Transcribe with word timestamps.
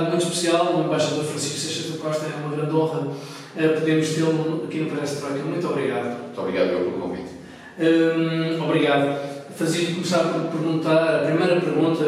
convidado 0.00 0.10
muito 0.10 0.22
especial, 0.22 0.76
o 0.76 0.84
embaixador 0.84 1.24
Francisco 1.24 1.58
Seixas 1.58 1.92
da 1.92 1.98
Costa. 1.98 2.26
É 2.26 2.46
uma 2.46 2.56
grande 2.56 2.74
honra 2.74 3.08
eh, 3.56 3.68
podermos 3.68 4.08
tê-lo 4.08 4.64
aqui 4.64 4.78
no 4.78 4.90
Perestroika. 4.90 5.44
Muito 5.44 5.66
obrigado. 5.66 6.22
Muito 6.24 6.40
obrigado 6.40 6.68
eu 6.68 6.78
pelo 6.78 6.92
convite. 6.92 7.30
Hum, 7.78 8.64
obrigado. 8.64 9.30
Fazia-lhe 9.56 9.94
começar 9.94 10.20
por 10.20 10.42
perguntar, 10.44 11.16
a 11.16 11.18
primeira 11.26 11.60
pergunta 11.60 12.04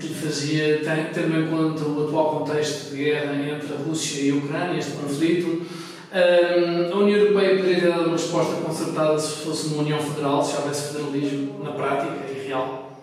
que 0.00 0.06
lhe 0.06 0.14
fazia, 0.14 0.78
tem, 0.78 1.04
tendo 1.12 1.38
em 1.38 1.48
conta 1.48 1.84
o 1.84 2.06
atual 2.06 2.38
contexto 2.38 2.90
de 2.90 3.04
guerra 3.04 3.34
entre 3.34 3.74
a 3.74 3.76
Rússia 3.86 4.22
e 4.22 4.30
a 4.30 4.34
Ucrânia, 4.36 4.78
este 4.78 4.92
conflito, 4.92 5.46
hum, 5.48 6.92
a 6.92 6.96
União 6.96 7.18
Europeia 7.18 7.56
poderia 7.56 7.90
dado 7.90 8.04
uma 8.04 8.12
resposta 8.12 8.54
concertada 8.62 9.18
se 9.18 9.44
fosse 9.44 9.66
uma 9.68 9.82
União 9.82 9.98
Federal, 9.98 10.42
se 10.42 10.56
houvesse 10.56 10.94
federalismo 10.94 11.62
na 11.62 11.72
prática 11.72 12.12
e 12.30 12.46
real? 12.46 12.93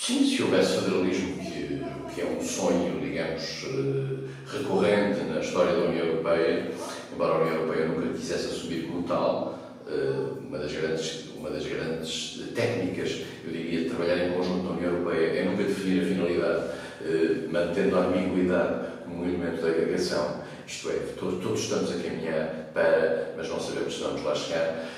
Sim, 0.00 0.24
se 0.24 0.42
houvesse 0.42 0.80
federalismo, 0.80 1.36
que, 1.44 1.84
que 2.14 2.22
é 2.22 2.24
um 2.24 2.42
sonho, 2.42 2.98
digamos, 3.02 3.66
eh, 3.66 4.30
recorrente 4.50 5.20
na 5.24 5.40
história 5.40 5.74
da 5.74 5.88
União 5.90 6.06
Europeia, 6.06 6.70
embora 7.12 7.34
a 7.34 7.40
União 7.42 7.56
Europeia 7.56 7.86
nunca 7.86 8.08
quisesse 8.14 8.46
assumir 8.46 8.84
como 8.84 9.02
tal, 9.02 9.58
eh, 9.86 10.38
uma 10.40 10.58
das 10.58 10.72
grandes, 10.72 11.24
uma 11.36 11.50
das 11.50 11.66
grandes 11.66 12.40
técnicas, 12.54 13.26
eu 13.44 13.52
diria, 13.52 13.80
de 13.80 13.90
trabalhar 13.90 14.26
em 14.26 14.32
conjunto 14.32 14.64
na 14.64 14.70
União 14.70 14.90
Europeia 14.90 15.38
é 15.38 15.44
nunca 15.44 15.64
definir 15.64 16.02
a 16.02 16.06
finalidade, 16.06 16.64
eh, 17.04 17.48
mantendo 17.50 17.96
a 17.98 18.00
ambiguidade 18.06 18.86
como 19.04 19.22
um 19.22 19.28
elemento 19.28 19.60
da 19.60 19.68
agregação. 19.68 20.40
Isto 20.66 20.92
é, 20.92 20.94
todos 21.18 21.60
estamos 21.60 21.90
a 21.90 22.02
caminhar 22.02 22.70
para, 22.72 23.34
mas 23.36 23.50
não 23.50 23.60
sabemos 23.60 23.92
se 23.92 24.00
vamos 24.00 24.22
lá 24.24 24.34
chegar. 24.34 24.88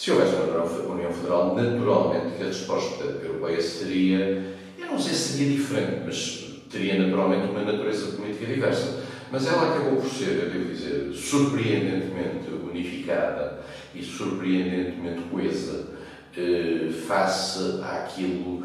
Se 0.00 0.10
houvesse 0.12 0.34
uma 0.34 0.94
União 0.94 1.12
Federal, 1.12 1.54
naturalmente 1.54 2.38
que 2.38 2.42
a 2.42 2.46
resposta 2.46 3.04
europeia 3.04 3.60
seria, 3.60 4.56
eu 4.78 4.86
não 4.86 4.98
sei 4.98 5.12
se 5.12 5.36
seria 5.36 5.54
diferente, 5.58 6.00
mas 6.06 6.62
teria 6.70 6.98
naturalmente 6.98 7.50
uma 7.50 7.62
natureza 7.62 8.16
política 8.16 8.46
diversa. 8.46 9.04
Mas 9.30 9.46
ela 9.46 9.74
acabou 9.74 10.00
por 10.00 10.08
ser, 10.08 10.44
eu 10.44 10.50
devo 10.50 10.72
dizer, 10.72 11.12
surpreendentemente 11.12 12.48
unificada 12.50 13.60
e 13.94 14.02
surpreendentemente 14.02 15.20
coesa 15.30 15.88
eh, 16.34 16.90
face 17.06 17.82
àquilo 17.82 18.64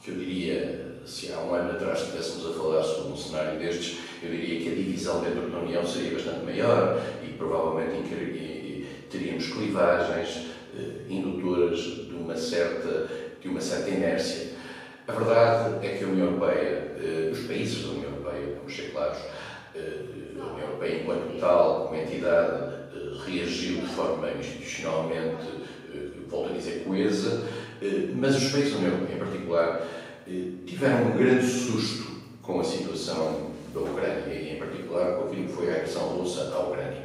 que 0.00 0.12
eu 0.12 0.14
diria, 0.14 1.00
se 1.04 1.32
há 1.32 1.40
um 1.40 1.54
ano 1.54 1.72
atrás 1.72 2.02
estivéssemos 2.02 2.46
a 2.46 2.52
falar 2.56 2.84
sobre 2.84 3.14
um 3.14 3.16
cenário 3.16 3.58
destes, 3.58 3.98
eu 4.22 4.30
diria 4.30 4.60
que 4.60 4.68
a 4.68 4.74
divisão 4.76 5.24
dentro 5.24 5.50
da 5.50 5.58
União 5.58 5.84
seria 5.84 6.12
bastante 6.12 6.44
maior 6.44 7.02
e 7.24 7.32
provavelmente 7.32 8.12
teríamos 9.12 9.46
clivagens 9.48 10.36
eh, 10.38 10.51
indutoras 11.08 11.78
de 11.78 12.14
uma 12.14 12.36
certa, 12.36 13.08
de 13.40 13.48
uma 13.48 13.60
certa 13.60 13.90
inércia. 13.90 14.52
A 15.06 15.12
verdade 15.12 15.86
é 15.86 15.96
que 15.96 16.04
a 16.04 16.08
União 16.08 16.26
Europeia, 16.26 16.92
eh, 16.98 17.30
os 17.32 17.40
países 17.40 17.82
da 17.82 17.88
União 17.90 18.10
Europeia, 18.10 18.54
vamos 18.56 18.74
ser 18.74 18.92
claros, 18.92 19.18
a 19.74 20.52
União 20.52 20.68
Europeia 20.68 21.02
enquanto 21.02 21.38
tal, 21.40 21.88
como 21.88 22.00
entidade, 22.00 22.82
reagiu 23.24 23.80
de 23.80 23.86
forma 23.88 24.30
institucionalmente, 24.32 25.44
eh, 25.94 26.08
volto 26.28 26.52
a 26.52 26.56
dizer, 26.56 26.84
coesa, 26.84 27.44
eh, 27.80 28.08
mas 28.14 28.36
os 28.36 28.50
países 28.50 28.72
da 28.72 28.78
União 28.78 28.92
Europeia, 28.92 29.16
em 29.16 29.18
particular, 29.18 29.88
eh, 30.26 30.50
tiveram 30.66 31.06
um 31.06 31.16
grande 31.16 31.46
susto 31.46 32.10
com 32.42 32.60
a 32.60 32.64
situação 32.64 33.52
da 33.72 33.80
Ucrânia 33.80 34.34
e, 34.34 34.54
em 34.54 34.58
particular, 34.58 35.16
com 35.16 35.28
que 35.28 35.46
foi 35.48 35.70
a 35.70 35.76
agressão 35.76 36.08
russa 36.08 36.52
à 36.54 36.58
Ucrânia. 36.60 37.02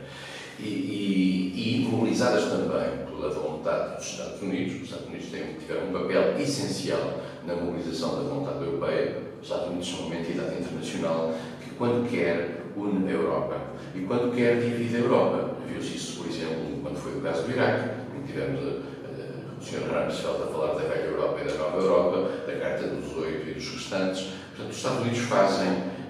E, 0.60 0.64
e, 0.64 1.84
e 1.84 1.88
mobilizadas 1.88 2.46
também 2.46 3.06
pela 3.06 3.30
vontade 3.30 3.98
dos 3.98 4.06
Estados 4.06 4.42
Unidos, 4.42 4.76
os 4.76 4.82
Estados 4.84 5.08
Unidos 5.08 5.28
têm, 5.28 5.54
tiveram 5.54 5.90
um 5.90 5.94
papel 5.94 6.40
essencial 6.40 7.22
na 7.46 7.56
mobilização 7.56 8.16
da 8.16 8.30
vontade 8.30 8.66
europeia. 8.66 9.18
Os 9.40 9.48
Estados 9.48 9.68
Unidos 9.68 9.88
são 9.88 10.08
uma 10.08 10.16
entidade 10.16 10.60
internacional 10.60 11.34
que, 11.64 11.70
quando 11.76 12.10
quer, 12.10 12.64
une 12.76 13.08
a 13.08 13.12
Europa 13.12 13.56
e, 13.96 14.02
quando 14.02 14.36
quer, 14.36 14.60
divide 14.60 14.96
a 14.96 15.00
Europa. 15.00 15.50
Viu-se 15.68 15.96
isso, 15.96 16.18
por 16.18 16.28
exemplo, 16.28 16.80
quando 16.82 16.98
foi 16.98 17.18
o 17.18 17.22
caso 17.22 17.44
do 17.44 17.52
Iraque, 17.52 17.90
em 18.18 18.26
tivemos 18.26 18.62
o 18.62 19.64
Sr. 19.64 19.82
Rumsfeld 19.90 20.44
a 20.44 20.48
falar 20.48 20.74
da 20.74 20.88
velha 20.88 21.06
Europa 21.06 21.40
e 21.42 21.48
da 21.48 21.54
nova 21.56 21.78
Europa, 21.78 22.32
da 22.48 22.54
Carta 22.54 22.88
dos 22.88 23.16
Oito 23.18 23.50
e 23.50 23.54
dos 23.54 23.70
restantes. 23.70 24.28
Portanto, 24.50 24.72
os 24.72 24.78
Estados 24.78 25.02
Unidos 25.02 25.20
fazem, 25.20 25.70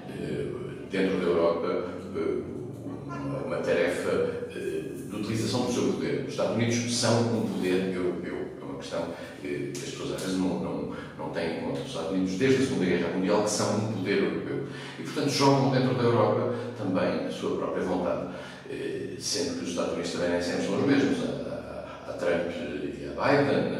eh, 0.10 0.48
dentro 0.92 1.18
da 1.18 1.24
Europa, 1.24 1.86
eh, 2.16 2.57
uma 3.16 3.58
tarefa 3.58 4.12
eh, 4.56 4.92
de 5.10 5.16
utilização 5.16 5.66
do 5.66 5.72
seu 5.74 5.94
poder. 5.94 6.26
Os 6.26 6.32
Estados 6.32 6.56
Unidos 6.56 6.96
são 6.96 7.22
um 7.22 7.48
poder 7.48 7.94
europeu. 7.94 8.38
É 8.62 8.64
uma 8.64 8.78
questão 8.78 9.08
que 9.42 9.72
as 9.74 9.90
pessoas 9.90 10.14
às 10.16 10.22
vezes 10.22 10.38
não, 10.38 10.60
não, 10.60 10.96
não 11.18 11.30
têm 11.30 11.58
em 11.58 11.62
conta. 11.62 11.80
Os 11.80 11.88
Estados 11.88 12.12
Unidos, 12.12 12.34
desde 12.34 12.64
a 12.64 12.66
Segunda 12.68 12.86
Guerra 12.86 13.14
Mundial, 13.16 13.44
que 13.44 13.50
são 13.50 13.78
um 13.78 13.94
poder 13.94 14.24
europeu. 14.24 14.68
E, 15.00 15.04
portanto, 15.04 15.30
jogam 15.30 15.72
dentro 15.72 15.96
da 15.96 16.04
Europa 16.04 16.56
também 16.78 17.26
a 17.26 17.32
sua 17.32 17.58
própria 17.58 17.84
vontade. 17.84 18.28
Eh, 18.70 19.16
sendo 19.20 19.60
que 19.60 19.64
os 19.64 19.70
Estados 19.70 19.94
Unidos 19.94 20.12
também 20.12 20.30
nem 20.32 20.42
sempre 20.42 20.66
são 20.66 20.80
os 20.80 20.86
mesmos. 20.86 21.18
A 22.08 22.14
Trump 22.14 22.52
e 22.52 23.06
a 23.06 23.10
Biden, 23.10 23.78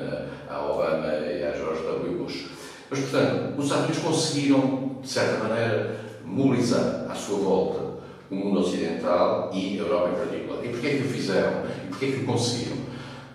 a 0.50 0.66
Obama 0.66 1.08
e 1.08 1.44
a 1.44 1.52
George 1.54 1.82
W. 1.84 2.18
Bush. 2.18 2.46
Mas, 2.90 3.00
portanto, 3.00 3.58
os 3.58 3.66
Estados 3.66 3.86
Unidos 3.86 4.04
conseguiram, 4.04 4.98
de 5.02 5.10
certa 5.10 5.44
maneira, 5.44 5.98
mobilizar 6.24 7.06
à 7.10 7.16
sua 7.16 7.40
volta 7.40 7.87
o 8.30 8.36
mundo 8.36 8.60
ocidental 8.60 9.52
e 9.54 9.78
a 9.78 9.84
Europa 9.84 10.10
em 10.10 10.16
particular. 10.16 10.66
E 10.66 10.70
porquê 10.70 10.88
é 10.88 10.90
que 10.92 11.04
o 11.04 11.10
fizeram? 11.10 11.64
E 11.86 11.88
porquê 11.90 12.06
é 12.06 12.12
que 12.12 12.18
o 12.18 12.26
conseguiram? 12.26 12.78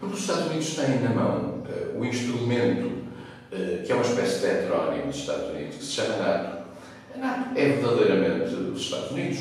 Porque 0.00 0.14
os 0.14 0.20
Estados 0.20 0.46
Unidos 0.46 0.74
têm 0.74 1.00
na 1.00 1.10
mão 1.10 1.62
uh, 1.64 1.98
o 1.98 2.04
instrumento 2.04 2.86
uh, 2.86 3.82
que 3.84 3.92
é 3.92 3.94
uma 3.94 4.04
espécie 4.04 4.40
de 4.40 4.46
heterónimo 4.46 5.06
dos 5.06 5.16
Estados 5.16 5.50
Unidos, 5.50 5.76
que 5.76 5.84
se 5.84 5.92
chama 5.92 6.16
NATO. 6.16 6.62
A 7.14 7.18
NATO 7.18 7.58
é 7.58 7.68
verdadeiramente 7.68 8.54
os 8.54 8.80
Estados 8.80 9.10
Unidos 9.10 9.38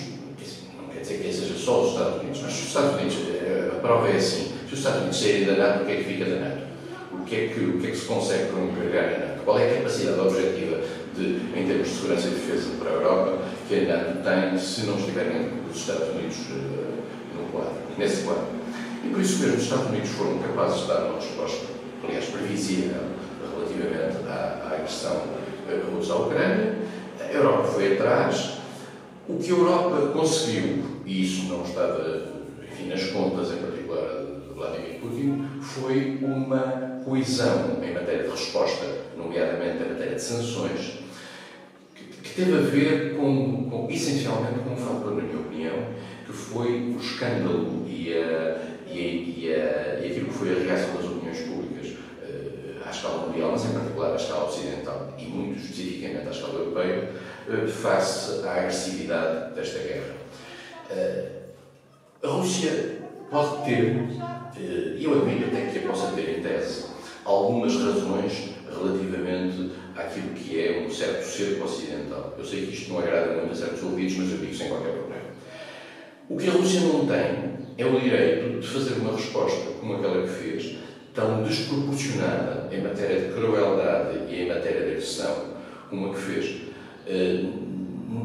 quer 0.93 0.99
dizer 1.01 1.17
que 1.17 1.33
seja 1.33 1.57
só 1.57 1.81
os 1.81 1.91
Estados 1.93 2.21
Unidos, 2.21 2.41
mas 2.43 2.53
os 2.53 2.67
Estados 2.67 2.95
Unidos, 2.95 3.17
eh, 3.29 3.71
a 3.71 3.79
prova 3.79 4.07
é 4.09 4.17
assim, 4.17 4.51
se 4.67 4.73
os 4.73 4.79
Estados 4.79 5.01
Unidos 5.01 5.19
saírem 5.19 5.45
da 5.45 5.53
NATO, 5.55 5.83
o 5.83 5.85
que 5.85 5.91
é 5.91 5.95
que 5.95 6.03
fica 6.03 6.25
da 6.25 6.35
NATO? 6.35 6.61
O 7.11 7.25
que 7.25 7.35
é 7.35 7.47
que, 7.47 7.59
o 7.59 7.79
que, 7.79 7.87
é 7.87 7.91
que 7.91 7.97
se 7.97 8.05
consegue 8.05 8.51
para 8.51 8.67
carregar 8.75 9.15
a 9.15 9.27
NATO? 9.27 9.43
Qual 9.43 9.59
é 9.59 9.71
a 9.71 9.75
capacidade 9.77 10.19
objetiva 10.19 10.79
de, 11.15 11.59
em 11.59 11.67
termos 11.67 11.89
de 11.89 11.95
segurança 11.95 12.27
e 12.27 12.31
defesa 12.31 12.69
para 12.79 12.89
a 12.89 12.93
Europa 12.93 13.37
que 13.67 13.75
a 13.75 13.97
NATO 13.97 14.23
tem 14.23 14.57
se 14.57 14.81
não 14.81 14.97
estiverem 14.97 15.49
os 15.69 15.77
Estados 15.77 16.09
Unidos 16.09 16.37
uh, 16.51 17.37
no 17.37 17.51
quadro, 17.51 17.73
nesse 17.97 18.23
quadro? 18.23 18.47
E 19.03 19.09
por 19.09 19.21
isso 19.21 19.39
mesmo 19.39 19.57
os 19.57 19.63
Estados 19.63 19.87
Unidos 19.87 20.09
foram 20.09 20.37
capazes 20.39 20.81
de 20.81 20.87
dar 20.87 21.05
uma 21.05 21.15
resposta, 21.15 21.65
aliás, 22.03 22.25
previsível 22.25 23.01
relativamente 23.55 24.27
à, 24.27 24.69
à 24.69 24.75
agressão 24.75 25.21
russa 25.93 26.13
à 26.13 26.15
Ucrânia. 26.17 26.75
A 27.19 27.33
Europa 27.33 27.63
foi 27.63 27.93
atrás, 27.93 28.57
o 29.27 29.37
que 29.37 29.51
a 29.51 29.55
Europa 29.55 30.07
conseguiu, 30.13 30.83
e 31.05 31.23
isso 31.23 31.45
não 31.45 31.63
estava 31.63 32.41
enfim, 32.71 32.89
nas 32.89 33.03
contas, 33.05 33.51
em 33.51 33.57
particular 33.57 34.07
de 34.47 34.53
Vladimir 34.53 34.99
Putin, 34.99 35.47
foi 35.61 36.19
uma 36.21 37.01
coesão 37.05 37.77
em 37.81 37.93
matéria 37.93 38.23
de 38.23 38.29
resposta, 38.29 38.85
nomeadamente 39.17 39.83
em 39.83 39.89
matéria 39.89 40.15
de 40.15 40.21
sanções, 40.21 40.99
que, 42.31 42.35
teve 42.35 42.57
a 42.57 42.61
ver 42.61 43.15
com, 43.15 43.69
com, 43.69 43.87
essencialmente 43.89 44.59
com 44.59 44.73
um 44.73 44.77
fator, 44.77 45.15
na 45.15 45.23
minha 45.23 45.39
opinião, 45.39 45.75
que 46.25 46.31
foi 46.31 46.93
o 46.95 46.97
escândalo 46.97 47.85
e, 47.87 48.13
a, 48.13 48.61
e, 48.87 49.45
e, 49.45 49.53
a, 49.53 49.99
e 49.99 50.11
aquilo 50.11 50.27
que 50.27 50.33
foi 50.33 50.49
a 50.51 50.63
reação 50.63 50.95
das 50.95 51.05
opiniões 51.05 51.39
públicas 51.41 51.87
uh, 51.89 52.87
à 52.87 52.89
escala 52.89 53.27
mundial, 53.27 53.51
mas 53.51 53.65
em 53.65 53.73
particular 53.73 54.13
à 54.13 54.15
escala 54.15 54.45
ocidental 54.45 55.13
e 55.17 55.25
muito 55.25 55.59
especificamente 55.59 56.27
à 56.27 56.31
escala 56.31 56.53
europeia, 56.53 57.09
uh, 57.49 57.67
face 57.67 58.45
à 58.47 58.53
agressividade 58.53 59.53
desta 59.55 59.79
guerra. 59.79 60.15
Uh, 60.89 61.41
a 62.23 62.27
Rússia 62.27 63.01
pode 63.29 63.65
ter, 63.65 63.95
e 64.97 65.03
eu 65.03 65.13
admito 65.13 65.45
até 65.45 65.65
que 65.65 65.79
a 65.79 65.87
possa 65.87 66.11
ter 66.11 66.37
em 66.37 66.41
tese, 66.41 66.85
algumas 67.25 67.73
razões 67.75 68.51
relativamente 68.69 69.71
àquilo 69.95 70.33
que 70.33 70.59
é 70.59 70.83
um 70.85 70.89
certo 70.89 71.23
cerco 71.23 71.65
ocidental. 71.65 72.35
Eu 72.37 72.45
sei 72.45 72.65
que 72.65 72.73
isto 72.73 72.89
não 72.91 72.99
agrada 72.99 73.33
muito 73.33 73.51
a 73.51 73.55
certos 73.55 73.83
ouvidos, 73.83 74.17
mas 74.17 74.31
eu 74.31 74.37
digo 74.37 74.55
sem 74.55 74.69
qualquer 74.69 74.93
problema. 74.93 75.21
O 76.29 76.37
que 76.37 76.47
a 76.47 76.51
Rússia 76.51 76.81
não 76.81 77.05
tem 77.05 77.51
é 77.77 77.85
o 77.85 77.99
direito 77.99 78.59
de 78.59 78.67
fazer 78.67 78.93
uma 78.99 79.15
resposta 79.15 79.71
como 79.79 79.95
aquela 79.95 80.21
que 80.23 80.33
fez, 80.33 80.77
tão 81.13 81.43
desproporcionada 81.43 82.73
em 82.73 82.81
matéria 82.81 83.19
de 83.19 83.33
crueldade 83.33 84.17
e 84.29 84.41
em 84.41 84.47
matéria 84.47 84.85
de 84.85 84.91
agressão 84.91 85.51
como 85.89 86.11
a 86.11 86.13
que 86.13 86.21
fez. 86.21 86.61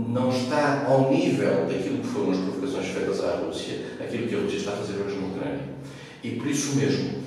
Não 0.08 0.30
está 0.30 0.84
ao 0.86 1.10
nível 1.10 1.66
daquilo 1.66 1.98
que 1.98 2.06
foram 2.06 2.30
as 2.30 2.38
provocações 2.38 2.86
feitas 2.86 3.24
à 3.24 3.36
Rússia, 3.36 3.78
aquilo 4.00 4.28
que 4.28 4.34
a 4.34 4.38
Rússia 4.38 4.58
está 4.58 4.72
a 4.72 4.76
fazer 4.76 4.94
hoje 5.02 5.16
na 5.16 5.26
Ucrânia. 5.26 5.64
E 6.22 6.30
por 6.30 6.46
isso 6.46 6.76
mesmo, 6.76 7.22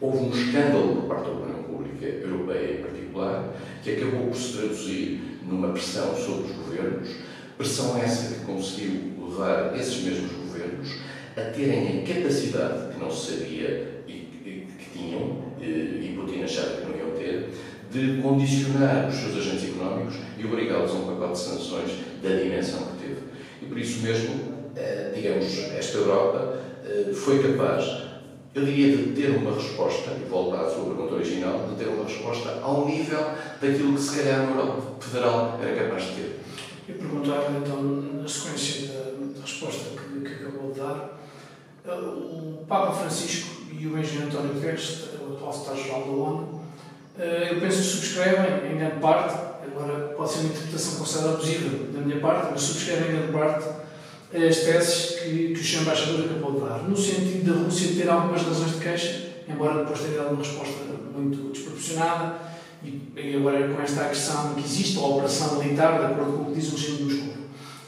houve 0.00 0.18
um 0.18 0.30
escândalo 0.30 0.96
por 0.96 1.08
parte 1.08 1.24
da 1.24 1.32
opinião 1.32 1.62
pública 1.62 2.06
europeia 2.06 2.72
em 2.72 2.82
particular, 2.82 3.03
que 3.82 3.92
acabou 3.92 4.28
por 4.28 4.36
se 4.36 4.58
traduzir 4.58 5.20
numa 5.46 5.68
pressão 5.72 6.14
sobre 6.16 6.50
os 6.50 6.56
governos, 6.56 7.08
pressão 7.56 7.98
essa 7.98 8.34
que 8.34 8.44
conseguiu 8.44 9.12
levar 9.28 9.76
esses 9.76 10.02
mesmos 10.02 10.32
governos 10.32 10.88
a 11.36 11.42
terem 11.50 12.02
a 12.02 12.06
capacidade 12.06 12.92
que 12.92 13.00
não 13.00 13.10
se 13.10 13.32
sabia 13.32 14.02
e 14.06 14.12
que 14.12 14.90
tinham, 14.92 15.44
de 17.94 18.20
condicionar 18.20 19.08
os 19.08 19.14
seus 19.14 19.36
agentes 19.36 19.68
económicos 19.68 20.16
e 20.36 20.44
obrigá-los 20.44 20.90
a 20.90 20.94
um 20.94 21.06
pacote 21.06 21.34
de 21.34 21.38
sanções 21.38 21.90
da 22.20 22.30
dimensão 22.30 22.80
que 22.88 23.04
teve. 23.04 23.20
E 23.62 23.66
por 23.66 23.78
isso 23.78 24.02
mesmo, 24.02 24.34
eh, 24.74 25.12
digamos, 25.14 25.58
esta 25.78 25.98
Europa 25.98 26.58
eh, 26.84 27.12
foi 27.14 27.40
capaz, 27.40 27.84
eu 28.54 28.64
diria, 28.64 28.96
de 28.96 29.20
ter 29.20 29.36
uma 29.36 29.52
resposta, 29.52 30.12
e 30.12 30.28
volto 30.28 30.54
à 30.54 30.70
sua 30.70 30.84
pergunta 30.84 31.14
original, 31.14 31.66
de 31.68 31.74
ter 31.74 31.88
uma 31.90 32.04
resposta 32.04 32.60
ao 32.62 32.86
nível 32.86 33.32
daquilo 33.60 33.94
que 33.94 34.00
se 34.00 34.16
calhar 34.16 34.40
a 34.40 34.44
Europa 34.44 34.82
Federal 35.00 35.58
era 35.60 35.84
capaz 35.84 36.04
de 36.04 36.12
ter. 36.12 36.40
Eu 36.88 36.94
perguntava 36.94 37.50
então, 37.56 37.82
na 37.82 38.28
sequência 38.28 38.88
da, 38.88 39.40
resposta 39.42 39.90
que, 39.90 40.20
que, 40.20 40.34
acabou 40.34 40.72
de 40.72 40.80
dar, 40.80 41.18
eh, 41.84 41.90
o 41.90 42.64
Papa 42.68 42.92
Francisco 42.92 43.62
e 43.72 43.86
o 43.86 43.98
engenheiro 43.98 44.28
António 44.28 44.54
Guterres, 44.54 45.08
o 45.20 45.34
atual 45.34 45.52
secretário-geral 45.52 46.02
da 46.02 46.10
ONU, 46.10 46.60
eh, 47.18 47.48
eu 47.50 47.60
penso 47.60 47.78
que 47.78 47.82
subscrevem 47.82 48.72
em 48.72 48.78
grande 48.78 49.00
parte, 49.00 49.34
agora 49.66 50.14
pode 50.14 50.30
ser 50.30 50.38
uma 50.40 50.48
interpretação 50.50 50.98
considerada 50.98 51.34
abusiva 51.34 51.92
da 51.92 52.00
minha 52.00 52.20
parte, 52.20 52.48
mas 52.52 52.62
subscrevem 52.62 53.08
em 53.08 53.16
grande 53.16 53.32
parte 53.32 53.83
as 54.34 54.56
teses 54.58 55.20
que, 55.20 55.54
que 55.54 55.60
o 55.60 55.64
Sr. 55.64 55.82
Embaixador 55.82 56.24
acabou 56.24 56.52
de 56.52 56.60
dar, 56.66 56.82
no 56.88 56.96
sentido 56.96 57.52
da 57.52 57.64
Rússia 57.64 57.94
ter 57.94 58.08
algumas 58.08 58.42
razões 58.42 58.72
de 58.72 58.80
queixa, 58.80 59.28
embora 59.48 59.80
depois 59.80 60.00
tenha 60.00 60.18
dado 60.18 60.34
uma 60.34 60.42
resposta 60.42 60.82
muito 61.14 61.52
desproporcionada, 61.52 62.34
e, 62.82 63.12
e 63.16 63.36
agora 63.36 63.68
com 63.68 63.80
esta 63.80 64.02
agressão 64.02 64.54
que 64.54 64.60
existe, 64.64 64.98
a 64.98 65.02
operação 65.02 65.58
militar, 65.58 65.98
de 65.98 66.06
acordo 66.06 66.32
com 66.32 66.42
o 66.42 66.46
que 66.46 66.60
diz 66.60 66.72
o 66.72 66.76
regime 66.76 66.96
de 66.96 67.04
Moscou. 67.04 67.34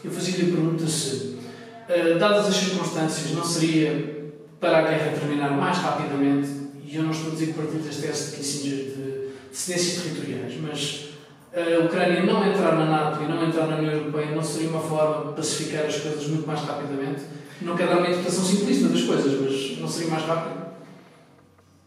Eu 0.05 0.11
fazia-lhe 0.11 0.53
a 0.53 0.55
pergunta 0.55 0.87
se, 0.87 1.15
uh, 1.15 2.19
dadas 2.19 2.47
as 2.47 2.57
circunstâncias, 2.57 3.33
não 3.33 3.45
seria 3.45 4.33
para 4.61 4.79
a 4.79 4.83
guerra 4.83 5.19
terminar 5.19 5.51
mais 5.51 5.79
rapidamente, 5.79 6.49
e 6.85 6.95
eu 6.95 7.03
não 7.03 7.11
estou 7.11 7.33
a 7.33 7.35
dizer 7.35 7.47
que 7.47 7.53
partilho 7.55 7.83
das 7.83 7.97
teses 7.97 8.31
de 8.31 8.37
Kissinger 8.37 8.77
de 8.77 9.29
cedências 9.51 10.03
territoriais, 10.03 10.55
mas 10.63 11.16
a 11.57 11.85
Ucrânia 11.85 12.23
não 12.23 12.47
entrar 12.47 12.77
na 12.77 12.85
NATO 12.85 13.23
e 13.23 13.27
não 13.27 13.47
entrar 13.47 13.67
na 13.67 13.77
União 13.77 13.93
Europeia 13.93 14.35
não 14.35 14.43
seria 14.43 14.69
uma 14.69 14.81
forma 14.81 15.31
de 15.31 15.37
pacificar 15.37 15.87
as 15.87 15.99
coisas 15.99 16.27
muito 16.29 16.47
mais 16.47 16.61
rapidamente? 16.61 17.23
Não 17.63 17.75
quero 17.75 17.89
dar 17.89 17.99
uma 17.99 18.09
interpretação 18.09 18.45
simplista 18.45 18.89
das 18.89 19.03
coisas, 19.03 19.41
mas 19.41 19.81
não 19.81 19.89
seria 19.89 20.11
mais 20.11 20.25
rápido? 20.25 20.67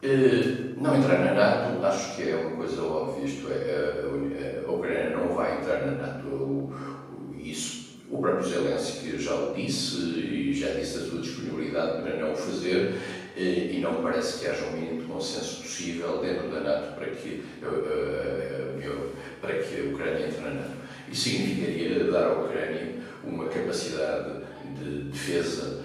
Uh, 0.02 0.82
não 0.82 0.96
entrar 0.96 1.20
na 1.20 1.34
NATO 1.34 1.86
acho 1.86 2.16
que 2.16 2.30
é 2.30 2.36
uma 2.36 2.56
coisa 2.56 2.82
óbvia, 2.82 3.26
isto 3.26 3.48
é, 3.52 4.04
a, 4.66 4.72
Ucrânia 4.72 5.18
não 5.18 5.36
vai 5.36 5.60
entrar 5.60 5.86
na 5.86 5.92
NATO. 5.92 6.72
Isso, 7.38 8.00
o 8.10 8.20
próprio 8.20 8.48
Zelensky 8.48 9.18
já 9.18 9.34
o 9.34 9.54
disse 9.54 9.98
e 9.98 10.54
já 10.54 10.72
disse 10.72 10.98
a 10.98 11.02
sua 11.02 11.22
disponibilidade 11.22 12.02
para 12.02 12.18
não 12.18 12.34
o 12.34 12.36
fazer 12.36 12.96
e 13.42 13.80
não 13.82 14.02
parece 14.04 14.40
que 14.40 14.48
haja 14.48 14.66
um 14.66 14.74
mínimo 14.74 15.02
de 15.02 15.08
consenso 15.08 15.62
possível 15.62 16.20
dentro 16.20 16.50
da 16.50 16.60
NATO 16.60 16.96
para 16.96 17.08
que, 17.08 17.44
uh, 17.64 19.12
para 19.42 19.54
que 19.60 19.80
a 19.80 19.94
Ucrânia 19.94 20.28
entre 20.28 20.42
na 20.42 20.50
NATO. 20.52 20.72
Isso 21.12 21.30
significaria 21.30 22.12
dar 22.12 22.26
à 22.26 22.34
Ucrânia 22.34 22.96
uma 23.24 23.46
capacidade 23.48 24.42
de 24.78 25.04
defesa, 25.10 25.84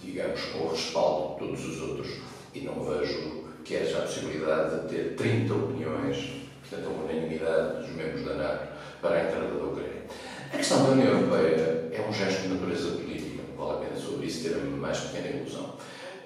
digamos, 0.00 0.40
com 0.46 0.58
o 0.58 0.70
respaldo 0.70 1.34
de 1.34 1.38
todos 1.40 1.68
os 1.68 1.82
outros 1.82 2.08
e 2.54 2.60
não 2.60 2.82
vejo 2.84 3.44
que 3.64 3.76
haja 3.76 3.98
a 3.98 4.02
possibilidade 4.02 4.82
de 4.82 4.94
ter 4.94 5.14
30 5.16 5.54
opiniões, 5.54 6.42
portanto, 6.60 6.88
a 6.88 7.04
unanimidade 7.04 7.78
dos 7.78 7.96
membros 7.96 8.24
da 8.24 8.34
NATO 8.34 8.68
para 9.00 9.16
a 9.16 9.24
entrada 9.24 9.48
da 9.48 9.64
Ucrânia. 9.64 10.02
A 10.52 10.56
questão 10.56 10.84
da 10.84 10.92
União 10.92 11.08
Europeia 11.08 11.90
é 11.92 12.06
um 12.08 12.12
gesto 12.12 12.42
de 12.42 12.48
natureza 12.48 12.90
política, 12.92 13.42
vale 13.56 13.72
a 13.72 13.88
pena 13.88 13.96
sobre 13.96 14.26
isso 14.26 14.48
ter 14.48 14.54
a 14.54 14.60
mais 14.60 14.98
pequena 15.00 15.36
ilusão. 15.36 15.74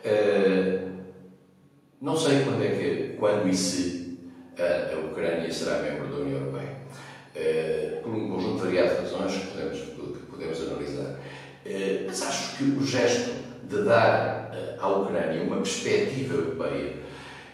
Uh, 0.04 0.88
não 2.00 2.16
sei 2.16 2.44
quando 2.44 2.62
é 2.62 2.68
que, 2.68 3.16
quando 3.18 3.48
e 3.48 3.54
se 3.54 4.18
a, 4.58 4.94
a 4.94 4.98
Ucrânia 5.06 5.52
será 5.52 5.82
membro 5.82 6.08
da 6.08 6.16
União 6.18 6.40
Europeia. 6.40 6.78
Uh, 7.34 8.02
por 8.02 8.12
um 8.12 8.30
conjunto 8.30 8.64
variado 8.64 8.94
de 8.96 9.00
razões 9.02 9.32
que 9.34 9.46
podemos, 9.48 9.78
que 9.78 10.26
podemos 10.30 10.62
analisar. 10.62 11.10
Uh, 11.66 12.04
mas 12.06 12.22
acho 12.22 12.56
que 12.56 12.64
o 12.64 12.86
gesto 12.86 13.30
de 13.68 13.84
dar 13.84 14.50
à 14.80 14.88
Ucrânia 14.88 15.42
uma 15.42 15.56
perspectiva 15.56 16.34
europeia 16.34 16.94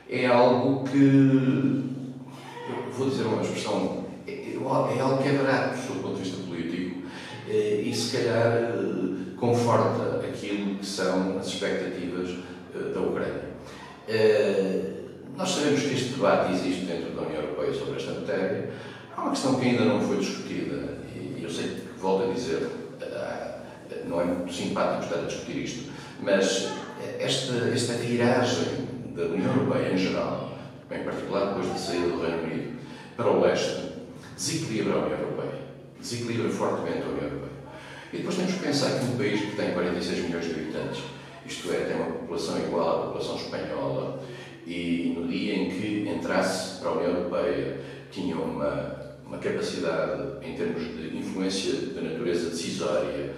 é 0.09 0.27
algo 0.27 0.85
que, 0.85 1.83
vou 2.93 3.09
dizer 3.09 3.25
uma 3.25 3.43
expressão, 3.43 4.05
é, 4.27 4.33
é 4.33 5.01
algo 5.01 5.23
que 5.23 5.29
é 5.29 5.33
barato 5.33 5.77
do 5.93 6.03
ponto 6.03 6.17
de 6.17 6.23
vista 6.23 6.43
político 6.47 7.03
eh, 7.49 7.83
e 7.85 7.95
se 7.95 8.17
calhar 8.17 8.53
eh, 8.53 9.14
conforta 9.39 10.27
aquilo 10.27 10.77
que 10.77 10.87
são 10.87 11.39
as 11.39 11.47
expectativas 11.47 12.31
eh, 12.75 12.93
da 12.93 13.01
Ucrânia. 13.01 13.55
Nós 15.37 15.49
sabemos 15.49 15.83
que 15.83 15.95
este 15.95 16.15
debate 16.15 16.53
existe 16.53 16.85
dentro 16.85 17.11
da 17.13 17.23
União 17.23 17.43
Europeia 17.43 17.75
sobre 17.75 17.97
esta 17.97 18.13
matéria. 18.13 18.71
Há 19.17 19.23
uma 19.23 19.31
questão 19.31 19.59
que 19.59 19.67
ainda 19.67 19.85
não 19.85 20.01
foi 20.01 20.19
discutida, 20.19 20.99
e 21.15 21.41
eu 21.43 21.51
sei 21.51 21.69
que, 21.69 21.99
volto 21.99 22.31
a 22.31 22.33
dizer, 22.33 22.69
não 24.07 24.21
é 24.21 24.25
muito 24.25 24.53
simpático 24.53 25.05
estar 25.05 25.21
a 25.21 25.27
discutir 25.27 25.65
isto, 25.65 25.93
mas 26.21 26.69
esta, 27.19 27.55
esta 27.73 27.95
viragem 27.95 28.87
da 29.15 29.25
União 29.25 29.55
Europeia 29.55 29.93
em 29.93 29.97
geral, 29.97 30.57
em 30.91 31.03
particular 31.03 31.47
depois 31.47 31.73
de 31.73 31.81
sair 31.81 32.03
do 32.03 32.21
Reino 32.21 32.45
Unido, 32.45 32.79
para 33.17 33.31
o 33.31 33.41
leste, 33.41 33.93
desequilibra 34.37 34.95
a 34.95 35.05
União 35.05 35.19
Europeia. 35.19 35.59
Desequilibra 36.01 36.51
fortemente 36.51 37.03
a 37.03 37.07
União 37.07 37.23
Europeia. 37.23 37.44
E 38.15 38.19
depois 38.19 38.37
temos 38.37 38.53
que 38.53 38.61
pensar 38.61 38.97
que 38.97 39.07
um 39.07 39.17
país 39.17 39.41
que 39.41 39.57
tem 39.57 39.73
46 39.73 40.27
milhões 40.27 40.45
de 40.45 40.53
habitantes, 40.53 41.03
isto 41.45 41.73
é, 41.73 41.79
tem 41.79 41.97
uma 41.97 42.13
população 42.13 42.57
igual 42.59 42.89
à 42.89 43.07
população 43.07 43.35
espanhola, 43.35 44.23
e 44.65 45.15
no 45.19 45.27
dia 45.27 45.57
em 45.57 45.69
que 45.69 46.09
entrasse 46.09 46.79
para 46.79 46.91
a 46.91 46.93
União 46.93 47.11
Europeia 47.11 47.81
tinha 48.13 48.37
uma, 48.37 49.17
uma 49.27 49.39
capacidade, 49.39 50.47
em 50.47 50.55
termos 50.55 50.85
de 50.85 51.17
influência 51.17 51.73
de 51.73 52.01
natureza 52.01 52.51
decisória, 52.51 53.35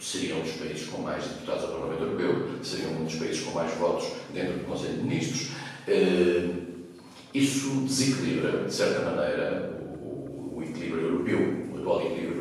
seriam 0.00 0.38
um 0.38 0.42
dos 0.42 0.52
países 0.54 0.88
com 0.88 1.00
mais 1.00 1.24
deputados 1.24 1.62
ao 1.62 1.70
Parlamento 1.70 2.02
Europeu, 2.02 2.48
seriam 2.64 2.94
um 2.94 3.04
dos 3.04 3.14
países 3.14 3.44
com 3.44 3.52
mais 3.52 3.72
votos 3.74 4.08
dentro 4.34 4.54
do 4.54 4.64
Conselho 4.64 4.94
de 4.94 5.02
Ministros. 5.04 5.52
Eh, 5.86 6.50
isso 7.32 7.82
desequilibra, 7.82 8.64
de 8.64 8.74
certa 8.74 9.08
maneira, 9.08 9.72
o, 10.02 10.60
equilíbrio 10.62 11.04
europeu, 11.04 11.68
o 11.72 11.78
atual 11.78 12.06
equilíbrio 12.06 12.33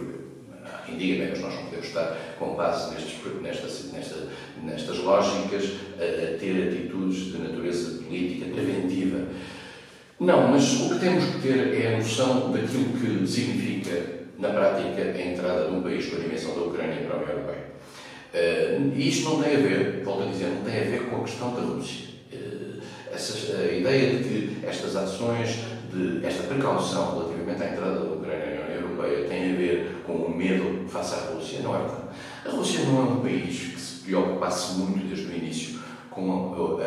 quem 0.94 0.98
diga, 0.98 1.28
mas 1.30 1.40
nós 1.40 1.54
não 1.56 1.64
podemos 1.66 1.88
estar 1.88 2.18
com 2.40 2.56
base 2.56 2.94
nestes, 2.94 3.16
nestas, 3.42 3.92
nestas, 3.92 4.24
nestas 4.64 4.98
lógicas 5.00 5.64
a, 6.00 6.04
a 6.04 6.38
ter 6.38 6.70
atitudes 6.70 7.32
de 7.32 7.38
natureza 7.38 8.04
política 8.04 8.52
preventiva. 8.54 9.28
Não, 10.20 10.48
mas 10.48 10.80
o 10.80 10.94
que 10.94 11.00
temos 11.00 11.26
que 11.26 11.42
ter 11.42 11.82
é 11.82 11.96
a 11.96 11.98
noção 11.98 12.52
daquilo 12.52 12.94
que 12.94 13.28
significa 13.28 14.24
na 14.38 14.50
prática, 14.50 15.02
a 15.02 15.22
entrada 15.22 15.70
de 15.70 15.76
um 15.76 15.82
país 15.82 16.06
com 16.08 16.18
a 16.18 16.20
dimensão 16.20 16.56
da 16.56 16.62
Ucrânia 16.62 16.98
para 17.08 17.16
a 17.16 17.22
União 17.22 17.32
Europeia. 17.32 17.74
Uh, 18.34 18.92
e 18.96 19.10
isto 19.10 19.30
não 19.30 19.42
tem 19.42 19.56
a 19.56 19.60
ver, 19.60 20.02
volto 20.04 20.24
a 20.24 20.26
dizer, 20.32 20.48
não 20.48 20.64
tem 20.64 20.82
a 20.82 20.84
ver 20.84 21.10
com 21.10 21.18
a 21.18 21.24
questão 21.24 21.54
da 21.54 21.62
Rússia. 21.62 22.08
Uh, 22.32 22.82
essa, 23.14 23.58
a 23.58 23.72
ideia 23.72 24.18
de 24.18 24.24
que 24.24 24.66
estas 24.66 24.96
ações, 24.96 25.60
de, 25.94 26.26
esta 26.26 26.44
precaução 26.44 27.20
relativamente 27.20 27.62
à 27.62 27.72
entrada 27.72 28.00
da 28.00 28.16
Ucrânia 28.16 28.56
na 28.56 28.66
União 28.66 28.90
Europeia 28.90 29.28
tem 29.28 29.52
a 29.52 29.56
ver 29.56 29.92
com 30.06 30.14
o 30.14 30.36
medo 30.36 30.88
face 30.88 31.16
à 31.16 31.32
Rússia, 31.32 31.60
não 31.62 31.76
é 31.76 31.80
verdade. 31.80 32.04
A 32.46 32.50
Rússia 32.50 32.86
não 32.86 33.00
é 33.00 33.04
um 33.04 33.22
país 33.22 33.58
que 33.58 33.80
se 33.80 34.04
preocupasse 34.04 34.74
muito 34.80 35.08
desde 35.08 35.26
o 35.26 35.36
início 35.36 35.80
com, 36.10 36.30
uh, 36.30 36.80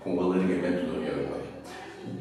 com 0.00 0.16
o 0.16 0.20
alargamento 0.20 0.86
da 0.86 0.92
União 0.92 1.12
Europeia. 1.12 1.40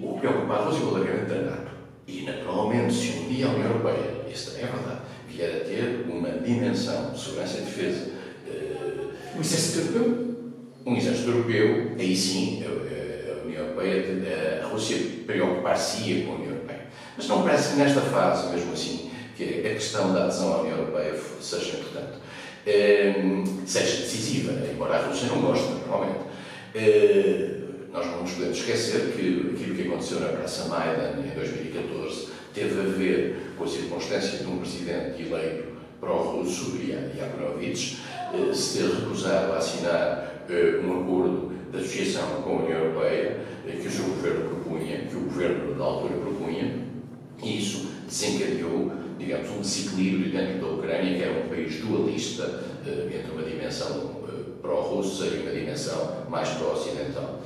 O 0.02 0.20
preocupado 0.20 0.64
a 0.64 0.66
Rússia 0.66 0.82
é 0.82 0.86
o 0.86 0.90
alargamento 0.90 1.34
da 1.34 1.42
NATO. 1.42 1.70
E, 2.08 2.22
naturalmente, 2.24 2.94
se 2.94 3.20
um 3.20 3.28
dia 3.28 3.48
a 3.48 3.50
União 3.50 3.68
Europeia 3.68 4.20
isso 4.32 4.52
também 4.52 4.66
é 4.66 4.72
verdade, 4.72 5.00
vier 5.28 5.50
a 5.50 5.66
ter 5.66 6.06
uma 6.10 6.30
dimensão 6.30 7.12
de 7.12 7.20
segurança 7.20 7.58
e 7.58 7.62
defesa. 7.62 8.12
Uh, 8.48 9.38
um 9.38 9.42
exército 9.42 9.80
europeu? 9.80 10.30
Um 10.86 10.96
exército 10.96 11.30
europeu, 11.30 11.96
aí 12.00 12.16
sim, 12.16 12.64
a, 12.64 12.68
a 13.32 13.46
União 13.46 13.66
Europeia, 13.66 14.62
a 14.64 14.68
Rússia 14.68 14.98
preocupar-se-ia 15.26 16.26
com 16.26 16.32
a 16.32 16.36
União 16.36 16.52
Europeia. 16.52 16.88
Mas 17.18 17.28
não 17.28 17.44
parece 17.44 17.74
que 17.74 17.80
nesta 17.80 18.02
fase, 18.02 18.50
mesmo 18.54 18.74
assim, 18.74 19.09
que 19.40 19.68
a 19.68 19.74
questão 19.74 20.14
da 20.14 20.26
adesão 20.26 20.54
à 20.54 20.62
União 20.62 20.78
Europeia 20.80 21.16
seja 21.42 21.78
importante. 21.78 22.20
Uh, 22.68 23.68
seja 23.68 24.02
decisiva, 24.02 24.52
embora 24.70 24.98
a 24.98 25.08
Rússia 25.08 25.28
não 25.30 25.42
goste, 25.42 25.72
naturalmente. 25.74 26.20
Uh, 26.76 27.60
nós 27.92 28.06
não 28.06 28.22
nos 28.22 28.32
podemos 28.34 28.58
esquecer 28.58 29.14
que 29.16 29.56
aquilo 29.56 29.76
que 29.76 29.88
aconteceu 29.88 30.20
na 30.20 30.28
Praça 30.28 30.68
Maidan 30.68 31.22
em 31.26 31.36
2014 31.36 32.28
teve 32.54 32.80
a 32.80 32.84
ver 32.84 33.54
com 33.58 33.64
a 33.64 33.68
circunstância 33.68 34.40
de 34.40 34.46
um 34.46 34.60
presidente 34.60 35.22
eleito 35.22 35.70
pró-russo, 36.00 36.78
Yakunovich, 36.78 37.98
eh, 38.34 38.54
se 38.54 38.78
ter 38.78 38.90
recusado 38.96 39.54
a 39.54 39.58
assinar 39.58 40.46
eh, 40.50 40.80
um 40.84 41.02
acordo 41.02 41.52
de 41.72 41.78
associação 41.78 42.42
com 42.42 42.52
a 42.52 42.64
União 42.64 42.80
Europeia 42.80 43.38
eh, 43.68 43.78
que 43.82 43.88
o 43.88 43.92
seu 43.92 44.06
governo 44.06 44.50
propunha, 44.50 44.98
que 45.00 45.16
o 45.16 45.22
governo 45.22 45.76
da 45.76 45.84
altura 45.84 46.14
propunha, 46.16 46.86
e 47.44 47.60
isso 47.60 47.88
desencadeou, 48.08 48.92
digamos, 49.20 49.50
um 49.52 49.62
desequilíbrio 49.62 50.32
dentro 50.32 50.60
da 50.60 50.74
Ucrânia, 50.74 51.16
que 51.16 51.24
era 51.24 51.46
um 51.46 51.50
país 51.50 51.76
dualista 51.82 52.64
entre 52.86 53.32
uma 53.32 53.44
dimensão 53.44 54.16
pró-russa 54.62 55.26
e 55.26 55.42
uma 55.42 55.52
dimensão 55.52 56.26
mais 56.30 56.50
pró-ocidental. 56.50 57.40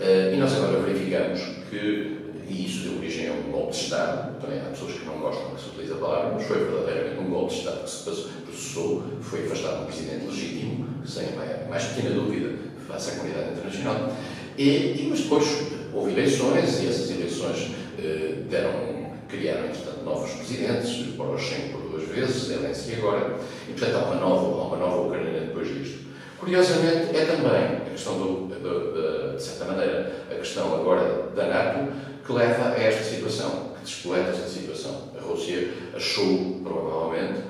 E 0.00 0.36
nós 0.36 0.54
agora 0.54 0.80
verificamos 0.80 1.40
que 1.68 2.16
e 2.48 2.64
isso 2.64 2.84
deu 2.84 2.98
origem 2.98 3.28
a 3.28 3.32
um 3.32 3.50
golpe 3.50 3.72
de 3.72 3.82
Estado. 3.82 4.40
Também 4.40 4.60
há 4.60 4.70
pessoas 4.70 4.92
que 4.92 5.04
não 5.04 5.18
gostam 5.18 5.50
que 5.50 5.60
se 5.60 5.68
utilize 5.68 5.92
a 5.92 5.96
palavra, 5.96 6.34
mas 6.34 6.46
foi 6.46 6.64
verdadeiramente 6.64 7.20
um 7.20 7.30
golpe 7.30 7.52
de 7.52 7.58
Estado 7.58 7.82
que 7.82 7.90
se 7.90 8.04
processou, 8.04 9.04
foi 9.20 9.46
afastado 9.46 9.82
um 9.82 9.86
presidente 9.86 10.26
legítimo, 10.26 10.86
sem 11.04 11.24
a 11.24 11.68
mais 11.68 11.84
pequena 11.84 12.14
dúvida, 12.14 12.54
face 12.86 13.10
à 13.10 13.14
comunidade 13.16 13.50
internacional. 13.50 14.12
E, 14.56 14.62
e, 14.62 15.06
mas 15.10 15.20
depois 15.20 15.44
houve 15.92 16.12
eleições 16.12 16.82
e 16.82 16.86
essas 16.86 17.10
eleições 17.10 17.72
eh, 17.98 18.42
deram, 18.48 18.95
criaram, 19.28 19.66
entretanto, 19.66 20.04
novos 20.04 20.30
presidentes, 20.32 21.14
Poroshenko 21.16 21.78
por 21.78 21.90
duas 21.90 22.08
vezes, 22.08 22.44
Zelensky 22.44 22.94
agora, 22.94 23.36
e 23.68 23.72
portanto 23.72 23.94
há 23.96 24.04
uma 24.06 24.14
nova, 24.16 24.62
há 24.62 24.66
uma 24.66 24.76
nova 24.76 25.02
Ucrânia 25.08 25.40
depois 25.40 25.68
disto. 25.68 26.06
Curiosamente, 26.38 27.16
é 27.16 27.24
também 27.24 27.86
a 27.86 27.90
questão, 27.90 28.18
do, 28.18 28.46
do, 28.46 29.36
de 29.36 29.42
certa 29.42 29.64
maneira, 29.64 30.12
a 30.30 30.34
questão 30.34 30.74
agora 30.74 31.30
da 31.34 31.46
NATO 31.46 31.92
que 32.24 32.32
leva 32.32 32.70
a 32.70 32.78
esta 32.78 33.02
situação, 33.02 33.72
que 33.76 33.84
despoleta 33.84 34.30
esta 34.30 34.48
situação. 34.48 35.12
A 35.16 35.22
Rússia 35.22 35.68
achou, 35.94 36.60
provavelmente, 36.62 37.40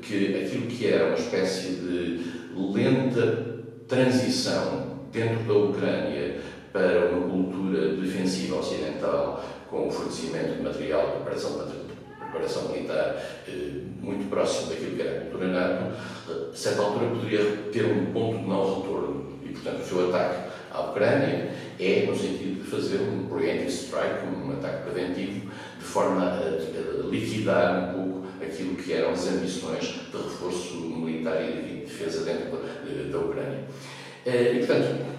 que 0.00 0.44
aquilo 0.44 0.66
que 0.66 0.86
era 0.86 1.06
uma 1.06 1.18
espécie 1.18 1.70
de 1.76 2.20
lenta 2.54 3.64
transição 3.88 5.00
dentro 5.12 5.44
da 5.44 5.54
Ucrânia 5.54 6.36
para 6.72 7.10
uma 7.10 7.28
cultura 7.28 7.96
defensiva 7.96 8.56
ocidental, 8.56 9.42
com 9.70 9.88
o 9.88 9.90
fornecimento 9.90 10.56
de 10.56 10.62
material 10.62 11.06
de 11.06 11.12
preparação, 11.14 11.66
de 11.66 11.94
preparação 12.18 12.68
militar 12.68 13.16
eh, 13.48 13.70
muito 14.00 14.28
próximo 14.28 14.70
daquilo 14.70 14.96
que 14.96 15.02
era 15.02 15.18
a 15.18 15.20
cultura 15.22 15.48
NATO, 15.48 15.96
a 16.52 16.56
certa 16.56 16.82
altura 16.82 17.10
poderia 17.10 17.44
ter 17.72 17.84
um 17.84 18.12
ponto 18.12 18.38
de 18.38 18.48
não 18.48 18.76
retorno. 18.76 19.38
E, 19.44 19.48
portanto, 19.48 19.80
o 19.80 19.84
seu 19.84 20.08
ataque 20.08 20.50
à 20.72 20.80
Ucrânia 20.80 21.50
é 21.78 22.06
no 22.06 22.16
sentido 22.16 22.62
de 22.62 22.70
fazer 22.70 22.98
um 23.00 23.26
preemptive 23.26 23.70
strike, 23.70 24.26
um 24.26 24.52
ataque 24.52 24.90
preventivo, 24.90 25.50
de 25.78 25.84
forma 25.84 26.22
a, 26.22 27.06
liquidar 27.08 27.90
um 27.90 27.94
pouco 27.94 28.26
aquilo 28.42 28.76
que 28.76 28.92
eram 28.92 29.10
as 29.10 29.26
ambições 29.28 29.84
de 29.84 30.16
reforço 30.16 30.74
militar 30.76 31.42
e 31.42 31.62
de 31.62 31.84
defesa 31.86 32.24
dentro 32.24 32.56
da, 32.56 33.10
da 33.10 33.24
Ucrânia. 33.24 33.64
Eh, 34.24 34.52
e, 34.54 34.58
portanto, 34.58 35.15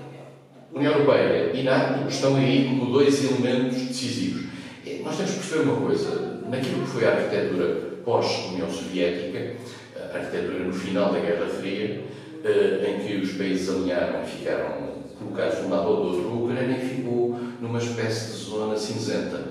União 0.74 0.94
Europeia 0.94 1.52
e 1.54 1.64
NATO 1.64 2.08
estão 2.10 2.36
aí 2.36 2.68
como 2.70 2.92
dois 2.92 3.24
elementos 3.24 3.82
decisivos. 3.82 4.46
Eh, 4.86 5.00
nós 5.04 5.16
temos 5.16 5.32
que 5.32 5.40
perceber 5.40 5.70
uma 5.70 5.82
coisa, 5.82 6.42
naquilo 6.50 6.84
que 6.84 6.90
foi 6.90 7.06
a 7.06 7.12
arquitetura 7.12 7.98
pós-União 8.04 8.70
Soviética, 8.70 9.54
a 9.96 10.18
arquitetura 10.18 10.66
no 10.66 10.74
final 10.74 11.12
da 11.12 11.20
Guerra 11.20 11.48
Fria, 11.48 12.04
eh, 12.44 12.96
em 12.96 13.06
que 13.06 13.16
os 13.16 13.34
países 13.34 13.70
alinharam 13.70 14.24
e 14.24 14.26
ficaram 14.26 14.98
colocados 15.18 15.60
de 15.60 15.66
um 15.66 15.70
lado 15.70 15.88
ou 15.88 15.96
do 15.96 16.04
outro, 16.04 16.30
a 16.30 16.34
Ucrânia 16.34 16.80
ficou 16.80 17.40
numa 17.62 17.80
espécie 17.80 18.32
de 18.34 18.50
zona 18.50 18.78
cinzenta. 18.78 19.46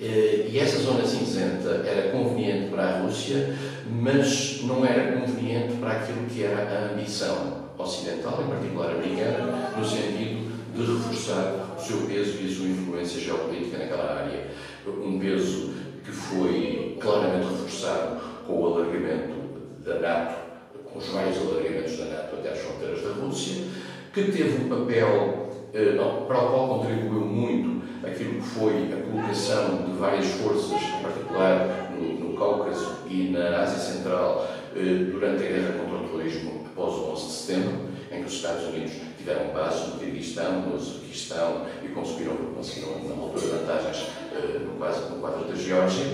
Eh, 0.00 0.46
e 0.50 0.58
essa 0.58 0.78
zona 0.78 1.04
cinzenta 1.04 1.84
era 1.86 2.10
conveniente 2.10 2.70
para 2.70 2.84
a 2.84 3.00
Rússia, 3.00 3.54
mas 3.90 4.60
não 4.62 4.86
era 4.86 5.12
conveniente 5.20 5.74
para 5.74 5.92
aquilo 5.92 6.26
que 6.26 6.44
era 6.44 6.62
a 6.62 6.92
ambição 6.94 7.70
ocidental, 7.76 8.42
em 8.42 8.50
particular 8.50 8.90
americana, 8.92 9.72
no 9.76 9.84
sentido 9.84 10.39
de 10.74 10.82
reforçar 10.82 11.76
o 11.76 11.80
seu 11.80 11.98
peso 12.06 12.38
e 12.40 12.46
a 12.46 12.54
sua 12.54 12.66
influência 12.66 13.20
geopolítica 13.20 13.78
naquela 13.78 14.20
área. 14.20 14.46
Um 14.86 15.18
peso 15.18 15.70
que 16.04 16.10
foi 16.10 16.96
claramente 17.00 17.48
reforçado 17.48 18.20
com 18.46 18.60
o 18.60 18.66
alargamento 18.66 19.34
da 19.84 19.98
NATO, 19.98 20.34
com 20.84 20.98
os 20.98 21.08
vários 21.08 21.36
alargamentos 21.38 21.96
da 21.98 22.04
NATO 22.06 22.36
até 22.36 22.50
às 22.50 22.58
fronteiras 22.58 23.02
da 23.02 23.10
Rússia, 23.12 23.64
que 24.12 24.24
teve 24.24 24.64
um 24.64 24.68
papel 24.68 25.50
eh, 25.72 25.96
para 26.26 26.38
o 26.38 26.50
qual 26.50 26.68
contribuiu 26.68 27.20
muito 27.20 27.80
aquilo 28.04 28.40
que 28.40 28.48
foi 28.48 28.92
a 28.92 29.10
colocação 29.10 29.84
de 29.84 29.92
várias 29.92 30.26
forças, 30.26 30.80
em 30.82 31.02
particular 31.02 31.92
no, 31.92 32.28
no 32.28 32.36
Cáucaso 32.36 32.98
e 33.08 33.30
na 33.30 33.62
Ásia 33.62 33.78
Central, 33.78 34.48
eh, 34.74 35.10
durante 35.10 35.44
a 35.44 35.46
guerra 35.46 35.74
contra 35.78 35.98
o 35.98 36.08
terrorismo 36.08 36.64
após 36.66 36.94
o 36.94 37.12
11 37.12 37.26
de 37.26 37.32
setembro, 37.32 37.72
em 38.10 38.20
que 38.20 38.26
os 38.26 38.32
Estados 38.32 38.64
Unidos 38.64 38.92
tiveram 39.20 39.52
base 39.52 39.88
no 39.88 39.98
Kirguistão, 39.98 40.62
no 40.62 40.76
Uzbequistão 40.76 41.66
e 41.84 41.88
conseguiram, 41.88 42.36
conseguiram 42.36 43.04
na 43.04 43.22
altura, 43.22 43.58
vantagens 43.58 44.06
eh, 44.32 44.58
no, 44.60 44.72
quadro, 44.78 45.10
no 45.10 45.20
quadro 45.20 45.44
da 45.44 45.54
Geórgia. 45.54 46.06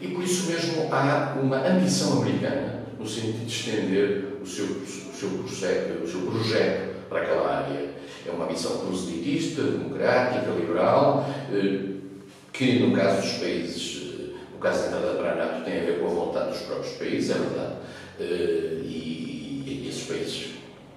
E 0.00 0.08
por 0.08 0.24
isso 0.24 0.50
mesmo 0.50 0.92
há 0.92 1.36
uma 1.40 1.64
ambição 1.66 2.20
americana 2.20 2.82
no 2.98 3.06
sentido 3.06 3.46
de 3.46 3.52
estender 3.52 4.24
o 4.42 4.46
seu, 4.46 4.64
o 4.66 4.86
seu, 4.86 5.28
projeto, 5.30 6.02
o 6.02 6.08
seu 6.08 6.20
projeto 6.22 7.08
para 7.08 7.22
aquela 7.22 7.58
área. 7.58 7.92
É 8.26 8.30
uma 8.30 8.46
missão 8.46 8.78
proselytista, 8.78 9.62
democrática, 9.62 10.50
liberal, 10.50 11.28
eh, 11.52 11.92
que 12.52 12.80
no 12.80 12.94
caso 12.94 13.22
dos 13.22 13.32
países, 13.38 14.12
eh, 14.18 14.34
no 14.52 14.58
caso 14.58 14.82
da 14.82 14.86
entrada 14.98 15.14
para 15.14 15.32
a 15.32 15.34
NATO, 15.34 15.64
tem 15.64 15.80
a 15.80 15.84
ver 15.84 16.00
com 16.00 16.06
a 16.06 16.10
vontade 16.10 16.50
dos 16.50 16.62
próprios 16.62 16.94
países, 16.94 17.30
é 17.30 17.34
verdade. 17.34 17.74
Eh, 18.20 18.80
e, 18.84 19.86
esses 19.88 20.04
países 20.04 20.50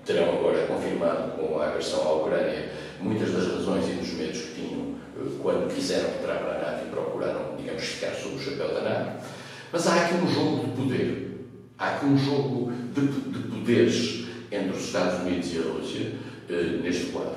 terão 0.06 0.38
agora 0.38 0.68
confirmado 0.68 1.32
com 1.32 1.60
a 1.60 1.70
agressão 1.70 2.08
à 2.08 2.14
Ucrânia 2.14 2.70
muitas 3.00 3.32
das 3.32 3.48
razões 3.48 3.90
e 3.90 3.94
dos 3.94 4.14
medos 4.14 4.42
que 4.42 4.54
tinham 4.56 4.96
quando 5.42 5.74
quiseram 5.74 6.10
entrar 6.10 6.40
para 6.40 6.56
a 6.56 6.60
NATO 6.60 6.86
e 6.86 6.90
procuraram, 6.90 7.56
digamos, 7.58 7.84
ficar 7.84 8.12
sob 8.14 8.36
o 8.36 8.40
chapéu 8.40 8.74
da 8.74 8.82
NATO. 8.82 9.26
Mas 9.72 9.88
há 9.88 10.06
aqui 10.06 10.16
um 10.16 10.28
jogo 10.28 10.66
de 10.66 10.72
poder. 10.72 11.48
Há 11.78 11.96
aqui 11.96 12.06
um 12.06 12.18
jogo 12.18 12.72
de, 12.94 13.02
de 13.08 13.40
poderes 13.50 14.26
entre 14.52 14.78
os 14.78 14.86
Estados 14.86 15.22
Unidos 15.22 15.54
e 15.54 15.58
a 15.60 15.62
Rússia 15.62 16.12
uh, 16.50 16.82
neste 16.82 17.06
quadro. 17.08 17.36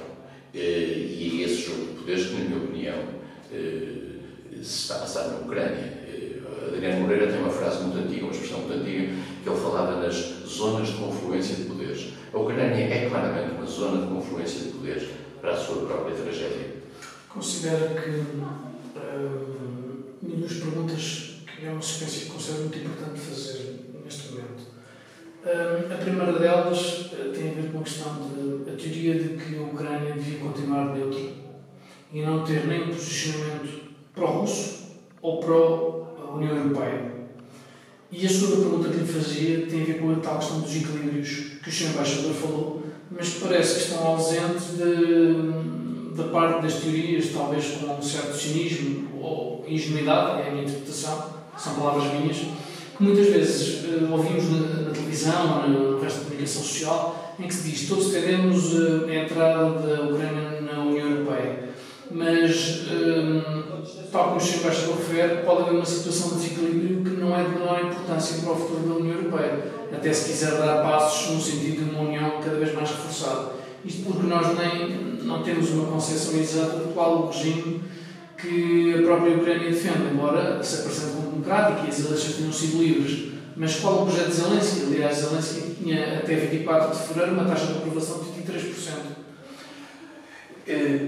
Uh, 0.55 0.59
e 0.59 1.43
é 1.43 1.47
esse 1.47 1.63
jogo 1.63 1.87
de 1.87 1.99
poderes 1.99 2.27
que, 2.27 2.35
na 2.35 2.41
minha 2.41 2.65
opinião, 2.65 2.99
uh, 2.99 4.63
se 4.63 4.63
está 4.63 4.97
a 4.97 4.99
passar 5.01 5.29
na 5.29 5.39
Ucrânia. 5.39 5.99
Adriano 6.67 7.01
Moreira 7.01 7.27
tem 7.27 7.41
uma 7.41 7.51
frase 7.51 7.83
muito 7.83 7.99
antiga, 7.99 8.25
uma 8.25 8.33
expressão 8.33 8.61
muito 8.61 8.75
antiga, 8.75 9.13
que 9.43 9.49
ele 9.49 9.61
falava 9.61 10.01
nas 10.01 10.15
zonas 10.47 10.89
de 10.89 10.95
confluência 10.95 11.57
de 11.57 11.63
poderes. 11.65 12.13
A 12.32 12.38
Ucrânia 12.38 12.94
é 12.94 13.08
claramente 13.08 13.54
uma 13.54 13.66
zona 13.66 14.06
de 14.06 14.12
confluência 14.12 14.66
de 14.66 14.73
poderes 14.73 15.08
para 15.40 15.52
a 15.52 15.56
sua 15.56 15.87
própria 15.87 16.14
tragédia. 16.14 16.76
Considera 17.28 17.88
que 18.00 18.11
uh, 18.11 19.58
duas 20.23 20.52
perguntas 20.54 21.38
que 21.58 21.66
é 21.66 21.70
uma 21.70 21.82
sequência 21.82 22.26
que 22.26 22.32
considero 22.32 22.62
muito 22.64 22.78
importante 22.78 23.20
fazer 23.20 23.80
neste 24.04 24.32
momento. 24.32 24.62
a 25.92 25.97
primeira 25.97 26.38
delas 26.38 27.11
tem 27.35 27.50
a 27.50 27.54
ver 27.54 27.73
com 27.73 27.80
a 27.80 27.82
questão 27.82 28.14
de 28.14 28.70
a 28.70 28.76
teoria 28.76 29.14
de 29.14 29.28
que 29.37 29.58
a 29.58 29.62
Ucrânia 29.62 30.14
devia 30.14 30.38
continuar 30.38 30.94
neutra 30.94 31.20
e 32.12 32.23
não 32.23 32.44
ter 32.44 32.66
nem 32.66 32.87
posicionamento 32.87 33.88
pró-russo 34.14 34.97
ou 35.20 35.40
pró-União 35.40 36.56
Europeia. 36.56 37.18
E 38.11 38.25
a 38.25 38.29
segunda 38.29 38.57
pergunta 38.57 38.88
que 38.88 38.97
lhe 38.97 39.07
fazia 39.07 39.67
tem 39.67 39.83
a 39.83 39.85
ver 39.85 40.00
com 40.00 40.12
a 40.12 40.17
tal 40.17 40.38
questão 40.38 40.61
dos 40.61 40.75
equilíbrios 40.75 41.29
que 41.62 41.69
o 41.69 41.73
Sr. 41.73 41.91
Embaixador 41.91 42.33
falou, 42.33 42.83
mas 43.11 43.35
parece 43.35 43.75
que 43.75 43.81
estão 43.81 44.07
ausentes 44.07 44.79
de, 44.79 46.17
da 46.17 46.25
parte 46.25 46.62
das 46.62 46.75
teorias, 46.77 47.29
talvez 47.35 47.67
com 47.67 47.93
um 47.93 48.03
certo 48.03 48.35
cinismo 48.35 49.09
ou 49.21 49.62
ingenuidade, 49.69 50.41
é 50.41 50.49
a 50.49 50.50
minha 50.53 50.65
interpretação, 50.65 51.35
são 51.59 51.75
palavras 51.75 52.11
minhas, 52.15 52.38
que 52.97 53.03
muitas 53.03 53.27
vezes 53.27 53.85
uh, 53.85 54.11
ouvimos 54.11 54.45
na, 54.53 54.83
na 54.85 54.91
televisão 54.91 55.69
no 55.69 56.00
resto 56.00 56.21
da 56.21 56.25
comunicação 56.25 56.62
social, 56.62 57.35
em 57.38 57.47
que 57.47 57.55
se 57.55 57.69
diz 57.69 57.88
todos 57.88 58.11
teremos 58.11 58.73
uh, 58.73 59.05
a 59.07 59.15
entrada 59.15 59.69
da 59.81 60.03
Ucrânia 60.05 60.62
na 60.62 60.83
União 60.83 61.11
Europeia. 61.11 61.69
Mas, 62.11 62.87
uh, 62.87 63.68
tal 64.11 64.29
como 64.29 64.41
Sr. 64.41 64.61
Embaixador 64.61 64.97
refere, 64.97 65.43
pode 65.43 65.62
haver 65.62 65.75
uma 65.75 65.85
situação 65.85 66.31
de 66.31 66.35
desequilíbrio 66.37 67.05
que 67.05 67.21
não 67.21 67.38
é 67.38 67.45
de 67.45 67.50
menor 67.50 67.81
importância 67.85 68.43
para 68.43 68.53
o 68.53 68.57
futuro 68.57 68.88
da 68.88 68.95
União 68.97 69.17
Europeia, 69.17 69.65
até 69.93 70.12
se 70.12 70.31
quiser 70.31 70.53
dar 70.59 70.83
passos 70.83 71.35
no 71.35 71.41
sentido 71.41 71.85
de 71.85 71.91
uma 71.91 72.03
União 72.03 72.41
cada 72.43 72.59
vez 72.59 72.75
mais 72.75 72.91
reforçada. 72.91 73.53
Isto 73.85 74.05
porque 74.05 74.27
nós 74.27 74.47
nem 74.59 75.19
não 75.23 75.43
temos 75.43 75.71
uma 75.71 75.91
concepção 75.91 76.41
exata 76.41 76.79
de 76.79 76.93
qual 76.93 77.19
o 77.19 77.27
regime 77.29 77.83
que 78.37 78.95
a 78.95 79.03
própria 79.03 79.37
Ucrânia 79.37 79.71
defende, 79.71 80.12
embora 80.12 80.62
se 80.62 80.81
apresente 80.81 81.17
como 81.17 81.31
democrático 81.33 81.87
e 81.87 81.88
as 81.88 81.99
eleições 81.99 82.37
tenham 82.37 82.53
sido 82.53 82.83
livres. 82.83 83.33
Mas 83.57 83.81
qual 83.81 84.03
o 84.03 84.07
projeto 84.07 84.29
de 84.29 84.35
Zelensky? 84.35 84.83
Aliás, 84.87 85.17
Zelensky 85.17 85.75
tinha 85.83 86.19
até 86.19 86.37
24 86.37 86.97
de 86.97 87.03
fevereiro 87.09 87.35
uma 87.35 87.45
taxa 87.45 87.67
de 87.67 87.79
aprovação 87.79 88.21
de 88.21 88.53
23%. 88.53 88.93
É, 90.69 91.00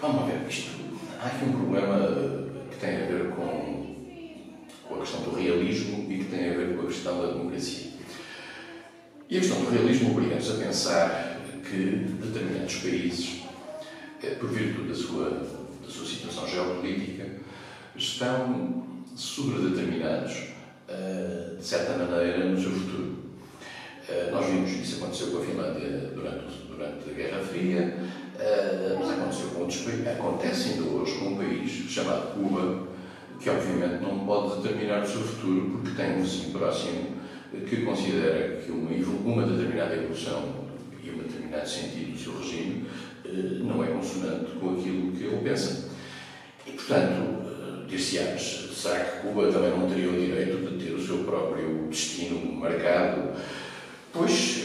vamos 0.00 0.26
ver, 0.26 0.46
isto, 0.48 0.79
há 1.22 1.26
aqui 1.26 1.44
um 1.44 1.52
problema 1.52 2.48
que 2.70 2.76
tem 2.78 2.96
a 2.96 3.06
ver 3.06 3.30
com, 3.30 3.94
com 4.88 4.94
a 4.94 4.98
questão 5.00 5.20
do 5.22 5.34
realismo 5.36 6.10
e 6.10 6.18
que 6.18 6.24
tem 6.24 6.50
a 6.50 6.54
ver 6.54 6.76
com 6.76 6.82
a 6.82 6.86
questão 6.86 7.20
da 7.20 7.32
democracia. 7.32 7.90
E 9.28 9.36
a 9.36 9.40
questão 9.40 9.62
do 9.62 9.70
realismo 9.70 10.12
obriga-nos 10.12 10.50
a 10.50 10.54
pensar 10.54 11.40
que 11.68 12.06
determinados 12.22 12.74
países, 12.76 13.42
eh, 14.22 14.34
por 14.40 14.48
virtude 14.50 14.88
da 14.88 14.94
sua 14.94 15.60
da 15.84 15.88
sua 15.88 16.06
situação 16.06 16.48
geopolítica, 16.48 17.26
estão 17.96 18.86
sobredeterminados, 19.16 20.36
uh, 20.88 21.56
de 21.56 21.64
certa 21.64 21.96
maneira, 21.98 22.44
no 22.44 22.60
seu 22.60 22.70
futuro. 22.70 23.18
Uh, 24.08 24.30
nós 24.30 24.46
vimos 24.46 24.70
isso 24.70 24.96
aconteceu 24.96 25.28
com 25.28 25.38
a 25.38 25.44
Finlândia 25.44 26.12
durante, 26.14 26.54
durante 26.68 27.10
a 27.10 27.12
Guerra 27.12 27.42
Fria, 27.42 27.98
países, 29.90 30.06
acontece 30.06 30.70
ainda 30.70 30.82
hoje 30.90 31.18
com 31.18 31.26
um 31.26 31.36
país 31.36 31.70
chamado 31.70 32.34
Cuba, 32.34 32.88
que 33.40 33.50
obviamente 33.50 34.02
não 34.02 34.20
pode 34.20 34.62
determinar 34.62 35.02
o 35.02 35.06
seu 35.06 35.20
futuro 35.20 35.70
porque 35.70 35.90
tem 35.96 36.16
um 36.16 36.22
vizinho 36.22 36.58
próximo 36.58 37.20
que 37.68 37.82
considera 37.82 38.56
que 38.56 38.70
uma, 38.70 38.90
uma 39.24 39.46
determinada 39.46 39.96
evolução 39.96 40.68
e 41.02 41.10
um 41.10 41.18
determinado 41.18 41.68
sentido 41.68 42.12
do 42.12 42.18
seu 42.18 42.38
regime 42.38 42.86
uh, 43.24 43.64
não 43.64 43.82
é 43.82 43.88
consonante 43.88 44.52
com 44.60 44.78
aquilo 44.78 45.12
que 45.12 45.24
ele 45.24 45.40
pensa. 45.42 45.88
E, 46.66 46.72
portanto, 46.72 47.22
uh, 47.22 47.86
dir-se-ás, 47.86 48.68
será 48.74 49.00
que 49.00 49.26
Cuba 49.26 49.50
também 49.50 49.70
não 49.70 49.88
teria 49.88 50.08
o 50.08 50.12
direito 50.12 50.70
de 50.70 50.84
ter 50.84 50.92
o 50.92 51.04
seu 51.04 51.18
próprio 51.24 51.88
destino 51.88 52.52
marcado? 52.52 53.30
Pois, 54.12 54.64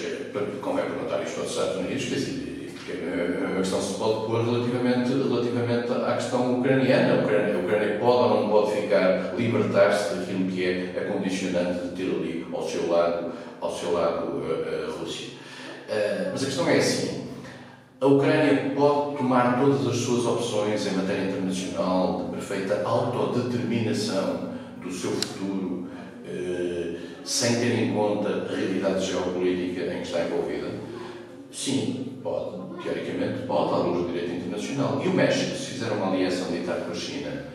como 0.61 0.79
é 0.79 0.83
perguntar 0.83 1.23
isto 1.23 1.39
aos 1.39 1.51
Estados 1.51 1.77
Unidos, 1.77 2.05
quer 2.05 2.15
dizer, 2.15 2.44
é 2.91 3.47
uma 3.47 3.57
questão 3.57 3.79
que 3.79 3.85
se 3.85 3.93
pode 3.95 4.25
pôr 4.27 4.45
relativamente, 4.45 5.09
relativamente 5.09 5.91
à 5.91 6.13
questão 6.15 6.59
ucraniana. 6.59 7.15
A 7.15 7.23
Ucrânia, 7.23 7.55
a 7.55 7.59
Ucrânia 7.59 7.97
pode 7.99 8.33
ou 8.33 8.41
não 8.41 8.49
pode 8.49 8.81
ficar, 8.81 9.33
libertar-se 9.35 10.15
daquilo 10.15 10.51
que 10.51 10.63
é 10.63 10.93
a 10.99 11.11
condicionante 11.11 11.87
de 11.87 11.95
ter 11.95 12.03
ali 12.03 12.47
ao 12.53 12.61
seu 12.61 12.89
lado, 12.89 13.31
ao 13.59 13.71
seu 13.71 13.93
lado 13.93 14.43
a, 14.43 14.85
a 14.85 14.99
Rússia. 14.99 15.29
Uh, 15.89 16.29
mas 16.31 16.43
a 16.43 16.45
questão 16.45 16.69
é 16.69 16.77
assim: 16.77 17.27
a 17.99 18.05
Ucrânia 18.05 18.71
pode 18.75 19.17
tomar 19.17 19.59
todas 19.59 19.87
as 19.87 19.97
suas 19.97 20.25
opções 20.25 20.85
em 20.85 20.91
matéria 20.91 21.29
internacional 21.29 22.25
de 22.25 22.31
perfeita 22.31 22.81
autodeterminação 22.83 24.49
do 24.81 24.91
seu 24.91 25.11
futuro, 25.11 25.87
uh, 26.25 26.97
sem 27.23 27.55
ter 27.55 27.79
em 27.79 27.93
conta 27.93 28.29
a 28.29 28.55
realidade 28.55 29.05
geopolítica 29.05 29.85
em 29.91 30.01
que 30.01 30.07
está 30.07 30.25
envolvida? 30.25 30.69
Sim, 31.51 32.19
pode 32.21 32.64
teoricamente, 32.85 33.47
pode, 33.47 33.73
à 33.73 33.77
luz 33.77 34.05
do 34.05 34.13
direito 34.13 34.35
internacional. 34.35 35.01
E 35.03 35.07
o 35.07 35.13
México, 35.13 35.57
se 35.57 35.71
fizer 35.71 35.91
uma 35.91 36.11
aliança 36.11 36.45
militar 36.45 36.81
com 36.81 36.91
a 36.91 36.95
China, 36.95 37.45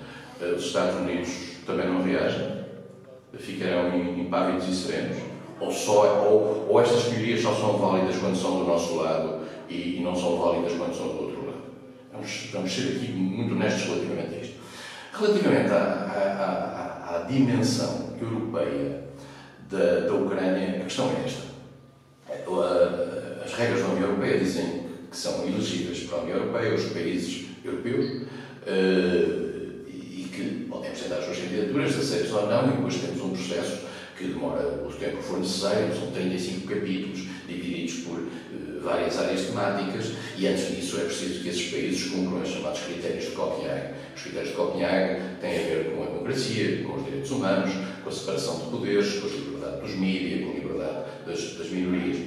eh, 0.40 0.52
os 0.56 0.66
Estados 0.66 0.96
Unidos 0.96 1.30
também 1.64 1.88
não 1.88 2.02
reagem? 2.02 2.60
Ficarão 3.38 3.96
impávidos 3.96 4.68
e 4.68 4.74
serenos? 4.74 5.16
Ou, 5.60 5.70
só, 5.70 6.26
ou, 6.26 6.66
ou 6.68 6.80
estas 6.80 7.04
teorias 7.04 7.40
só 7.40 7.54
são 7.54 7.78
válidas 7.78 8.16
quando 8.16 8.36
são 8.36 8.58
do 8.58 8.64
nosso 8.64 8.96
lado 8.96 9.40
e, 9.68 9.98
e 9.98 10.00
não 10.02 10.14
são 10.14 10.36
válidas 10.36 10.72
quando 10.72 10.94
são 10.94 11.06
do 11.06 11.22
outro 11.22 11.46
lado? 11.46 11.60
Vamos, 12.12 12.48
vamos 12.52 12.72
ser 12.72 12.96
aqui 12.96 13.12
muito 13.12 13.54
honestos 13.54 13.84
relativamente 13.84 14.34
a 14.34 14.38
isto. 14.38 14.54
Relativamente 15.12 15.70
à, 15.70 15.76
à, 15.76 17.14
à, 17.14 17.16
à 17.16 17.22
dimensão 17.22 18.16
europeia 18.20 19.04
da, 19.70 20.00
da 20.00 20.14
Ucrânia, 20.14 20.80
a 20.80 20.84
questão 20.84 21.08
é 21.10 21.24
esta. 21.24 21.50
As 23.44 23.52
regras 23.54 23.80
da 23.80 23.88
União 23.88 24.08
Europeia 24.08 24.38
dizem 24.38 24.79
que 25.10 25.16
são 25.16 25.46
elegíveis 25.46 26.04
para 26.04 26.18
a 26.18 26.22
União 26.22 26.36
Europeia, 26.38 26.74
os 26.74 26.84
países 26.84 27.46
europeus, 27.64 28.06
uh, 28.06 29.80
e 29.88 30.28
que 30.32 30.66
podem 30.68 30.90
apresentar 30.90 31.16
as 31.16 31.24
suas 31.24 31.38
candidaturas, 31.38 31.98
aceitas 31.98 32.32
ou 32.32 32.46
não, 32.46 32.68
e 32.68 32.76
depois 32.76 32.94
temos 32.94 33.20
um 33.20 33.30
processo 33.30 33.90
que 34.16 34.24
demora 34.26 34.84
o 34.86 34.92
tempo 34.92 35.16
que 35.16 35.22
for 35.22 35.40
necessário, 35.40 35.94
são 35.94 36.12
35 36.12 36.66
capítulos, 36.68 37.26
divididos 37.48 37.94
por 38.04 38.18
uh, 38.18 38.80
várias 38.82 39.18
áreas 39.18 39.46
temáticas, 39.46 40.12
e 40.38 40.46
antes 40.46 40.76
disso 40.76 41.00
é 41.00 41.04
preciso 41.04 41.42
que 41.42 41.48
esses 41.48 41.70
países 41.70 42.10
cumpram 42.10 42.42
os 42.42 42.48
chamados 42.48 42.80
critérios 42.80 43.24
de 43.24 43.30
Copenhague. 43.32 43.94
Os 44.14 44.22
critérios 44.22 44.50
de 44.50 44.56
Copenhague 44.56 45.20
têm 45.40 45.50
a 45.50 45.68
ver 45.68 45.92
com 45.92 46.02
a 46.04 46.06
democracia, 46.06 46.84
com 46.84 46.94
os 46.94 47.04
direitos 47.04 47.30
humanos, 47.30 47.70
com 48.02 48.08
a 48.08 48.12
separação 48.12 48.60
de 48.60 48.70
poderes, 48.70 49.18
com 49.18 49.26
a 49.26 49.30
liberdade 49.30 49.80
dos 49.80 49.94
mídias, 49.96 50.44
com 50.44 50.50
a 50.50 50.54
liberdade 50.54 51.04
das, 51.26 51.54
das 51.54 51.70
minorias. 51.70 52.18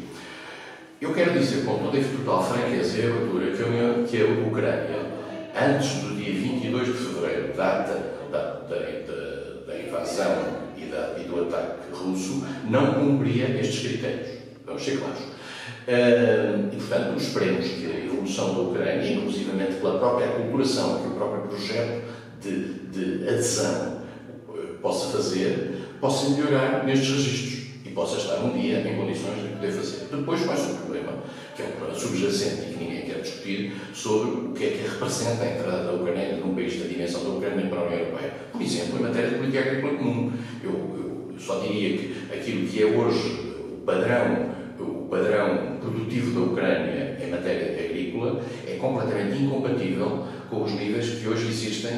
Eu 1.01 1.13
quero 1.13 1.38
dizer 1.38 1.65
com 1.65 1.77
toda 1.79 1.97
a 1.97 2.01
total 2.01 2.43
franqueza 2.43 2.97
e 2.97 3.06
abertura 3.06 3.51
que 3.51 4.08
que 4.10 4.21
a 4.21 4.47
Ucrânia, 4.47 5.06
antes 5.53 5.95
do 6.01 6.15
dia 6.15 6.34
22 6.34 6.88
de 6.88 6.93
fevereiro, 6.93 7.53
data 7.56 7.99
da, 8.32 8.53
da, 8.62 8.77
da, 8.77 9.65
da 9.67 9.79
invasão 9.79 10.36
e, 10.77 10.86
da, 10.86 11.15
e, 11.19 11.23
do 11.23 11.41
ataque 11.41 11.91
russo, 11.91 12.45
não 12.69 12.93
cumpria 12.93 13.60
estes 13.60 13.88
critérios. 13.88 14.29
Vamos 14.65 14.84
ser 14.84 14.99
claros. 14.99 15.19
Uh, 15.19 16.71
e, 16.71 16.75
portanto, 16.77 17.17
esperemos 17.19 17.67
que 17.67 17.86
a 17.86 18.06
evolução 18.06 18.53
da 18.53 18.62
Ucrânia, 18.62 19.13
inclusivamente 19.13 19.73
pela 19.73 19.99
própria 19.99 20.27
aculturação 20.27 21.01
que 21.01 21.08
o 21.08 21.12
próprio 21.12 21.41
projeto 21.49 22.03
de, 22.41 22.73
de 22.89 23.27
adesão 23.27 24.03
uh, 24.47 24.77
possa 24.82 25.17
fazer, 25.17 25.89
possa 25.99 26.29
melhorar 26.29 26.86
nestes 26.86 27.10
registros 27.10 27.62
possa 27.93 28.17
estar 28.17 28.38
um 28.43 28.58
dia 28.58 28.79
em 28.79 28.95
condições 28.97 29.41
de 29.41 29.47
poder 29.49 29.71
fazer. 29.71 30.08
Depois, 30.12 30.45
mais 30.45 30.60
um 30.62 30.75
problema, 30.77 31.13
que 31.56 31.62
é 31.62 31.65
um 31.65 31.71
problema 31.71 31.99
subjacente 31.99 32.62
e 32.62 32.73
que 32.73 32.84
ninguém 32.84 33.01
quer 33.03 33.21
discutir, 33.21 33.73
sobre 33.93 34.29
o 34.29 34.53
que 34.53 34.63
é 34.65 34.67
que 34.69 34.88
representa 34.88 35.43
a 35.43 35.51
entrada 35.53 35.84
da 35.84 35.93
Ucrânia 35.93 36.38
num 36.38 36.56
país 36.56 36.79
da 36.79 36.88
dimensão 36.88 37.23
da 37.23 37.29
Ucrânia 37.29 37.67
para 37.67 37.79
a 37.79 37.86
União 37.86 37.99
Europeia. 37.99 38.34
Por 38.51 38.62
exemplo, 38.62 38.99
em 38.99 39.03
matéria 39.03 39.29
de 39.29 39.36
política 39.36 39.60
agrícola 39.60 39.93
comum, 39.93 40.32
eu, 40.63 40.71
eu 40.71 41.39
só 41.39 41.60
diria 41.60 41.97
que 41.97 42.15
aquilo 42.34 42.67
que 42.67 42.82
é 42.82 42.86
hoje 42.86 43.53
o 43.71 43.82
padrão, 43.86 44.53
o 44.79 45.08
padrão 45.10 45.77
produtivo 45.79 46.39
da 46.39 46.51
Ucrânia 46.51 47.17
em 47.23 47.29
matéria 47.29 47.86
agrícola 47.86 48.41
é 48.67 48.75
completamente 48.75 49.43
incompatível 49.43 50.25
com 50.49 50.63
os 50.63 50.71
níveis 50.71 51.19
que 51.19 51.27
hoje 51.27 51.47
existem 51.47 51.91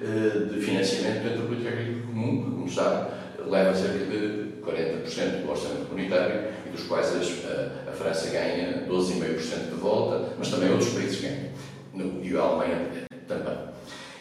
eh, 0.00 0.48
de 0.52 0.60
financiamento 0.60 1.22
dentro 1.22 1.40
da 1.40 1.46
política 1.46 1.70
agrícola 1.70 2.06
comum, 2.06 2.42
que, 2.42 2.50
como 2.50 2.70
sabe, 2.70 3.10
leva 3.48 3.74
cerca 3.74 4.04
de 4.04 4.51
40% 4.64 5.42
do 5.42 5.50
orçamento 5.50 5.88
comunitário 5.88 6.42
e 6.66 6.70
dos 6.70 6.84
quais 6.84 7.08
a, 7.08 7.90
a 7.90 7.92
França 7.92 8.30
ganha 8.30 8.86
12,5% 8.88 9.70
de 9.70 9.80
volta, 9.80 10.34
mas 10.38 10.48
também 10.48 10.70
outros 10.70 10.90
países 10.90 11.20
ganham, 11.20 11.50
no, 11.92 12.24
e 12.24 12.36
a 12.36 12.40
Alemanha 12.40 12.78
também. 13.26 13.58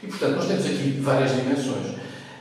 E, 0.04 0.08
portanto, 0.08 0.36
nós 0.36 0.48
temos 0.48 0.66
aqui 0.66 1.00
várias 1.00 1.32
dimensões. 1.36 1.96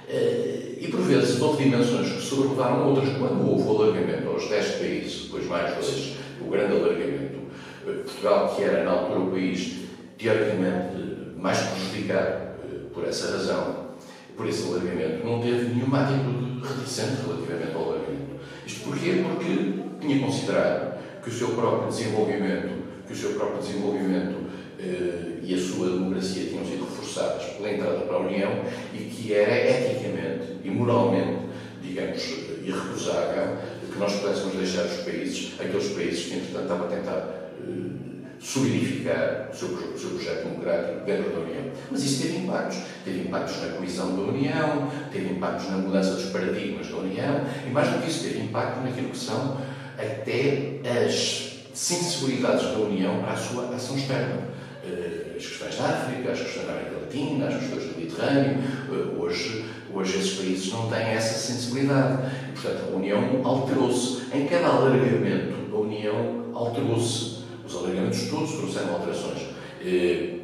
Eh, 0.09 0.79
e, 0.81 0.89
por 0.89 1.01
vezes, 1.01 1.41
houve 1.41 1.65
dimensões 1.65 2.11
que 2.11 2.23
sobrepujaram 2.23 2.89
outras. 2.89 3.11
Quando 3.19 3.47
houve 3.47 3.69
o 3.69 3.83
alargamento 3.83 4.29
aos 4.29 4.49
10 4.49 4.71
países, 4.77 5.25
depois 5.25 5.47
mais 5.47 5.75
dois, 5.75 6.17
o 6.41 6.51
grande 6.51 6.77
alargamento, 6.77 7.39
eh, 7.87 7.93
Portugal, 8.05 8.55
que 8.57 8.63
era 8.63 8.83
na 8.83 8.93
altura 8.93 9.21
o 9.21 9.31
país 9.31 9.81
teoricamente 10.17 11.37
mais 11.37 11.59
prejudicado 11.59 12.29
eh, 12.65 12.89
por 12.95 13.07
essa 13.07 13.31
razão, 13.33 13.91
por 14.37 14.49
esse 14.49 14.67
alargamento, 14.67 15.27
não 15.27 15.41
teve 15.41 15.75
nenhuma 15.75 16.01
atitude 16.01 16.50
reticente 16.63 17.23
relativamente 17.27 17.75
ao 17.75 17.83
alargamento. 17.83 18.41
Isto 18.67 18.81
porquê? 18.85 19.25
Porque 19.25 19.81
tinha 20.01 20.21
considerado 20.21 21.01
que 21.23 21.29
o 21.29 21.33
seu 21.33 21.49
próprio 21.49 21.89
desenvolvimento, 21.89 22.71
que 23.07 23.13
o 23.13 23.17
seu 23.17 23.35
próprio 23.35 23.61
desenvolvimento 23.61 24.37
eh, 24.79 25.41
e 25.43 25.55
a 25.55 25.59
sua 25.59 25.91
democracia 25.91 26.47
tinham 26.47 26.65
sido 26.65 26.85
reforçados 26.85 27.45
pela 27.57 27.73
entrada 27.73 27.99
para 28.01 28.17
a 28.17 28.21
União 28.21 28.51
e 28.95 28.99
que 28.99 29.35
era 29.35 29.55
eticamente 29.57 30.59
e 30.65 30.71
moralmente, 30.71 31.41
digamos, 31.83 32.23
irrecusável 32.63 33.57
que 33.93 33.99
nós 33.99 34.15
pudéssemos 34.15 34.55
deixar 34.55 34.85
os 34.85 35.05
países, 35.05 35.53
aqueles 35.59 35.89
países 35.89 36.27
que, 36.27 36.35
entretanto, 36.35 36.63
estavam 36.63 36.87
a 36.87 36.91
tentar 36.91 37.51
eh, 37.61 38.10
solidificar 38.41 39.51
o 39.53 39.55
seu, 39.55 39.69
o 39.69 39.99
seu 39.99 40.11
projeto 40.11 40.49
democrático 40.49 41.05
dentro 41.05 41.31
da 41.31 41.41
União. 41.41 41.65
Mas 41.91 42.03
isso 42.05 42.23
teve 42.23 42.39
impactos. 42.39 42.79
Teve 43.05 43.21
impactos 43.21 43.63
na 43.63 43.69
coesão 43.77 44.17
da 44.17 44.23
União, 44.23 44.91
teve 45.13 45.35
impactos 45.35 45.71
na 45.71 45.77
mudança 45.77 46.15
dos 46.15 46.27
paradigmas 46.27 46.89
da 46.89 46.97
União 46.97 47.45
e, 47.67 47.71
mais 47.71 47.89
do 47.91 48.03
que 48.03 48.09
isso, 48.09 48.25
teve 48.25 48.41
impacto 48.41 48.81
naquilo 48.81 49.11
que 49.11 49.19
são 49.19 49.59
até 49.99 50.81
as 51.07 51.67
sensibilidades 51.75 52.65
da 52.65 52.79
União 52.79 53.25
a 53.29 53.37
sua 53.37 53.75
ação 53.75 53.97
externa. 53.97 54.49
Eh, 54.85 55.37
as 55.37 55.47
questões 55.47 55.77
da 55.77 55.85
África, 55.85 56.33
as 56.33 56.41
questões 56.41 56.67
da 56.67 56.73
América 56.73 56.97
Latina, 57.03 57.47
as 57.47 57.55
questões 57.57 57.85
do 57.85 57.99
Mediterrâneo. 57.99 58.59
Eh, 58.91 59.21
hoje, 59.21 59.65
hoje 59.93 60.19
esses 60.19 60.39
países 60.39 60.73
não 60.73 60.89
têm 60.89 61.01
essa 61.01 61.39
sensibilidade. 61.39 62.23
Portanto, 62.55 62.91
a 62.91 62.97
União 62.97 63.41
alterou-se. 63.45 64.23
Em 64.35 64.47
cada 64.47 64.69
alargamento, 64.69 65.75
a 65.75 65.79
União 65.79 66.51
alterou-se 66.55 67.40
os 67.71 67.77
alargamentos 67.77 68.29
todos 68.29 68.53
trouxeram 68.53 68.95
alterações. 68.95 69.47
Eh, 69.81 70.41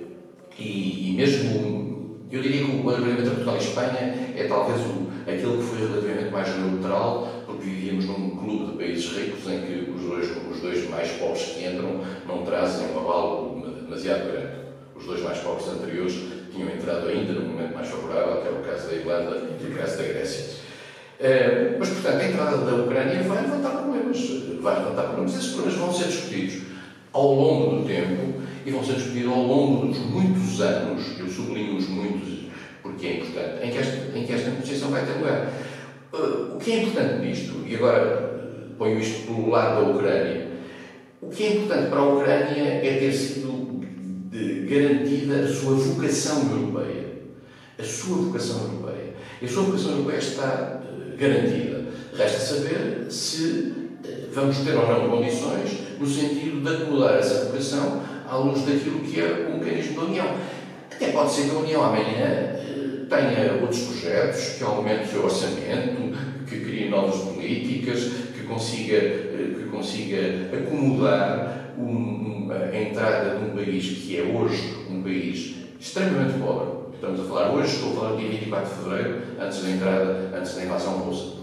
e, 0.59 1.11
e, 1.11 1.15
mesmo, 1.17 2.19
eu 2.31 2.41
diria 2.41 2.65
que 2.65 2.71
o 2.71 2.89
alargamento 2.89 3.21
entre 3.21 3.31
Portugal 3.31 3.57
e 3.57 3.59
Espanha 3.59 4.33
é 4.37 4.47
talvez 4.49 4.81
o, 4.81 5.07
aquele 5.23 5.57
que 5.59 5.63
foi 5.63 5.79
relativamente 5.89 6.31
mais 6.31 6.57
neutral, 6.57 7.29
porque 7.45 7.65
vivíamos 7.65 8.07
num 8.07 8.31
clube 8.31 8.73
de 8.73 8.79
países 8.79 9.07
ricos 9.13 9.47
em 9.51 9.61
que 9.61 9.91
os 9.91 10.03
dois, 10.03 10.31
os 10.51 10.61
dois 10.61 10.89
mais 10.89 11.11
pobres 11.13 11.43
que 11.43 11.67
entram 11.67 12.01
não 12.27 12.43
trazem 12.45 12.87
um 12.95 13.01
avalo 13.01 13.61
demasiado 13.83 14.33
grande. 14.33 14.67
Os 14.95 15.05
dois 15.05 15.23
mais 15.23 15.39
pobres 15.39 15.69
anteriores 15.69 16.15
tinham 16.51 16.71
entrado 16.71 17.09
ainda 17.09 17.35
num 17.35 17.49
momento 17.49 17.75
mais 17.75 17.89
favorável, 17.89 18.35
até 18.35 18.51
o 18.51 18.63
caso 18.63 18.89
da 18.89 18.95
Irlanda 18.95 19.43
e 19.61 19.65
o 19.67 19.77
caso 19.77 19.99
da 19.99 20.03
Grécia. 20.05 20.57
Eh, 21.19 21.77
mas, 21.79 21.89
portanto, 21.91 22.21
a 22.21 22.29
entrada 22.29 22.57
da 22.59 22.75
Ucrânia 22.77 23.23
vai 23.23 23.43
levantar 23.43 23.71
problemas. 23.71 24.19
Vai 24.61 24.79
levantar 24.79 25.03
problemas. 25.03 25.35
Esses 25.35 25.53
problemas 25.53 25.79
vão 25.79 25.93
ser 25.93 26.05
discutidos 26.05 26.76
ao 27.17 27.35
longo 27.35 27.77
do 27.77 27.87
tempo 27.87 28.43
e 28.67 28.71
vão 28.71 28.85
ser 28.85 28.97
discutidos 28.97 29.33
ao 29.33 29.43
longo 29.43 29.87
dos 29.87 29.99
muitos 29.99 30.61
anos, 30.61 31.19
eu 31.19 31.29
sublinho 31.29 31.77
os 31.77 31.89
muitos 31.89 32.47
porque 32.83 33.07
é 33.07 33.17
importante, 33.17 33.67
em 33.67 33.71
que 33.71 33.79
esta, 33.79 34.19
em 34.19 34.25
que 34.25 34.33
esta 34.33 34.51
negociação 34.51 34.91
vai 34.91 35.05
ter 35.05 35.13
lugar. 35.15 35.53
Uh, 36.13 36.57
o 36.57 36.59
que 36.59 36.73
é 36.73 36.83
importante 36.83 37.27
nisto, 37.27 37.65
e 37.67 37.75
agora 37.75 38.73
ponho 38.79 38.99
isto 38.99 39.27
pelo 39.27 39.51
lado 39.51 39.85
da 39.85 39.91
Ucrânia, 39.91 40.47
o 41.21 41.29
que 41.29 41.45
é 41.45 41.57
importante 41.57 41.89
para 41.89 41.99
a 41.99 42.15
Ucrânia 42.15 42.63
é 42.63 42.99
ter 43.01 43.13
sido 43.13 43.67
garantida 44.69 45.41
a 45.41 45.49
sua 45.49 45.75
vocação 45.75 46.51
europeia. 46.51 47.07
A 47.79 47.83
sua 47.83 48.17
vocação 48.19 48.63
europeia. 48.63 49.15
E 49.41 49.47
a 49.47 49.49
sua 49.49 49.65
vocação 49.65 49.93
europeia 49.93 50.19
está 50.19 50.83
uh, 50.83 51.17
garantida. 51.17 51.87
Resta 52.17 52.39
saber 52.39 53.07
se 53.11 53.75
vamos 54.33 54.59
ter 54.59 54.75
ou 54.75 54.87
não 54.87 55.11
condições 55.11 55.86
no 55.99 56.07
sentido 56.07 56.63
de 56.63 56.69
acomodar 56.69 57.17
essa 57.17 57.47
vocação 57.47 58.03
à 58.29 58.37
luz 58.37 58.63
daquilo 58.63 59.01
que 59.01 59.21
é 59.21 59.49
o 59.49 59.59
mecanismo 59.59 60.01
da 60.01 60.07
União. 60.07 60.27
Até 60.93 61.13
pode 61.13 61.33
ser 61.33 61.51
que 61.51 61.57
a 61.57 61.59
União 61.59 61.85
amanhã 61.85 62.55
uh, 62.55 63.07
tenha 63.07 63.61
outros 63.61 63.81
projetos, 63.83 64.57
que 64.57 64.65
aumente 64.65 65.05
o 65.05 65.09
seu 65.09 65.25
orçamento, 65.25 66.17
que 66.47 66.61
crie 66.61 66.89
novas 66.89 67.21
políticas, 67.21 68.11
que 68.35 68.45
consiga, 68.45 69.01
que 69.01 69.69
consiga 69.71 70.19
acomodar 70.57 71.75
um, 71.79 72.49
a 72.51 72.77
entrada 72.77 73.39
de 73.39 73.45
um 73.45 73.57
país 73.57 73.85
que 73.85 74.19
é 74.19 74.23
hoje 74.23 74.87
um 74.91 75.03
país 75.03 75.57
extremamente 75.79 76.39
pobre. 76.39 76.87
Estamos 76.95 77.21
a 77.21 77.25
falar 77.25 77.51
hoje, 77.53 77.75
estou 77.75 77.93
a 77.93 77.95
falar 77.95 78.17
dia 78.17 78.29
24 78.31 78.69
de 78.69 78.83
fevereiro, 78.83 79.23
antes 79.39 79.63
da 79.63 79.71
entrada, 79.71 80.31
antes 80.35 80.55
da 80.55 80.65
invasão 80.65 80.93
russa. 80.95 81.37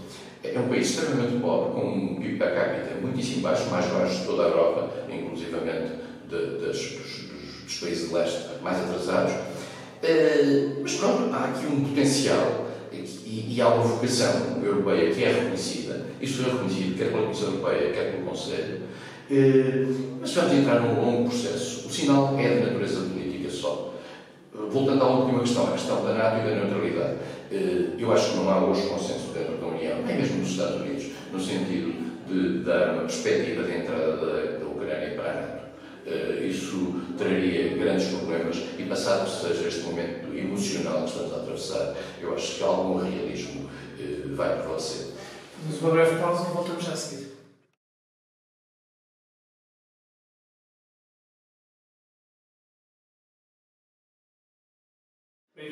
É 0.44 0.58
um 0.58 0.68
país 0.68 0.90
extremamente 0.90 1.40
pobre, 1.40 1.72
com 1.72 1.88
um 1.88 2.16
PIB 2.16 2.36
per 2.36 2.54
capita 2.54 3.00
muitíssimo 3.00 3.40
baixo, 3.40 3.70
mais 3.70 3.86
baixo 3.86 4.20
de 4.20 4.26
toda 4.26 4.44
a 4.44 4.48
Europa, 4.48 4.90
inclusivamente 5.10 5.92
dos, 6.28 6.78
dos, 7.66 7.78
países 7.80 8.08
de 8.08 8.14
leste 8.14 8.62
mais 8.62 8.78
atrasados. 8.78 9.32
Uh, 9.32 10.80
mas 10.82 10.94
pronto, 10.96 11.34
há 11.34 11.44
aqui 11.46 11.66
um 11.66 11.82
potencial 11.82 12.68
e, 12.92 13.54
e, 13.54 13.60
há 13.60 13.68
uma 13.68 13.84
vocação 13.84 14.62
europeia 14.62 15.14
que 15.14 15.24
é 15.24 15.32
reconhecida. 15.32 16.04
Isto 16.20 16.42
foi 16.42 16.52
reconhecido 16.52 16.98
quer 16.98 17.10
pela 17.10 17.22
Comissão 17.22 17.48
Europeia, 17.48 17.92
quer 17.92 18.12
pelo 18.12 18.26
Conselho. 18.26 18.82
Uh, 19.30 20.18
mas 20.20 20.34
vamos 20.34 20.52
entrar 20.52 20.80
num 20.80 21.00
longo 21.00 21.30
processo. 21.30 21.88
O 21.88 21.90
sinal 21.90 22.38
é 22.38 22.48
de 22.48 22.66
natureza 22.66 23.00
voltando 24.74 25.04
à 25.04 25.08
última 25.08 25.40
questão, 25.40 25.68
a 25.68 25.72
questão 25.72 26.04
da 26.04 26.14
NATO 26.14 26.40
e 26.40 26.50
da 26.50 26.56
neutralidade. 26.56 27.14
Eu 27.96 28.12
acho 28.12 28.30
que 28.30 28.36
não 28.38 28.50
há 28.50 28.64
hoje 28.64 28.88
consenso 28.88 29.28
dentro 29.32 29.56
da 29.58 29.66
União, 29.68 30.02
nem 30.02 30.16
mesmo 30.16 30.38
nos 30.38 30.50
Estados 30.50 30.80
Unidos, 30.80 31.06
no 31.32 31.40
sentido 31.40 31.94
de 32.26 32.64
dar 32.64 32.94
uma 32.94 33.02
perspectiva 33.02 33.62
de 33.62 33.76
entrada 33.76 34.16
da, 34.16 34.58
da 34.58 34.66
Ucrânia 34.66 35.14
para 35.14 35.30
a 35.30 35.34
NATO. 35.34 35.64
Uh, 36.06 36.44
isso 36.44 37.00
traria 37.16 37.78
grandes 37.78 38.08
problemas 38.08 38.56
e, 38.78 38.82
passado 38.82 39.26
seja 39.26 39.68
este 39.68 39.80
momento 39.84 40.36
emocional 40.36 41.04
que 41.04 41.10
estamos 41.10 41.32
a 41.32 41.36
atravessar, 41.36 41.94
eu 42.20 42.34
acho 42.34 42.56
que 42.56 42.62
algum 42.62 42.98
realismo 42.98 43.62
uh, 43.62 44.34
vai 44.34 44.58
prevalecer. 44.58 45.12
Mas 45.66 45.80
uma 45.80 45.92
breve 45.92 46.16
pausa 46.16 46.46
e 46.50 46.52
voltamos 46.52 46.84
já 46.84 46.92
a 46.92 46.96
seguir. 46.96 47.23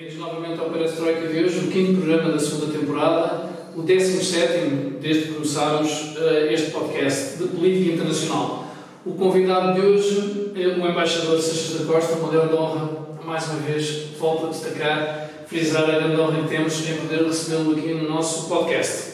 Bem-vindos 0.03 0.27
novamente 0.27 0.59
ao 0.59 0.69
Perestroika 0.69 1.29
de 1.29 1.45
hoje, 1.45 1.59
o 1.61 1.71
quinto 1.71 2.01
programa 2.01 2.33
da 2.33 2.39
segunda 2.41 2.77
temporada, 2.77 3.51
o 3.77 3.83
17 3.83 4.97
desde 5.01 5.23
que 5.23 5.35
começámos 5.35 6.17
uh, 6.17 6.51
este 6.51 6.73
podcast 6.73 7.39
de 7.39 7.47
política 7.47 7.95
internacional. 7.95 8.67
O 9.07 9.13
convidado 9.13 9.81
de 9.81 9.87
hoje 9.87 10.51
é 10.57 10.67
o 10.67 10.91
embaixador 10.91 11.41
Seixas 11.41 11.87
da 11.87 11.93
Costa, 11.93 12.17
uma 12.17 12.33
grande 12.33 12.53
honra, 12.53 12.89
mais 13.25 13.47
uma 13.47 13.61
vez, 13.61 14.09
volto 14.19 14.47
a 14.47 14.49
destacar, 14.49 15.31
frisar 15.47 15.85
a 15.85 16.01
grande 16.01 16.21
honra 16.21 16.43
que 16.43 16.49
temos 16.49 16.91
em 16.91 16.97
poder 16.97 17.23
recebê-lo 17.23 17.71
aqui 17.71 17.95
no 17.95 18.09
nosso 18.09 18.49
podcast. 18.49 19.13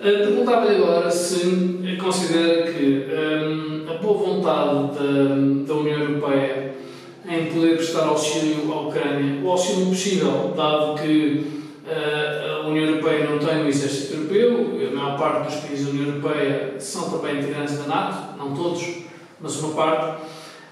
Uh, 0.00 0.02
Perguntava-lhe 0.02 0.82
agora 0.82 1.12
se 1.12 1.96
considera 2.02 2.72
que 2.72 3.06
um, 3.06 3.88
a 3.88 3.98
boa 3.98 4.34
vontade 4.34 4.98
da, 4.98 5.64
da 5.64 5.74
União 5.74 6.00
Europeia 6.00 6.74
em 7.28 7.46
poder 7.46 7.76
prestar 7.76 8.06
auxílio 8.06 8.70
à 8.72 8.80
Ucrânia, 8.82 9.42
o 9.42 9.50
auxílio 9.50 9.86
possível, 9.86 10.52
dado 10.54 11.00
que 11.00 11.46
uh, 11.86 12.64
a 12.64 12.68
União 12.68 12.86
Europeia 12.86 13.28
não 13.28 13.38
tem 13.38 13.64
um 13.64 13.68
exército 13.68 14.14
europeu, 14.14 14.78
a 14.88 14.94
maior 14.94 15.18
parte 15.18 15.52
dos 15.54 15.64
países 15.64 15.86
da 15.86 15.92
União 15.92 16.08
Europeia 16.08 16.74
são 16.78 17.10
também 17.10 17.38
integrantes 17.38 17.78
da 17.78 17.86
NATO, 17.86 18.38
não 18.38 18.54
todos, 18.54 18.82
mas 19.40 19.56
uma 19.60 19.74
parte. 19.74 20.22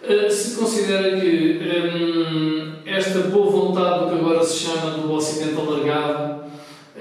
Uh, 0.03 0.31
se 0.31 0.57
considera 0.57 1.19
que 1.19 1.61
um, 1.63 2.73
esta 2.85 3.21
boa 3.21 3.51
vontade 3.51 4.05
do 4.05 4.11
que 4.11 4.17
agora 4.17 4.45
se 4.45 4.67
chama 4.67 4.99
do 4.99 5.13
Ocidente 5.13 5.59
alargado, 5.59 6.43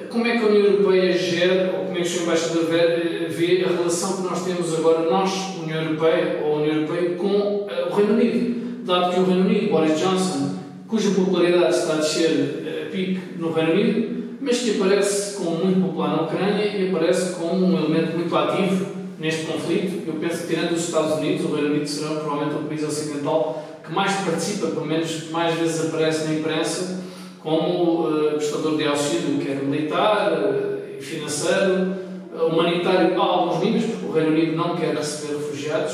como 0.09 0.27
é 0.27 0.37
que 0.37 0.45
a 0.45 0.47
União 0.47 0.65
Europeia 0.65 1.11
gera, 1.17 1.73
ou 1.77 1.85
como 1.85 1.97
é 1.97 2.01
que 2.01 2.07
o 2.07 2.09
Sr. 2.09 2.23
Embaixador 2.23 2.65
vê, 2.65 3.65
a 3.65 3.69
relação 3.69 4.17
que 4.17 4.23
nós 4.23 4.45
temos 4.45 4.73
agora, 4.77 5.09
nós, 5.09 5.31
União 5.61 5.81
Europeia, 5.81 6.41
ou 6.45 6.57
União 6.57 6.75
Europeia, 6.75 7.15
com 7.15 7.27
o 7.27 7.95
Reino 7.95 8.13
Unido? 8.13 8.60
Dado 8.91 9.13
que 9.13 9.21
o 9.21 9.23
Reino 9.23 9.45
Unido, 9.45 9.71
Boris 9.71 9.97
Johnson, 9.97 10.49
cuja 10.85 11.11
popularidade 11.11 11.73
está 11.73 11.93
a 11.93 11.95
descer 11.95 12.87
a 12.87 12.91
pique 12.91 13.21
no 13.37 13.53
Reino 13.53 13.71
Unido, 13.71 14.37
mas 14.41 14.59
que 14.59 14.71
aparece 14.71 15.37
como 15.37 15.63
muito 15.63 15.79
popular 15.87 16.09
na 16.09 16.21
Ucrânia 16.23 16.65
e 16.65 16.89
aparece 16.89 17.35
como 17.35 17.67
um 17.67 17.77
elemento 17.77 18.17
muito 18.17 18.35
ativo 18.35 18.87
neste 19.17 19.45
conflito. 19.45 20.05
Eu 20.05 20.15
penso 20.15 20.41
que, 20.41 20.53
tirando 20.53 20.73
os 20.73 20.83
Estados 20.83 21.19
Unidos, 21.19 21.45
o 21.45 21.55
Reino 21.55 21.69
Unido 21.69 21.87
será 21.87 22.15
provavelmente 22.15 22.55
o 22.55 22.67
país 22.67 22.83
ocidental 22.83 23.65
que 23.81 23.93
mais 23.93 24.11
participa, 24.25 24.67
pelo 24.67 24.85
menos 24.85 25.29
mais 25.31 25.55
vezes 25.57 25.85
aparece 25.85 26.25
na 26.25 26.33
imprensa, 26.33 27.01
como 27.39 28.09
uh, 28.09 28.31
prestador 28.35 28.75
de 28.75 28.87
auxílio, 28.87 29.39
quer 29.39 29.55
militar, 29.63 30.33
uh, 30.33 31.01
financeiro, 31.01 31.95
uh, 32.35 32.45
humanitário 32.47 33.19
a 33.19 33.23
alguns 33.23 33.63
níveis, 33.63 33.85
porque 33.85 34.05
o 34.05 34.11
Reino 34.11 34.31
Unido 34.31 34.57
não 34.57 34.75
quer 34.75 34.93
receber 34.93 35.37
refugiados 35.37 35.93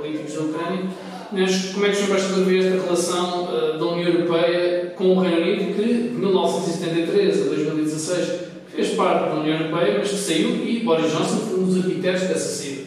políticos 0.00 0.34
da 0.34 0.40
Ucrânia. 0.40 0.90
Mas 1.32 1.72
como 1.72 1.86
é 1.86 1.90
que 1.90 1.96
o 1.96 1.98
Sr. 1.98 2.06
Embaixador 2.08 2.54
esta 2.54 2.84
relação 2.84 3.44
uh, 3.44 3.78
da 3.78 3.84
União 3.86 4.08
Europeia 4.08 4.90
com 4.96 5.16
o 5.16 5.20
Reino 5.20 5.40
Unido, 5.40 5.74
que 5.74 5.82
de 5.82 6.18
1973 6.18 7.40
a 7.40 7.44
2016 7.44 8.40
fez 8.68 8.90
parte 8.94 9.30
da 9.30 9.40
União 9.40 9.58
Europeia, 9.58 9.98
mas 9.98 10.10
que 10.10 10.16
saiu 10.16 10.50
e 10.64 10.80
Boris 10.80 11.10
Johnson 11.10 11.38
foi 11.38 11.60
um 11.60 11.64
dos 11.64 11.84
arquitetos 11.84 12.22
dessa 12.22 12.48
saída? 12.48 12.82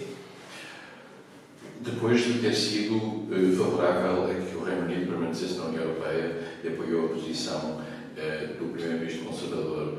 Depois 1.82 2.24
de 2.24 2.34
ter 2.40 2.54
sido 2.54 2.96
uh, 2.96 3.56
favorável 3.58 4.26
a 4.26 4.34
que 4.34 4.56
o 4.56 4.64
Reino 4.64 4.84
Unido 4.84 5.08
permanecesse 5.08 5.58
na 5.58 5.66
União 5.66 5.84
Europeia 5.84 6.38
e 6.64 6.68
apoiou 6.68 7.06
a 7.06 7.10
posição 7.10 7.82
uh, 7.82 8.48
do 8.60 8.72
Primeiro-Ministro 8.72 9.26
conservador 9.26 9.98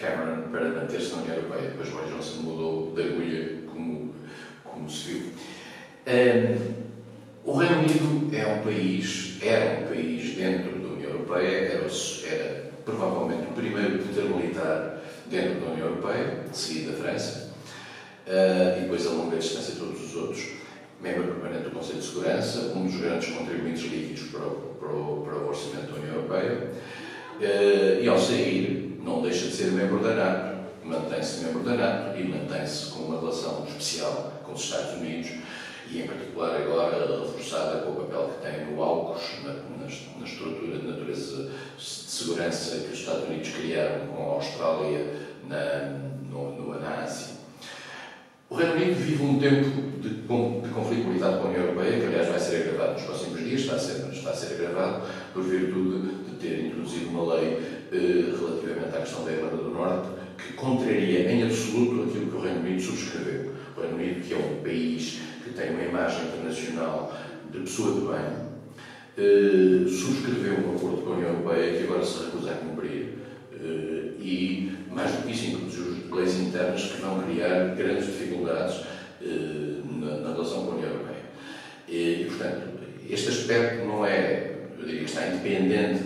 Cameron 0.00 0.50
para 0.50 0.68
manter-se 0.70 1.12
na 1.12 1.22
União 1.22 1.36
Europeia, 1.36 1.70
depois 1.70 1.88
Boris 1.90 2.10
Johnson 2.10 2.42
mudou 2.42 2.94
de 2.94 3.02
agulha, 3.02 3.58
como, 3.66 4.14
como 4.64 4.88
se 4.88 5.12
viu. 5.12 5.22
Um, 6.06 6.80
o 7.44 7.56
Reino 7.56 7.80
Unido 7.80 8.36
é 8.36 8.46
um 8.46 8.62
país, 8.62 9.38
era 9.42 9.80
um 9.80 9.88
país 9.88 10.34
dentro 10.34 10.78
da 10.78 10.88
União 10.88 11.10
Europeia, 11.10 11.48
era, 11.48 11.86
era 12.26 12.70
provavelmente 12.84 13.50
o 13.50 13.54
primeiro 13.54 13.98
poder 13.98 14.24
militar 14.24 15.02
dentro 15.26 15.60
da 15.60 15.72
União 15.72 15.88
Europeia, 15.88 16.44
seguido 16.52 16.92
da 16.92 16.98
França, 16.98 17.52
uh, 18.26 18.78
e 18.78 18.80
depois 18.82 19.06
a 19.06 19.10
longa 19.10 19.36
distância 19.36 19.74
todos 19.78 20.02
os 20.02 20.16
outros, 20.16 20.48
membro 21.02 21.24
permanente 21.24 21.64
do 21.64 21.70
Conselho 21.70 22.00
de 22.00 22.06
Segurança, 22.06 22.72
um 22.74 22.86
dos 22.86 22.96
grandes 22.96 23.34
contribuintes 23.34 23.90
líquidos 23.90 24.30
para 24.30 24.46
o, 24.46 24.76
para 24.78 24.88
o, 24.88 25.22
para 25.24 25.34
o 25.36 25.48
orçamento 25.48 25.92
da 25.92 25.98
União 25.98 26.14
Europeia, 26.16 26.70
uh, 27.40 28.02
e 28.02 28.08
ao 28.08 28.18
sair 28.18 29.00
não 29.02 29.22
deixa 29.22 29.46
de 29.46 29.54
ser 29.54 29.72
membro 29.72 29.98
da 30.00 30.14
NATO, 30.14 30.60
mantém-se 30.84 31.44
membro 31.44 31.62
da 31.62 31.74
NATO 31.74 32.18
e 32.18 32.24
mantém-se 32.24 32.90
com 32.90 33.04
uma 33.04 33.20
relação 33.20 33.64
especial 33.66 34.42
com 34.44 34.52
os 34.52 34.62
Estados 34.62 34.94
Unidos, 34.94 35.30
e 35.90 36.02
em 36.02 36.06
particular 36.06 36.56
agora 36.56 37.20
reforçada 37.20 37.80
com 37.80 37.90
o 37.90 37.94
papel 37.96 38.30
que 38.30 38.46
tem 38.46 38.66
no 38.66 38.82
AUKUS, 38.82 39.22
na, 39.44 39.52
na, 39.52 40.24
estrutura 40.24 40.78
de 40.78 40.86
natureza 40.86 41.50
de 41.76 41.84
segurança 41.84 42.78
que 42.78 42.92
os 42.92 43.00
Estados 43.00 43.28
Unidos 43.28 43.48
criaram 43.50 44.06
com 44.06 44.22
a 44.22 44.34
Austrália 44.34 45.06
na, 45.48 45.98
no, 46.30 46.54
no, 46.54 46.80
na 46.80 47.02
Ásia. 47.02 47.40
O 48.48 48.54
Reino 48.54 48.74
Unido 48.74 48.94
vive 48.94 49.22
um 49.22 49.38
tempo 49.38 50.00
de, 50.00 50.08
de 50.08 50.68
conflitualidade 50.68 51.38
com 51.38 51.46
a 51.46 51.50
União 51.50 51.64
Europeia, 51.64 52.00
que 52.00 52.06
aliás 52.06 52.28
vai 52.28 52.38
ser 52.38 52.62
agravado 52.62 52.92
nos 52.92 53.02
próximos 53.02 53.40
dias, 53.40 53.60
está 53.60 53.74
a 53.74 53.78
ser, 53.78 54.12
está 54.12 54.30
a 54.30 54.34
ser 54.34 54.54
agravado 54.54 55.06
por 55.32 55.42
virtude 55.42 56.08
de 56.24 56.36
ter 56.36 56.66
introduzido 56.66 57.10
uma 57.10 57.34
lei 57.34 57.58
eh, 57.92 58.34
relativamente 58.38 58.96
à 58.96 59.00
questão 59.00 59.24
da 59.24 59.32
Irlanda 59.32 59.56
do 59.56 59.70
Norte, 59.70 60.08
que 60.36 60.52
contraria 60.54 61.30
em 61.30 61.42
absoluto 61.44 62.08
aquilo 62.08 62.30
que 62.30 62.36
o 62.36 62.40
Reino 62.40 62.60
Unido 62.60 62.80
subscreveu. 62.80 63.52
O 63.76 63.80
Reino 63.80 63.96
Unido, 63.96 64.20
que 64.26 64.34
é 64.34 64.36
um 64.36 64.62
país 64.62 65.20
que 65.50 65.60
tem 65.60 65.70
uma 65.70 65.82
imagem 65.82 66.26
internacional 66.26 67.12
de 67.50 67.58
pessoa 67.60 67.94
de 67.94 68.00
bem, 68.06 68.50
eh, 69.18 69.88
subscreveu 69.88 70.66
um 70.66 70.76
acordo 70.76 71.02
com 71.02 71.12
a 71.12 71.16
União 71.16 71.30
Europeia 71.30 71.78
que 71.78 71.84
agora 71.84 72.04
se 72.04 72.24
recusa 72.24 72.52
a 72.52 72.54
cumprir 72.54 73.18
eh, 73.52 74.12
e, 74.20 74.72
mais 74.90 75.10
do 75.12 75.22
que 75.22 75.32
isso, 75.32 75.46
introduziu 75.46 76.14
leis 76.14 76.40
internas 76.40 76.82
que 76.82 77.02
vão 77.02 77.22
criar 77.22 77.74
grandes 77.74 78.06
dificuldades 78.06 78.84
eh, 79.20 79.80
na, 80.00 80.32
relação 80.32 80.66
com 80.66 80.72
a 80.72 80.74
União 80.76 80.90
Europeia. 80.90 81.22
E, 81.88 82.22
e, 82.22 82.24
portanto, 82.26 82.68
este 83.08 83.28
aspecto 83.28 83.84
não 83.84 84.06
é, 84.06 84.54
eu 84.78 84.84
diria 84.84 85.00
que 85.00 85.06
está 85.06 85.26
independente 85.26 86.04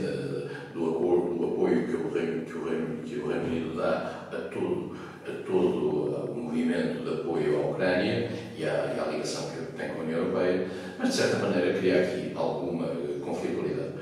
do 0.73 0.91
acordo, 0.91 1.35
do 1.35 1.45
apoio 1.53 1.87
que 1.87 1.95
o 1.95 2.11
Reino, 2.11 2.45
que 2.45 2.55
o 2.55 2.65
Reino, 2.65 3.03
que 3.05 3.17
o 3.17 3.29
Reino 3.29 3.45
Unido 3.45 3.77
dá 3.77 4.27
a 4.33 4.49
todo, 4.51 4.97
a 5.29 5.33
todo 5.47 6.33
o 6.33 6.35
movimento 6.35 7.05
de 7.05 7.21
apoio 7.21 7.63
à 7.63 7.71
Ucrânia 7.71 8.31
e 8.59 8.65
à, 8.65 8.95
e 8.97 9.01
à 9.01 9.11
ligação 9.11 9.51
que 9.51 9.77
tem 9.77 9.89
com 9.91 10.01
a 10.01 10.05
União 10.05 10.19
Europeia, 10.21 10.67
mas 10.99 11.09
de 11.09 11.15
certa 11.15 11.39
maneira 11.39 11.79
cria 11.79 12.03
aqui 12.03 12.33
alguma 12.35 12.89
conflitualidade. 13.25 13.95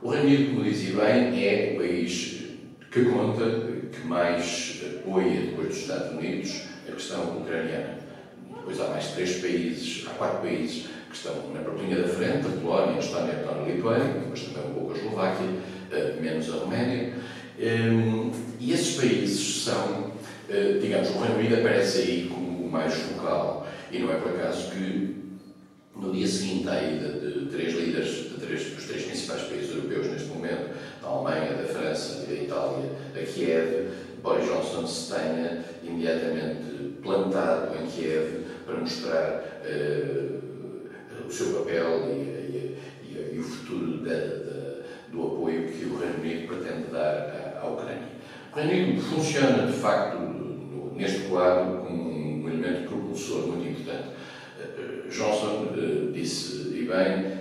O 0.00 0.10
Reino 0.10 0.26
Unido, 0.26 0.50
como 0.50 0.64
dizia 0.64 0.94
bem, 0.94 1.44
é 1.44 1.72
o 1.74 1.78
país 1.78 2.38
que 2.90 3.04
conta, 3.04 3.44
que 3.92 4.06
mais 4.06 4.82
apoia, 4.86 5.40
depois 5.40 5.68
dos 5.68 5.78
Estados 5.78 6.12
Unidos, 6.12 6.62
a 6.88 6.92
questão 6.92 7.38
ucraniana. 7.38 7.98
Depois 8.48 8.80
há 8.80 8.88
mais 8.88 9.08
três 9.08 9.38
países, 9.38 10.06
há 10.06 10.10
quatro 10.10 10.38
países 10.40 10.86
que 11.08 11.16
estão 11.16 11.34
na 11.52 11.60
linha 11.82 12.02
da 12.02 12.08
frente, 12.08 12.46
a 12.46 12.60
Polónia, 12.60 12.96
a 12.96 12.98
Estónia, 12.98 13.34
a 13.48 13.66
Lituânia, 13.66 14.20
depois 14.20 14.42
também 14.42 14.70
um 14.70 14.74
pouco 14.74 14.92
a 14.92 14.96
Eslováquia, 14.96 15.46
eh, 15.90 16.16
menos 16.20 16.52
a 16.52 16.56
Roménia. 16.58 17.14
Ehm, 17.58 18.30
e 18.60 18.72
esses 18.72 18.96
países 18.96 19.64
são, 19.64 20.12
eh, 20.48 20.78
digamos, 20.80 21.10
o 21.10 21.18
Reino 21.18 21.38
Unido 21.38 21.56
aparece 21.56 21.98
aí 21.98 22.30
como 22.32 22.66
o 22.66 22.70
mais 22.70 22.94
focal. 22.94 23.66
E 23.90 23.98
não 23.98 24.12
é 24.12 24.16
por 24.16 24.32
acaso 24.32 24.70
que 24.70 25.16
no 25.96 26.12
dia 26.12 26.26
seguinte 26.26 26.68
à 26.68 26.82
ida 26.82 27.08
de 27.08 27.46
três 27.46 27.74
líderes 27.74 28.30
de 28.30 28.34
três, 28.34 28.74
dos 28.74 28.84
três 28.84 29.04
principais 29.04 29.42
países 29.42 29.74
europeus 29.74 30.06
neste 30.08 30.28
momento, 30.28 30.70
da 31.02 31.08
Alemanha, 31.08 31.54
da 31.54 31.64
França 31.64 32.24
e 32.24 32.34
da 32.34 32.42
Itália, 32.42 32.90
a 33.14 33.24
Kiev, 33.24 33.88
Boris 34.22 34.46
Johnson 34.46 34.86
se 34.86 35.14
tenha 35.14 35.64
imediatamente 35.82 36.98
plantado 37.02 37.74
em 37.76 37.86
Kiev 37.86 38.44
para 38.66 38.76
mostrar 38.76 39.42
uh, 39.64 41.26
o 41.26 41.30
seu 41.30 41.58
papel 41.58 42.08
e, 42.10 42.76
e, 43.04 43.34
e, 43.34 43.38
o 43.38 43.42
futuro 43.42 43.98
da, 43.98 44.14
da, 44.14 44.82
do 45.10 45.26
apoio 45.26 45.68
que 45.68 45.84
o 45.86 45.98
Reino 45.98 46.20
Unido 46.20 46.48
pretende 46.48 46.90
dar 46.92 47.56
à, 47.56 47.60
à 47.62 47.70
Ucrânia. 47.70 48.08
O 48.52 48.56
Reino 48.56 48.72
Unido 48.72 49.02
funciona, 49.02 49.66
de 49.66 49.72
facto, 49.72 50.18
neste 50.94 51.28
quadro, 51.28 51.78
como 51.78 52.10
um 52.10 52.48
elemento 52.48 52.97
propulsor 53.08 53.46
muito 53.48 53.68
importante. 53.68 54.08
Uh, 54.58 55.08
Johnson 55.08 55.68
uh, 55.72 56.12
disse, 56.12 56.68
e 56.74 56.84
bem, 56.84 57.38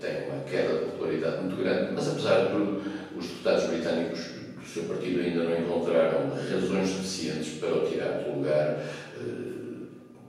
tem 0.00 0.28
uma 0.28 0.44
queda 0.44 0.78
de 0.78 0.84
popularidade 0.92 1.42
muito 1.42 1.56
grande, 1.56 1.92
mas 1.92 2.08
apesar 2.08 2.46
de 2.46 2.52
tudo, 2.52 2.82
os 3.16 3.26
deputados 3.26 3.64
britânicos 3.64 4.20
do 4.56 4.64
seu 4.64 4.84
partido 4.84 5.20
ainda 5.20 5.44
não 5.44 5.58
encontraram 5.58 6.30
razões 6.30 6.88
suficientes 6.88 7.58
para 7.58 7.74
o 7.74 7.86
tirar 7.86 8.22
do 8.22 8.36
lugar, 8.36 8.78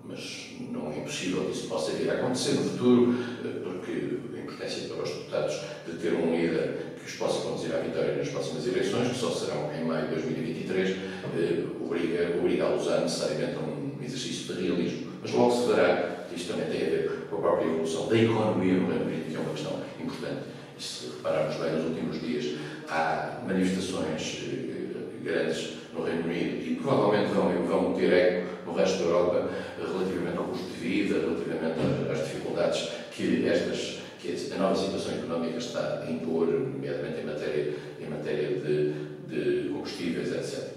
mas 0.09 0.55
não 0.71 0.91
é 0.91 0.97
impossível 0.97 1.45
que 1.45 1.51
isso 1.51 1.67
possa 1.67 1.91
vir 1.91 2.09
a 2.09 2.13
acontecer 2.15 2.53
no 2.53 2.63
futuro, 2.63 3.15
eh, 3.45 3.59
porque 3.63 4.17
a 4.35 4.41
importância 4.41 4.87
para 4.87 5.03
os 5.03 5.09
deputados 5.09 5.59
de 5.85 5.97
ter 5.97 6.13
um 6.13 6.35
líder 6.35 6.95
que 6.99 7.05
os 7.05 7.15
possa 7.15 7.41
conduzir 7.41 7.75
à 7.75 7.77
vitória 7.77 8.15
nas 8.15 8.27
próximas 8.29 8.65
eleições, 8.65 9.09
que 9.09 9.15
só 9.15 9.29
serão 9.29 9.71
em 9.71 9.85
maio 9.85 10.07
de 10.07 10.15
2023, 10.15 10.89
eh, 10.89 11.63
obriga, 11.79 12.37
obriga-los 12.39 12.87
a 12.87 13.01
necessariamente 13.01 13.55
a 13.55 13.59
um 13.59 13.78
exercício 14.01 14.53
de 14.53 14.61
realismo. 14.61 15.11
Mas 15.21 15.31
logo 15.31 15.51
se 15.51 15.67
verá 15.67 16.25
que 16.29 16.35
isto 16.35 16.53
também 16.53 16.67
tem 16.67 16.87
a 16.87 16.89
ver 16.89 17.27
com 17.29 17.37
a 17.37 17.39
própria 17.39 17.65
evolução 17.65 18.07
da 18.07 18.17
economia 18.17 18.73
no 18.73 18.87
Reino 18.87 19.05
Unido, 19.05 19.29
que 19.29 19.35
é 19.35 19.39
uma 19.39 19.53
questão 19.53 19.81
importante. 19.99 20.41
E 20.77 20.83
se 20.83 21.07
repararmos 21.07 21.55
bem 21.57 21.71
nos 21.73 21.85
últimos 21.85 22.21
dias, 22.21 22.57
há 22.89 23.41
manifestações 23.45 24.43
eh, 24.47 25.23
grandes 25.23 25.73
no 25.93 26.03
Reino 26.03 26.23
Unido 26.23 26.71
e 26.71 26.75
provavelmente 26.81 27.33
vão, 27.33 27.51
vão 27.65 27.93
ter 27.93 28.13
eco 28.13 28.49
no 28.65 28.73
resto 28.73 28.99
da 28.99 29.03
Europa 29.05 29.49
relativamente 29.77 30.37
ao 30.37 30.43
custo 30.45 30.67
de 30.67 30.79
vida, 30.79 31.19
relativamente 31.19 32.11
às 32.11 32.27
dificuldades 32.27 32.89
que 33.11 33.47
estas 33.47 33.99
que 34.21 34.53
a 34.53 34.57
nova 34.57 34.75
situação 34.75 35.13
económica 35.13 35.57
está 35.57 36.03
a 36.05 36.11
impor, 36.11 36.47
nomeadamente 36.47 37.21
em 37.21 37.25
matéria, 37.25 37.73
em 37.99 38.09
matéria 38.09 38.59
de, 38.59 38.93
de 39.27 39.69
combustíveis, 39.69 40.33
etc. 40.33 40.68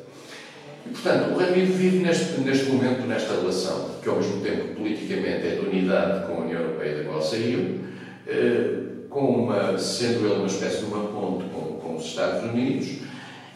E, 0.84 0.90
portanto, 0.90 1.34
o 1.34 1.36
Unido 1.36 1.72
vive 1.74 1.98
neste, 1.98 2.40
neste 2.40 2.70
momento, 2.70 3.06
nesta 3.06 3.34
relação, 3.34 3.90
que 4.02 4.08
ao 4.08 4.16
mesmo 4.16 4.40
tempo 4.40 4.74
politicamente 4.74 5.46
é 5.46 5.58
de 5.60 5.66
unidade 5.66 6.26
com 6.26 6.34
a 6.34 6.44
União 6.44 6.60
Europeia 6.60 6.98
da 6.98 7.04
qual 7.04 7.22
saiu, 7.22 7.80
eh, 8.26 8.80
com 9.08 9.44
uma, 9.44 9.78
sendo 9.78 10.26
ele 10.26 10.36
uma 10.36 10.46
espécie 10.46 10.78
de 10.78 10.84
uma 10.86 11.06
ponte 11.06 11.44
com, 11.50 11.78
com 11.78 11.96
os 11.96 12.04
Estados 12.04 12.42
Unidos, 12.50 12.88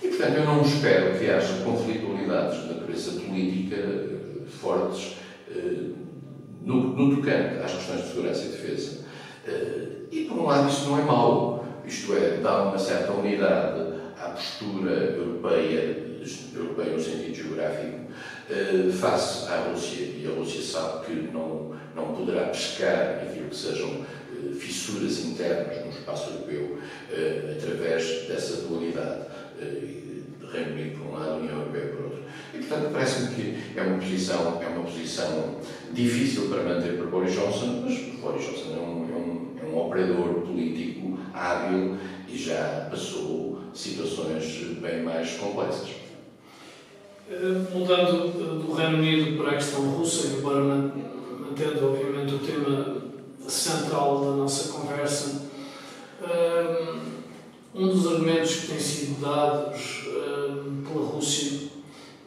e, 0.02 0.08
portanto, 0.08 0.36
eu 0.36 0.44
não 0.44 0.62
espero 0.62 1.18
que 1.18 1.30
haja 1.30 1.64
conflitualidades 1.64 2.62
de 2.62 2.74
natureza 2.74 3.20
política 3.20 3.76
fortes 4.46 5.16
eh, 5.50 5.90
no, 6.62 6.94
no 6.94 7.16
tocante 7.16 7.58
às 7.64 7.72
questões 7.72 8.02
de 8.02 8.08
segurança 8.08 8.44
e 8.44 8.48
defesa. 8.48 9.04
Eh, 9.46 9.86
e, 10.12 10.24
por 10.24 10.38
um 10.38 10.46
lado, 10.46 10.68
isso 10.68 10.88
não 10.88 10.98
é 10.98 11.02
mau, 11.02 11.66
isto 11.84 12.14
é, 12.16 12.38
dá 12.42 12.64
uma 12.64 12.78
certa 12.78 13.12
unidade 13.12 13.80
à 14.20 14.30
postura 14.30 14.92
europeia, 14.92 16.06
europeia 16.54 16.92
no 16.92 17.00
sentido 17.00 17.34
geográfico, 17.34 18.00
eh, 18.50 18.90
face 18.92 19.48
à 19.48 19.68
Rússia. 19.68 20.04
E 20.04 20.26
a 20.26 20.38
Rússia 20.38 20.62
sabe 20.62 21.06
que 21.06 21.12
não, 21.32 21.74
não 21.94 22.14
poderá 22.14 22.46
pescar 22.46 23.22
aquilo 23.22 23.48
que 23.48 23.56
sejam 23.56 24.04
fissuras 24.58 25.24
internas 25.24 25.84
no 25.84 25.90
espaço 25.90 26.30
europeu 26.30 26.78
através 27.56 28.28
dessa 28.28 28.62
dualidade. 28.62 29.26
Reino 30.52 30.72
Unido 30.72 30.98
por 30.98 31.06
um 31.06 31.12
lado, 31.12 31.40
União 31.40 31.58
Europeia 31.60 31.86
por 31.86 32.04
outro. 32.04 32.22
E, 32.54 32.58
portanto, 32.58 32.92
parece-me 32.92 33.34
que 33.34 33.78
é 33.78 33.82
uma 33.82 33.98
posição, 33.98 34.62
é 34.62 34.66
uma 34.66 34.84
posição 34.84 35.56
difícil 35.92 36.48
para 36.48 36.62
manter 36.62 36.96
para 36.96 37.06
Boris 37.06 37.34
Johnson, 37.34 37.82
mas 37.84 37.98
Boris 38.20 38.44
Johnson 38.44 38.74
é 38.74 38.80
um, 38.80 39.08
é 39.10 39.16
um, 39.16 39.56
é 39.62 39.64
um 39.66 39.78
operador 39.78 40.42
político 40.42 41.18
hábil 41.34 41.96
e 42.28 42.36
já 42.36 42.88
passou 42.90 43.60
situações 43.74 44.44
bem 44.80 45.02
mais 45.02 45.32
complexas. 45.32 46.06
Eh, 47.28 47.74
mudando 47.74 48.62
do 48.64 48.72
Reino 48.72 48.98
Unido 48.98 49.36
para 49.36 49.50
a 49.50 49.54
questão 49.56 49.80
russa, 49.80 50.28
embora 50.28 50.60
mantendo, 50.60 51.88
obviamente, 51.88 52.36
o 52.36 52.38
tema 52.38 53.02
central 53.48 54.24
da 54.24 54.30
nossa 54.36 54.72
conversa, 54.72 55.42
eh, 56.22 56.94
um 57.74 57.88
dos 57.88 58.06
argumentos 58.06 58.54
que 58.54 58.66
têm 58.68 58.78
sido 58.78 59.20
dados 59.20 60.06
pela 60.86 61.04
Rússia 61.04 61.68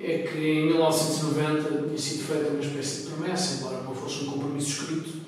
é 0.02 0.18
que 0.18 0.38
em 0.38 0.66
1990 0.68 1.88
tinha 1.88 1.98
sido 1.98 2.24
feita 2.26 2.50
uma 2.50 2.60
espécie 2.60 3.04
de 3.04 3.10
promessa, 3.12 3.62
embora 3.62 3.82
não 3.84 3.96
fosse 3.96 4.26
um 4.26 4.32
compromisso 4.32 4.82
escrito, 4.82 5.20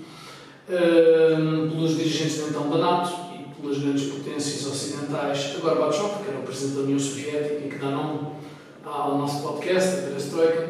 pelos 0.67 1.95
dirigentes 1.95 2.39
então 2.49 2.69
da 2.69 2.77
NATO 2.77 3.13
e 3.35 3.61
pelas 3.61 3.77
grandes 3.77 4.11
potências 4.11 4.65
ocidentais, 4.65 5.55
a 5.55 5.59
Gorbachev, 5.59 6.23
que 6.23 6.29
era 6.29 6.39
o 6.39 6.43
presidente 6.43 6.75
da 6.75 6.81
União 6.81 6.99
Soviética 6.99 7.65
e 7.65 7.69
que 7.69 7.77
dá 7.77 7.89
nome 7.89 8.40
ao 8.85 9.17
nosso 9.17 9.41
podcast, 9.41 9.99
a 9.99 10.01
Perestroika, 10.03 10.69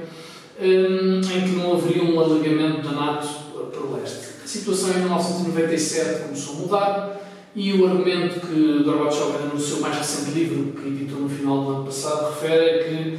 um, 0.60 1.19
em 1.19 1.41
que 1.43 1.56
não 1.56 1.74
haveria 1.74 2.04
um 2.04 2.19
alargamento 2.19 2.82
da 2.82 2.91
NATO 2.91 3.28
para 3.71 3.82
o 3.82 3.95
leste. 3.95 4.41
A 4.43 4.47
situação 4.47 4.91
em 4.91 5.00
1997 5.00 6.24
começou 6.24 6.56
a 6.56 6.58
mudar 6.58 7.21
e 7.56 7.74
o 7.74 7.88
argumento 7.88 8.39
que 8.47 8.84
Gorbachev, 8.84 9.54
no 9.54 9.60
seu 9.60 9.80
mais 9.80 9.97
recente 9.97 10.32
livro, 10.32 10.71
que 10.74 10.88
editou 10.88 11.19
no 11.19 11.30
final 11.30 11.63
do 11.63 11.71
ano 11.71 11.86
passado, 11.86 12.34
refere 12.34 12.65
é 12.65 12.84
que 12.84 13.17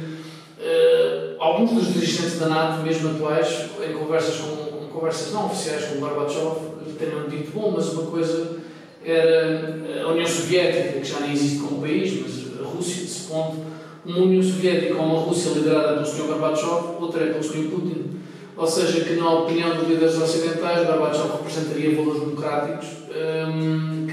uh, 0.59 1.35
alguns 1.41 1.71
dos 1.71 1.93
dirigentes 1.93 2.39
da 2.39 2.47
NATO, 2.47 2.83
mesmo 2.83 3.11
atuais, 3.11 3.65
em 3.87 3.93
conversas, 3.93 4.37
com, 4.37 4.85
em 4.85 4.89
conversas 4.89 5.33
não 5.33 5.47
oficiais 5.47 5.85
com 5.85 5.99
Gorbachev, 5.99 6.55
lhe 6.85 6.93
tenham 6.93 7.27
dito: 7.29 7.51
bom, 7.51 7.73
mas 7.75 7.89
uma 7.89 8.09
coisa 8.09 8.57
era 9.05 10.03
a 10.03 10.07
União 10.07 10.25
Soviética, 10.25 10.99
que 10.99 11.03
já 11.03 11.19
nem 11.19 11.33
existe 11.33 11.59
como 11.59 11.81
país, 11.81 12.21
mas 12.21 12.59
a 12.59 12.69
Rússia, 12.69 13.05
se 13.05 13.27
pondo, 13.27 13.65
uma 14.05 14.19
União 14.19 14.43
Soviética 14.43 14.95
ou 14.95 15.05
uma 15.05 15.19
Rússia 15.19 15.51
liderada 15.51 15.93
pelo 15.93 16.05
Sr. 16.05 16.27
Gorbachev, 16.27 17.01
outra 17.01 17.23
é 17.23 17.27
pelo 17.27 17.43
Sr. 17.43 17.69
Putin. 17.69 18.19
Ou 18.55 18.67
seja, 18.67 19.03
que 19.03 19.15
na 19.15 19.31
opinião 19.31 19.75
dos 19.75 19.87
líderes 19.87 20.21
ocidentais, 20.21 20.85
Gorbachev 20.87 21.31
representaria 21.37 21.95
valores 21.95 22.21
democráticos. 22.21 22.87
Um, 23.13 24.05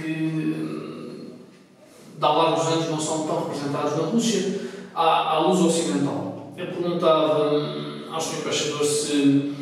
de 2.21 2.27
ao 2.27 2.37
largo 2.37 2.57
dos 2.57 2.73
anos 2.73 2.91
não 2.91 3.01
são 3.01 3.27
tão 3.27 3.45
representados 3.45 3.97
na 3.97 4.05
Rússia 4.05 4.61
à, 4.95 5.37
à 5.37 5.39
luz 5.39 5.61
ocidental. 5.61 6.53
Eu 6.57 6.67
perguntava 6.67 7.55
hum, 7.55 8.13
ao 8.13 8.21
Sr. 8.21 8.41
Embaixador 8.41 8.85
se 8.85 9.55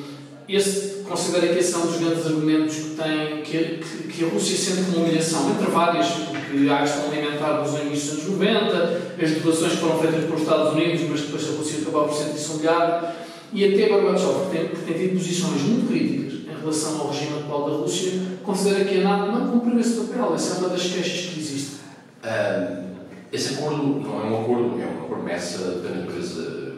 esse, 0.49 1.03
considera 1.03 1.49
que 1.49 1.59
esse 1.59 1.75
é 1.75 1.79
um 1.79 1.87
dos 1.87 1.97
grandes 1.97 2.27
argumentos 2.27 2.75
que, 2.75 2.95
tem, 2.95 3.43
que, 3.43 3.79
que, 3.79 4.09
que 4.09 4.25
a 4.25 4.29
Rússia 4.29 4.57
sente 4.57 4.91
como 4.91 5.05
humilhação, 5.05 5.51
entre 5.51 5.71
várias, 5.71 6.07
porque 6.07 6.69
há 6.69 6.79
a 6.79 6.83
questão 6.83 7.11
alimentar 7.11 7.61
dos 7.61 7.75
anos 7.75 8.29
90, 8.29 9.03
as 9.23 9.31
doações 9.43 9.73
foram 9.75 9.99
feitas 9.99 10.25
pelos 10.25 10.41
Estados 10.41 10.73
Unidos, 10.73 11.03
mas 11.11 11.21
depois 11.21 11.49
a 11.49 11.57
Rússia 11.57 11.79
acabou 11.83 12.09
por 12.09 12.15
ser 12.15 12.53
humilhada, 12.53 13.15
e 13.53 13.65
até 13.65 13.89
Gorbachev, 13.89 14.51
que 14.51 14.57
tem, 14.57 14.69
que 14.69 14.77
tem 14.77 14.95
tido 14.95 15.19
posições 15.19 15.63
muito 15.63 15.89
críticas 15.89 16.33
em 16.35 16.61
relação 16.61 17.01
ao 17.01 17.11
regime 17.11 17.39
atual 17.39 17.71
da 17.71 17.77
Rússia, 17.77 18.13
considera 18.45 18.85
que 18.85 19.01
a 19.01 19.05
NATO 19.05 19.33
não 19.33 19.49
cumpriu 19.49 19.81
esse 19.81 20.01
papel. 20.01 20.35
Essa 20.35 20.57
é 20.57 20.59
uma 20.59 20.69
das 20.71 20.83
queixas 20.83 21.33
que 21.33 21.41
existe. 21.41 21.77
Um, 22.25 22.89
esse 23.33 23.55
acordo 23.55 23.83
não 23.83 24.21
é 24.21 24.25
um 24.25 24.41
acordo, 24.43 24.81
é 24.81 24.87
uma 24.87 25.07
promessa 25.07 25.59
da 25.81 25.91
natureza 25.91 26.75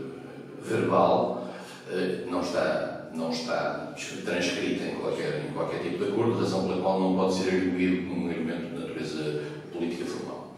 verbal, 0.62 1.48
uh, 1.90 2.30
não 2.30 2.40
está, 2.40 2.99
não 3.14 3.30
está 3.30 3.94
transcrita 4.24 4.84
em 4.84 4.96
qualquer, 4.96 5.44
em 5.48 5.52
qualquer 5.52 5.82
tipo 5.82 6.04
de 6.04 6.10
acordo, 6.10 6.38
razão 6.38 6.66
pela 6.66 6.80
qual 6.80 7.00
não 7.00 7.16
pode 7.16 7.34
ser 7.34 7.50
arguído 7.54 8.08
como 8.08 8.26
um 8.26 8.30
elemento 8.30 8.74
de 8.74 8.80
natureza 8.80 9.42
política 9.72 10.04
formal. 10.04 10.56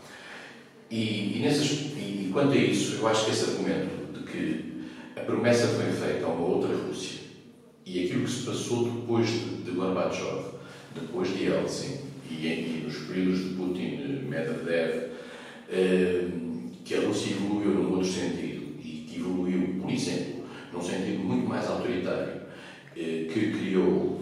E, 0.91 1.39
e, 1.39 1.41
nessas, 1.43 1.71
e, 1.71 2.31
quanto 2.33 2.53
a 2.53 2.57
isso, 2.57 2.97
eu 3.01 3.09
acho 3.09 3.25
que 3.25 3.31
esse 3.31 3.51
argumento 3.51 4.13
de 4.13 4.31
que 4.31 4.83
a 5.17 5.21
promessa 5.21 5.69
foi 5.69 5.91
feita 5.91 6.27
a 6.27 6.29
uma 6.29 6.47
outra 6.47 6.75
Rússia 6.75 7.21
e 7.87 8.05
aquilo 8.05 8.25
que 8.25 8.31
se 8.31 8.43
passou 8.45 8.91
depois 8.91 9.29
de, 9.29 9.63
de 9.63 9.71
Gorbachev, 9.71 10.53
depois 10.95 11.29
de 11.29 11.45
Yeltsin 11.45 12.01
e, 12.31 12.47
e 12.47 12.83
nos 12.85 12.97
períodos 12.99 13.39
de 13.41 13.55
Putin, 13.55 14.27
Medvedev, 14.29 15.13
eh, 15.71 16.29
que 16.85 16.95
a 16.95 17.01
Rússia 17.01 17.33
evoluiu 17.33 17.71
num 17.71 17.93
outro 17.93 18.09
sentido 18.09 18.77
e 18.81 19.07
que 19.09 19.19
evoluiu, 19.19 19.81
por 19.81 19.91
exemplo, 19.91 20.45
num 20.73 20.83
sentido 20.83 21.19
muito 21.21 21.49
mais 21.49 21.67
autoritário, 21.67 22.29
eh, 22.29 22.42
que 22.95 23.53
criou, 23.59 24.21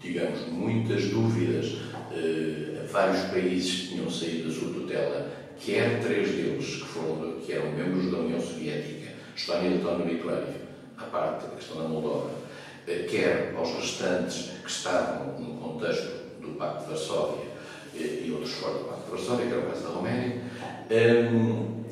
digamos, 0.00 0.48
muitas 0.48 1.04
dúvidas 1.08 1.76
eh, 2.12 2.82
a 2.82 2.92
vários 2.92 3.24
países 3.30 3.72
que 3.72 3.88
tinham 3.88 4.10
saído 4.10 4.48
da 4.48 4.54
sua 4.54 4.72
tutela, 4.72 5.30
quer 5.58 6.00
três 6.00 6.28
deles 6.30 6.66
que, 6.66 6.86
foram, 6.86 7.40
que 7.40 7.52
eram 7.52 7.72
membros 7.72 8.10
da 8.10 8.18
União 8.18 8.40
Soviética, 8.40 9.12
Estónia, 9.36 9.70
Letónia 9.70 10.04
e 10.04 10.14
Lituânia, 10.14 10.60
à 10.96 11.04
parte 11.04 11.46
da 11.46 11.56
questão 11.56 11.82
da 11.82 11.88
Moldova, 11.88 12.30
quer 13.08 13.54
aos 13.56 13.74
restantes 13.74 14.50
que 14.62 14.70
estavam 14.70 15.38
no 15.38 15.56
contexto 15.58 16.10
do 16.40 16.56
Pacto 16.58 16.84
de 16.84 16.90
Varsóvia 16.90 17.50
e 17.94 18.30
outros 18.32 18.52
fora 18.54 18.78
do 18.78 18.84
Pacto 18.84 19.04
de 19.04 19.10
Varsóvia, 19.10 19.46
que 19.46 19.52
era 19.52 19.62
o 19.62 19.66
caso 19.66 19.82
da 19.82 19.88
Roménia, 19.90 20.42
hum, 21.32 21.84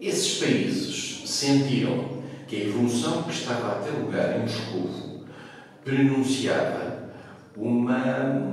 esses 0.00 0.38
países 0.38 1.28
sentiram 1.28 2.15
que 2.46 2.56
a 2.56 2.64
evolução 2.66 3.22
que 3.24 3.32
estava 3.32 3.72
a 3.72 3.74
ter 3.80 3.90
lugar 3.98 4.36
em 4.36 4.42
Moscou 4.42 5.24
prenunciava 5.84 7.10
uma, 7.56 8.52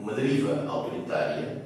uma 0.00 0.14
deriva 0.14 0.64
autoritária 0.68 1.64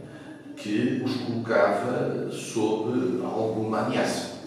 que 0.56 1.02
os 1.04 1.16
colocava 1.18 2.30
sob 2.30 3.22
alguma 3.24 3.86
ameaça. 3.86 4.38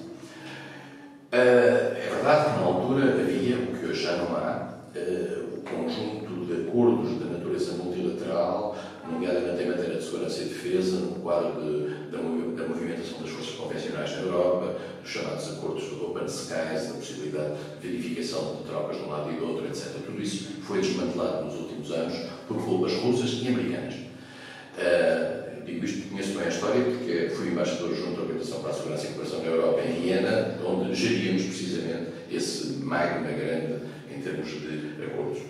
Uh, 1.32 1.96
é 1.96 2.10
verdade 2.14 2.52
que 2.52 2.60
na 2.60 2.66
altura 2.66 3.22
havia, 3.22 3.56
o 3.56 3.68
que 3.78 3.86
hoje 3.86 4.04
já 4.04 4.18
não 4.18 4.36
há, 4.36 4.74
uh, 4.94 5.58
o 5.58 5.62
conjunto 5.62 6.46
de 6.46 6.68
acordos 6.68 7.18
de 7.18 7.24
natureza 7.24 7.82
multilateral, 7.82 8.76
nomeadamente 9.10 9.64
em 9.64 9.70
matéria 9.70 9.91
segurança 10.12 10.42
e 10.42 10.46
defesa, 10.46 10.98
no 10.98 11.16
quadro 11.22 11.62
de, 11.62 12.12
da, 12.12 12.18
da, 12.18 12.68
movimentação 12.68 13.22
das 13.22 13.30
forças 13.30 13.56
convencionais 13.56 14.12
na 14.12 14.18
Europa, 14.24 14.76
os 15.04 15.10
chamados 15.10 15.50
acordos 15.52 15.84
do 15.86 16.06
Open 16.08 16.26
Skies, 16.26 16.88
da 16.88 16.94
possibilidade 16.96 17.54
de 17.82 17.88
verificação 17.88 18.58
de 18.58 18.64
trocas 18.64 18.98
de 18.98 19.04
um 19.04 19.10
lado 19.10 19.32
e 19.32 19.36
do 19.36 19.48
outro, 19.48 19.66
etc. 19.68 19.94
Tudo 20.06 20.22
isso 20.22 20.50
foi 20.64 20.82
desmantelado 20.82 21.46
nos 21.46 21.56
últimos 21.56 21.92
anos 21.92 22.18
por 22.48 22.62
culpas 22.62 22.94
russas 22.96 23.40
e 23.42 23.48
americanas. 23.48 23.96
Uh, 23.96 25.64
digo 25.66 25.86
isto, 25.86 26.10
conheço 26.10 26.34
bem 26.38 26.46
a 26.46 26.50
história, 26.50 26.84
porque 26.84 27.30
fui 27.30 27.48
embaixador 27.48 27.96
junto 27.96 28.20
à 28.20 28.24
Organização 28.24 28.62
para 28.62 28.72
a 28.72 28.74
Segurança 28.74 29.06
e 29.06 29.08
Cooperação 29.08 29.40
na 29.40 29.46
Europa, 29.46 29.82
em 29.82 30.02
Viena, 30.02 30.58
onde 30.66 30.94
geríamos 30.94 31.44
precisamente 31.44 32.12
esse 32.30 32.74
magma 32.84 33.32
grande 33.32 33.82
em 34.14 34.22
termos 34.22 34.50
de 34.50 35.06
acordos. 35.06 35.42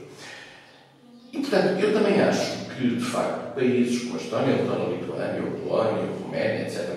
E, 1.34 1.39
portanto, 1.39 1.80
eu 1.80 1.93
também 1.93 2.19
acho 2.19 2.71
que, 2.82 2.96
de 2.96 3.04
facto, 3.04 3.54
países 3.56 4.04
como 4.04 4.15
a 4.15 4.22
Estónia, 4.22 4.56
a 4.56 4.89
Lituânia, 4.89 5.41
a 5.41 5.60
Polónia, 5.60 6.04
a 6.04 6.24
Roménia, 6.24 6.67
etc., 6.67 6.89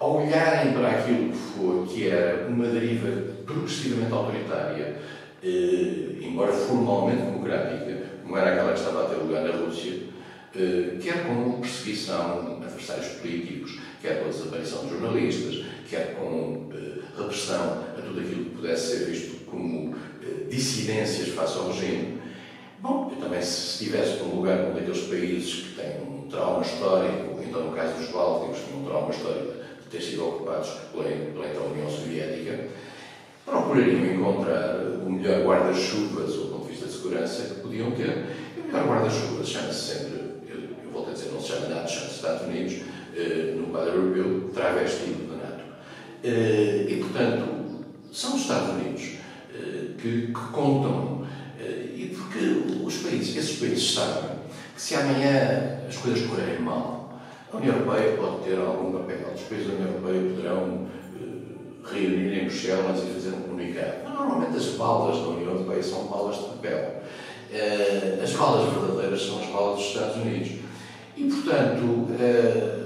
ao 0.00 0.26
olharem 0.26 0.72
para 0.72 0.90
aquilo 0.90 1.30
que, 1.30 1.38
foi, 1.38 1.86
que 1.86 2.08
era 2.08 2.48
uma 2.48 2.66
deriva 2.66 3.08
progressivamente 3.46 4.12
autoritária, 4.12 4.96
eh, 5.44 6.18
embora 6.20 6.52
formalmente 6.52 7.22
democrática, 7.22 8.02
como 8.22 8.36
era 8.36 8.52
aquela 8.52 8.72
que 8.72 8.80
estava 8.80 9.04
a 9.04 9.08
ter 9.08 9.16
lugar 9.16 9.44
na 9.44 9.64
Rússia, 9.64 10.00
eh, 10.56 10.98
quer 11.00 11.24
com 11.24 11.60
perseguição 11.60 12.58
de 12.58 12.64
adversários 12.64 13.06
políticos, 13.20 13.78
quer 14.00 14.20
com 14.20 14.24
a 14.24 14.32
desaparição 14.32 14.84
de 14.84 14.90
jornalistas, 14.90 15.64
quer 15.88 16.16
com 16.16 16.68
eh, 16.74 17.00
repressão 17.16 17.84
a 17.96 18.02
tudo 18.02 18.20
aquilo 18.20 18.44
que 18.46 18.56
pudesse 18.56 18.98
ser 18.98 19.04
visto 19.04 19.44
como 19.46 19.94
eh, 20.20 20.48
dissidências 20.50 21.28
face 21.28 21.58
ao 21.58 21.68
regime. 21.68 22.21
Bom, 22.82 23.12
eu 23.14 23.22
também, 23.22 23.40
se 23.40 23.84
estivesse 23.84 24.22
num 24.22 24.36
lugar 24.36 24.58
como 24.58 24.74
daqueles 24.74 25.06
países 25.06 25.54
que 25.54 25.74
têm 25.76 26.02
um 26.02 26.28
trauma 26.28 26.62
histórico, 26.62 27.40
então 27.40 27.66
no 27.66 27.76
caso 27.76 27.94
dos 27.94 28.08
Bálticos, 28.08 28.58
um 28.74 28.84
trauma 28.84 29.10
histórico 29.10 29.52
de 29.82 29.88
ter 29.88 30.02
sido 30.02 30.26
ocupados 30.26 30.68
pela, 30.90 31.08
então 31.08 31.66
União 31.70 31.88
Soviética, 31.88 32.68
procurariam 33.46 34.14
encontrar 34.14 34.80
o 35.06 35.08
melhor 35.08 35.46
guarda-chuvas, 35.46 36.34
do 36.34 36.50
ponto 36.50 36.64
de 36.64 36.72
vista 36.72 36.86
de 36.86 36.92
segurança, 36.92 37.54
que 37.54 37.60
podiam 37.60 37.92
ter. 37.92 38.26
E 38.56 38.60
o 38.60 38.64
melhor 38.64 38.88
guarda-chuvas 38.88 39.48
chama-se 39.48 39.94
sempre 39.94 40.22
volto 40.92 41.10
a 41.10 41.12
dizer, 41.12 41.30
não 41.32 41.40
se 41.40 41.48
chama 41.48 41.68
NATO, 41.68 41.90
chama-se 41.90 42.14
Estados 42.14 42.42
Unidos, 42.42 42.74
uh, 42.74 43.56
no 43.58 43.66
quadro 43.68 43.94
europeu, 43.94 44.50
travestido 44.52 45.30
da 45.30 45.48
NATO. 45.48 45.62
Uh, 46.22 46.88
e, 46.88 46.96
portanto, 47.00 47.84
são 48.12 48.34
os 48.34 48.42
Estados 48.42 48.70
Unidos 48.70 49.02
uh, 49.54 49.94
que, 49.94 50.26
que, 50.26 50.32
contam, 50.52 51.21
porque 52.32 52.84
os 52.84 52.96
países, 52.96 53.36
esses 53.36 53.58
países 53.58 53.92
sabem 53.92 54.30
que 54.74 54.80
se 54.80 54.94
amanhã 54.94 55.80
as 55.86 55.96
coisas 55.98 56.26
correrem 56.26 56.60
mal, 56.60 57.20
a 57.52 57.56
União 57.58 57.76
Europeia 57.76 58.16
pode 58.16 58.44
ter 58.44 58.58
algum 58.58 58.92
papel, 58.92 59.18
os 59.34 59.42
países 59.42 59.68
da 59.68 59.74
União 59.74 59.88
Europeia 59.88 60.34
poderão 60.34 60.86
reunir 61.84 62.38
em 62.38 62.44
Bruxelas 62.46 63.02
e 63.02 63.12
fazer 63.12 63.36
um 63.36 63.42
comunicado. 63.42 63.92
Mas, 64.04 64.14
normalmente 64.14 64.56
as 64.56 64.66
balas 64.76 65.16
da 65.18 65.28
União 65.28 65.52
Europeia 65.52 65.82
são 65.82 66.06
balas 66.06 66.36
de 66.36 66.42
papel. 66.44 67.02
As 68.22 68.32
balas 68.32 68.72
verdadeiras 68.72 69.22
são 69.22 69.40
as 69.40 69.46
balas 69.50 69.76
dos 69.76 69.86
Estados 69.88 70.16
Unidos. 70.16 70.52
E, 71.14 71.24
portanto, 71.24 72.08
eh, 72.18 72.78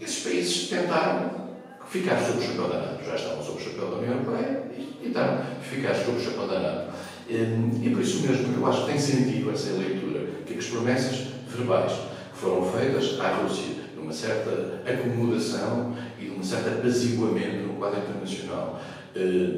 esses 0.00 0.22
países 0.22 0.68
tentaram 0.68 1.48
ficar 1.88 2.20
sob 2.20 2.38
o 2.38 2.42
chapéu 2.42 2.68
da 2.68 2.78
NATO. 2.78 3.04
Já 3.04 3.16
estavam 3.16 3.42
sob 3.42 3.60
o 3.60 3.64
chapéu 3.64 3.90
da 3.90 3.96
União 3.96 4.12
Europeia 4.12 4.62
e 4.78 5.00
tentaram 5.02 5.42
ficar 5.60 5.94
sob 5.96 6.18
o 6.18 6.20
chapéu 6.20 6.46
da 6.46 6.60
NATO. 6.60 6.91
Eh, 7.32 7.86
e 7.86 7.88
por 7.88 8.02
isso 8.02 8.26
mesmo 8.26 8.54
eu 8.54 8.66
acho 8.66 8.84
que 8.84 8.90
tem 8.90 9.00
sentido 9.00 9.50
essa 9.50 9.72
leitura, 9.72 10.20
que 10.44 10.58
as 10.58 10.66
promessas 10.66 11.28
verbais 11.48 11.92
que 11.92 12.38
foram 12.38 12.70
feitas 12.70 13.18
à 13.18 13.36
Rússia, 13.36 13.74
de 13.94 14.00
uma 14.00 14.12
certa 14.12 14.82
acomodação 14.84 15.96
e 16.20 16.26
de 16.26 16.30
um 16.30 16.42
certo 16.42 16.68
apaziguamento 16.68 17.66
no 17.68 17.74
quadro 17.74 18.00
internacional, 18.00 18.78
eh, 19.16 19.50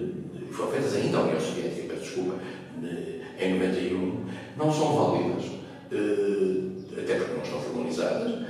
foram 0.53 0.71
feitas 0.71 0.95
ainda 0.95 1.19
à 1.19 1.23
União 1.23 1.41
Soviética, 1.41 1.95
peço 1.95 2.03
desculpa, 2.03 2.35
em 3.41 3.55
91, 3.55 4.25
não 4.57 4.73
são 4.73 4.95
válidas 4.95 5.45
até 6.97 7.15
porque 7.17 7.35
não 7.35 7.43
estão 7.43 7.61
formalizadas, 7.61 8.47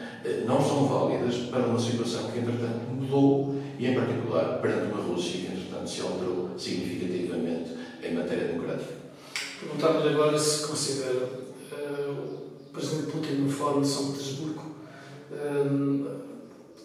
não 0.47 0.61
são 0.61 0.87
válidas 0.87 1.37
para 1.51 1.61
uma 1.61 1.79
situação 1.79 2.31
que, 2.31 2.39
entretanto, 2.39 2.91
mudou 2.91 3.55
e, 3.79 3.87
em 3.87 3.95
particular, 3.95 4.59
perante 4.61 4.93
uma 4.93 5.03
Rússia 5.03 5.41
que, 5.41 5.47
entretanto, 5.47 5.89
se 5.89 6.03
alterou 6.03 6.51
significativamente 6.59 7.71
em 8.03 8.15
matéria 8.15 8.49
democrática. 8.49 9.04
Perguntava-lhe 9.64 10.14
agora 10.14 10.38
se 10.38 10.66
considera 10.66 11.29
uh, 11.72 12.11
o 12.11 12.72
Presidente 12.72 13.11
Putin 13.11 13.33
no 13.33 13.50
Fórum 13.50 13.81
de 13.81 13.88
São 13.88 14.12
Petersburgo, 14.12 14.62
uh, 15.33 16.07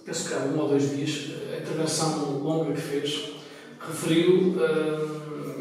penso 0.06 0.28
que 0.28 0.34
há 0.34 0.38
um 0.40 0.60
ou 0.60 0.70
dois 0.70 0.90
dias, 0.90 1.32
a 1.54 1.58
intervenção 1.58 2.40
longa 2.40 2.74
que 2.74 2.82
fez, 2.82 3.34
referiu, 3.80 4.56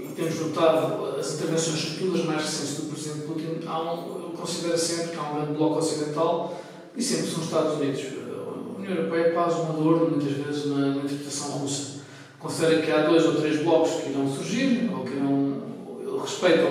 e 0.02 0.08
temos 0.14 0.40
notado 0.40 1.16
as 1.18 1.34
intervenções, 1.34 1.98
todas 1.98 2.24
mais 2.24 2.42
recentes 2.42 2.76
do 2.76 2.92
Presidente 2.92 3.26
Putin, 3.26 3.66
há 3.66 3.92
um, 3.92 4.30
considera 4.30 4.78
sempre 4.78 5.10
que 5.10 5.16
há 5.18 5.22
um 5.22 5.34
grande 5.34 5.52
bloco 5.52 5.78
ocidental 5.78 6.60
e 6.96 7.02
sempre 7.02 7.30
são 7.30 7.40
os 7.40 7.44
Estados 7.46 7.74
Unidos. 7.74 8.02
A 8.30 8.78
União 8.78 8.94
Europeia 8.94 9.26
é 9.26 9.30
quase 9.32 9.60
uma 9.60 9.72
dor, 9.74 10.10
muitas 10.10 10.32
vezes, 10.32 10.66
na, 10.66 10.78
na 10.78 10.96
interpretação 10.96 11.58
russa. 11.58 11.98
Considera 12.38 12.80
que 12.80 12.90
há 12.90 13.02
dois 13.02 13.26
ou 13.26 13.34
três 13.34 13.62
blocos 13.62 14.02
que 14.02 14.10
irão 14.10 14.32
surgir, 14.32 14.90
ou 14.92 15.04
que 15.04 15.12
irão. 15.12 15.67
Respeita, 16.16 16.62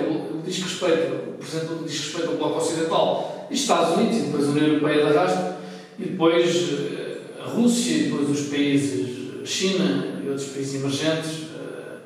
diz 0.44 0.56
que 0.56 0.62
respeita, 0.62 1.16
por 1.38 1.46
exemplo, 1.46 1.84
diz 1.84 1.98
que 1.98 2.06
respeita 2.06 2.30
o 2.30 2.36
bloco 2.36 2.58
ocidental 2.58 3.46
e 3.50 3.54
Estados 3.54 3.96
Unidos, 3.96 4.16
e 4.16 4.20
depois 4.22 4.44
a 4.44 4.50
União 4.50 4.66
Europeia 4.66 5.04
de 5.06 5.16
arrasto, 5.16 5.54
e 5.98 6.04
depois 6.04 6.68
eh, 6.72 7.18
a 7.40 7.48
Rússia, 7.48 7.96
e 7.96 8.02
depois 8.04 8.28
os 8.30 8.48
países, 8.48 9.48
China 9.48 10.20
e 10.22 10.28
outros 10.28 10.48
países 10.48 10.80
emergentes. 10.80 11.48
Eh, 11.54 11.98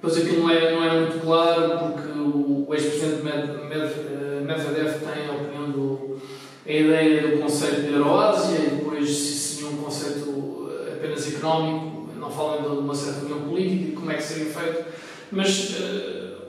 depois 0.00 0.16
aquilo 0.16 0.42
não 0.42 0.50
é, 0.50 0.74
não 0.74 0.84
é 0.84 1.00
muito 1.00 1.20
claro, 1.24 1.92
porque 1.92 2.18
o 2.18 2.66
ex-presidente 2.72 3.22
Medvedev 3.22 5.00
tem 5.00 5.28
a 5.28 5.32
opinião 5.32 5.70
do. 5.70 6.18
a 6.66 6.72
ideia 6.72 7.28
do 7.28 7.42
conceito 7.42 7.82
de 7.82 7.92
Euroásia 7.92 8.58
e 8.58 8.76
depois 8.76 9.08
se 9.08 9.64
um 9.64 9.76
conceito 9.78 10.70
eh, 10.70 10.92
apenas 10.94 11.26
económico, 11.26 12.08
não 12.18 12.30
falam 12.30 12.62
de 12.62 12.78
uma 12.80 12.94
certa 12.94 13.24
união 13.24 13.40
política 13.40 13.98
como 13.98 14.10
é 14.10 14.14
que 14.14 14.22
seria 14.22 14.52
feito. 14.52 14.84
Mas 15.32 15.74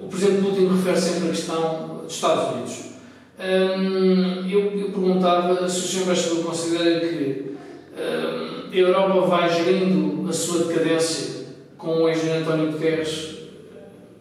o 0.05 0.07
Presidente 0.09 0.41
Putin 0.41 0.67
refere 0.67 0.99
sempre 0.99 1.27
a 1.27 1.31
questão 1.31 2.01
dos 2.03 2.13
Estados 2.13 2.53
Unidos. 2.53 2.93
Um, 3.39 4.49
eu, 4.49 4.79
eu, 4.79 4.91
perguntava 4.91 5.67
se 5.67 5.79
o 5.79 5.87
Sr. 5.87 6.03
Embaixador 6.03 6.43
considera 6.43 6.99
que 6.99 7.55
um, 7.97 8.71
a 8.71 8.75
Europa 8.75 9.21
vai 9.27 9.53
gerindo 9.53 10.29
a 10.29 10.33
sua 10.33 10.65
decadência, 10.65 11.45
como 11.77 12.03
o 12.03 12.09
engenheiro 12.09 12.41
António 12.41 12.71
Guterres 12.71 13.33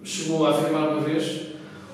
chegou 0.03 0.47
a 0.47 0.51
afirmar 0.51 0.89
uma 0.89 1.01
vez, 1.01 1.43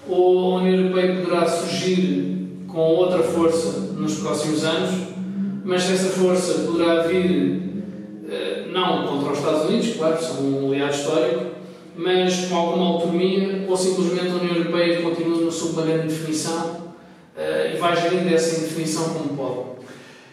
ou 0.09 0.57
a 0.57 0.61
União 0.61 0.76
Europeia 0.76 1.20
poderá 1.20 1.47
surgir 1.47 2.64
com 2.66 2.80
outra 2.80 3.22
força 3.22 3.80
nos 3.97 4.18
próximos 4.18 4.64
anos, 4.64 5.09
mas 5.64 5.91
essa 5.91 6.09
força 6.09 6.64
poderá 6.64 7.03
vir 7.03 7.62
eh, 8.30 8.66
não 8.72 9.07
contra 9.07 9.32
os 9.32 9.39
Estados 9.39 9.68
Unidos, 9.68 9.97
claro, 9.97 10.22
são 10.22 10.43
um 10.45 10.68
aliado 10.68 10.95
histórico, 10.95 11.57
mas 11.99 12.46
com 12.46 12.55
alguma 12.55 12.86
autonomia, 12.86 13.64
ou 13.66 13.76
simplesmente 13.76 14.30
a 14.30 14.36
União 14.36 14.55
Europeia 14.55 15.03
continua 15.03 15.44
na 15.44 15.51
sua 15.51 15.82
grande 15.82 16.07
definição 16.07 16.94
uh, 17.36 17.74
e 17.74 17.76
vai 17.76 18.01
gerindo 18.01 18.32
essa 18.32 18.61
indefinição 18.61 19.14
como 19.14 19.36
pode? 19.36 19.84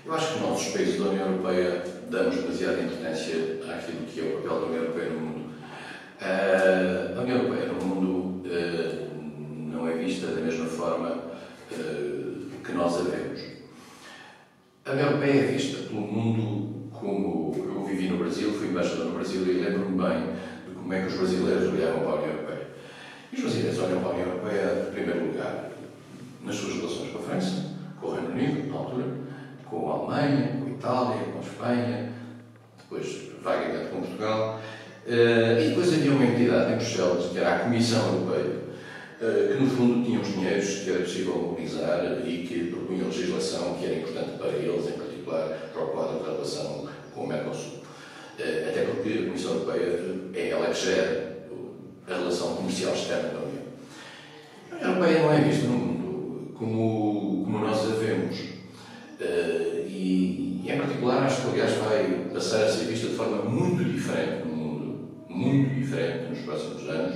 Eu 0.05 0.13
acho 0.13 0.36
que 0.36 0.39
nós, 0.41 0.61
os 0.61 0.68
países 0.68 0.99
da 0.99 1.09
União 1.09 1.26
Europeia, 1.26 1.84
damos 2.07 2.36
demasiada 2.36 2.84
importância 2.84 3.36
àquilo 3.68 4.05
que 4.05 4.20
é 4.20 4.24
o 4.24 4.41
papel 4.41 4.59
da 4.59 4.66
União 4.68 4.84
Europeia 4.84 5.09
no 5.09 5.20
mundo. 5.22 5.45
Uh, 6.22 7.18
a 7.18 7.22
União 7.24 7.38
Europeia 7.39 7.66
no 7.66 7.84
mundo 7.84 8.47
uh, 8.47 9.72
não 9.74 9.89
é 9.89 9.93
vista 9.93 10.28
da 10.28 10.41
mesma 10.41 10.68
forma 10.68 11.34
que 12.63 12.72
nós 12.74 12.95
a 12.95 13.01
vemos. 13.01 13.41
A 14.86 14.91
União 14.91 15.07
Europeia 15.07 15.41
é 15.41 15.47
vista 15.47 15.82
pelo 15.88 16.01
mundo 16.01 16.91
como 16.91 17.55
eu 17.57 17.84
vivi 17.86 18.07
no 18.07 18.18
Brasil, 18.18 18.53
fui 18.53 18.68
embaixador 18.68 19.05
no 19.05 19.16
Brasil 19.16 19.41
e 19.41 19.63
lembro-me 19.63 19.97
bem 19.97 20.36
como 20.86 20.93
é 20.93 21.01
que 21.01 21.07
os 21.07 21.13
brasileiros 21.15 21.73
olhavam 21.73 22.01
para 22.01 22.11
a 22.11 22.15
União 22.15 22.29
Europeia. 22.29 22.67
E 23.31 23.36
os 23.38 23.41
brasileiros 23.41 23.79
olham 23.79 23.99
para 24.01 24.09
a 24.09 24.13
União 24.13 24.27
Europeia, 24.27 24.88
em 24.88 24.91
primeiro 24.93 25.25
lugar, 25.25 25.71
nas 26.43 26.55
suas 26.55 26.75
relações 26.75 27.11
com 27.11 27.17
a 27.17 27.21
França, 27.23 27.75
com 27.99 28.07
o 28.07 28.13
Reino 28.13 28.29
Unido, 28.29 28.69
na 28.69 28.77
altura, 28.77 29.05
com 29.67 29.89
a 29.89 29.95
Alemanha, 29.95 30.59
com 30.59 30.67
a 30.67 30.69
Itália, 30.69 31.23
com 31.23 31.39
a 31.39 31.41
Espanha, 31.41 32.13
depois 32.77 33.31
vagamente 33.41 33.89
com 33.89 34.01
Portugal. 34.01 34.61
Uh, 35.07 35.59
e 35.59 35.69
depois 35.69 35.91
havia 35.91 36.11
uma 36.11 36.23
entidade 36.25 36.73
em 36.73 36.75
Bruxelas, 36.75 37.31
que 37.31 37.38
era 37.39 37.55
a 37.55 37.59
Comissão 37.59 38.05
Europeia, 38.05 38.59
uh, 39.21 39.53
que 39.57 39.63
no 39.63 39.69
fundo 39.71 40.05
tinha 40.05 40.19
os 40.19 40.27
dinheiros 40.27 40.69
que 40.83 40.89
era 40.91 40.99
possível 40.99 41.36
mobilizar 41.36 42.21
e 42.23 42.45
que 42.47 42.69
propunha 42.69 43.05
legislação 43.05 43.73
que 43.73 43.86
era 43.86 43.95
importante 43.95 44.38
para 44.38 44.49
eles, 44.49 44.88
em 44.88 44.99
particular 44.99 45.49
para 45.73 45.83
o 45.83 45.88
quadro 45.88 46.19
da 46.19 46.31
relação 46.31 46.88
com 47.11 47.23
o 47.23 47.27
Mercosul. 47.27 47.84
Uh, 48.38 48.69
até 48.69 48.81
porque 48.81 49.19
a 49.19 49.25
Comissão 49.27 49.53
Europeia 49.53 49.97
é 50.33 50.49
ela 50.49 50.67
que 50.67 50.86
gera 50.86 51.47
a 52.05 52.15
relação 52.15 52.55
comercial 52.57 52.93
externa 52.93 53.29
da 53.29 53.39
União. 53.39 53.63
A 54.71 54.75
União 54.75 54.89
Europeia 54.91 55.19
não 55.19 55.33
é 55.33 55.41
vista 55.41 55.67
no 55.67 55.77
mundo 55.77 56.53
como, 56.53 57.45
como 57.45 57.59
nós 57.59 57.79
a 57.79 57.95
vemos. 57.95 58.38
Uh, 59.21 59.88
e, 59.88 60.63
e, 60.65 60.69
em 60.69 60.77
particular, 60.77 61.23
acho 61.23 61.43
que, 61.43 61.47
aliás, 61.47 61.77
vai 61.77 62.29
passar 62.33 62.65
a 62.65 62.67
ser 62.69 62.86
vista 62.88 63.07
de 63.07 63.15
forma 63.15 63.38
muito 63.43 63.86
diferente 63.86 64.45
no 64.45 64.53
mundo, 64.53 65.09
muito 65.29 65.73
diferente 65.73 66.29
nos 66.31 66.39
próximos 66.39 66.89
anos, 66.89 67.15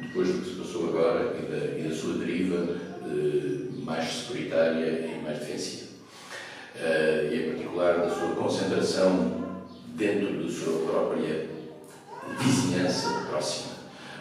depois 0.00 0.28
do 0.28 0.38
que 0.38 0.48
se 0.48 0.56
passou 0.56 0.88
agora 0.88 1.36
e 1.38 1.42
da, 1.42 1.78
e 1.78 1.88
da 1.90 1.94
sua 1.94 2.14
deriva 2.14 2.56
uh, 2.56 3.84
mais 3.84 4.10
securitária 4.10 4.86
e 4.86 5.22
mais 5.22 5.40
defensiva. 5.40 5.84
E, 7.30 7.36
em 7.36 7.50
particular, 7.50 7.98
da 7.98 8.08
sua 8.08 8.34
concentração 8.34 9.43
dentro 9.94 10.42
da 10.42 10.50
sua 10.50 10.90
própria 10.90 11.48
vizinhança 12.38 13.08
próxima. 13.30 13.74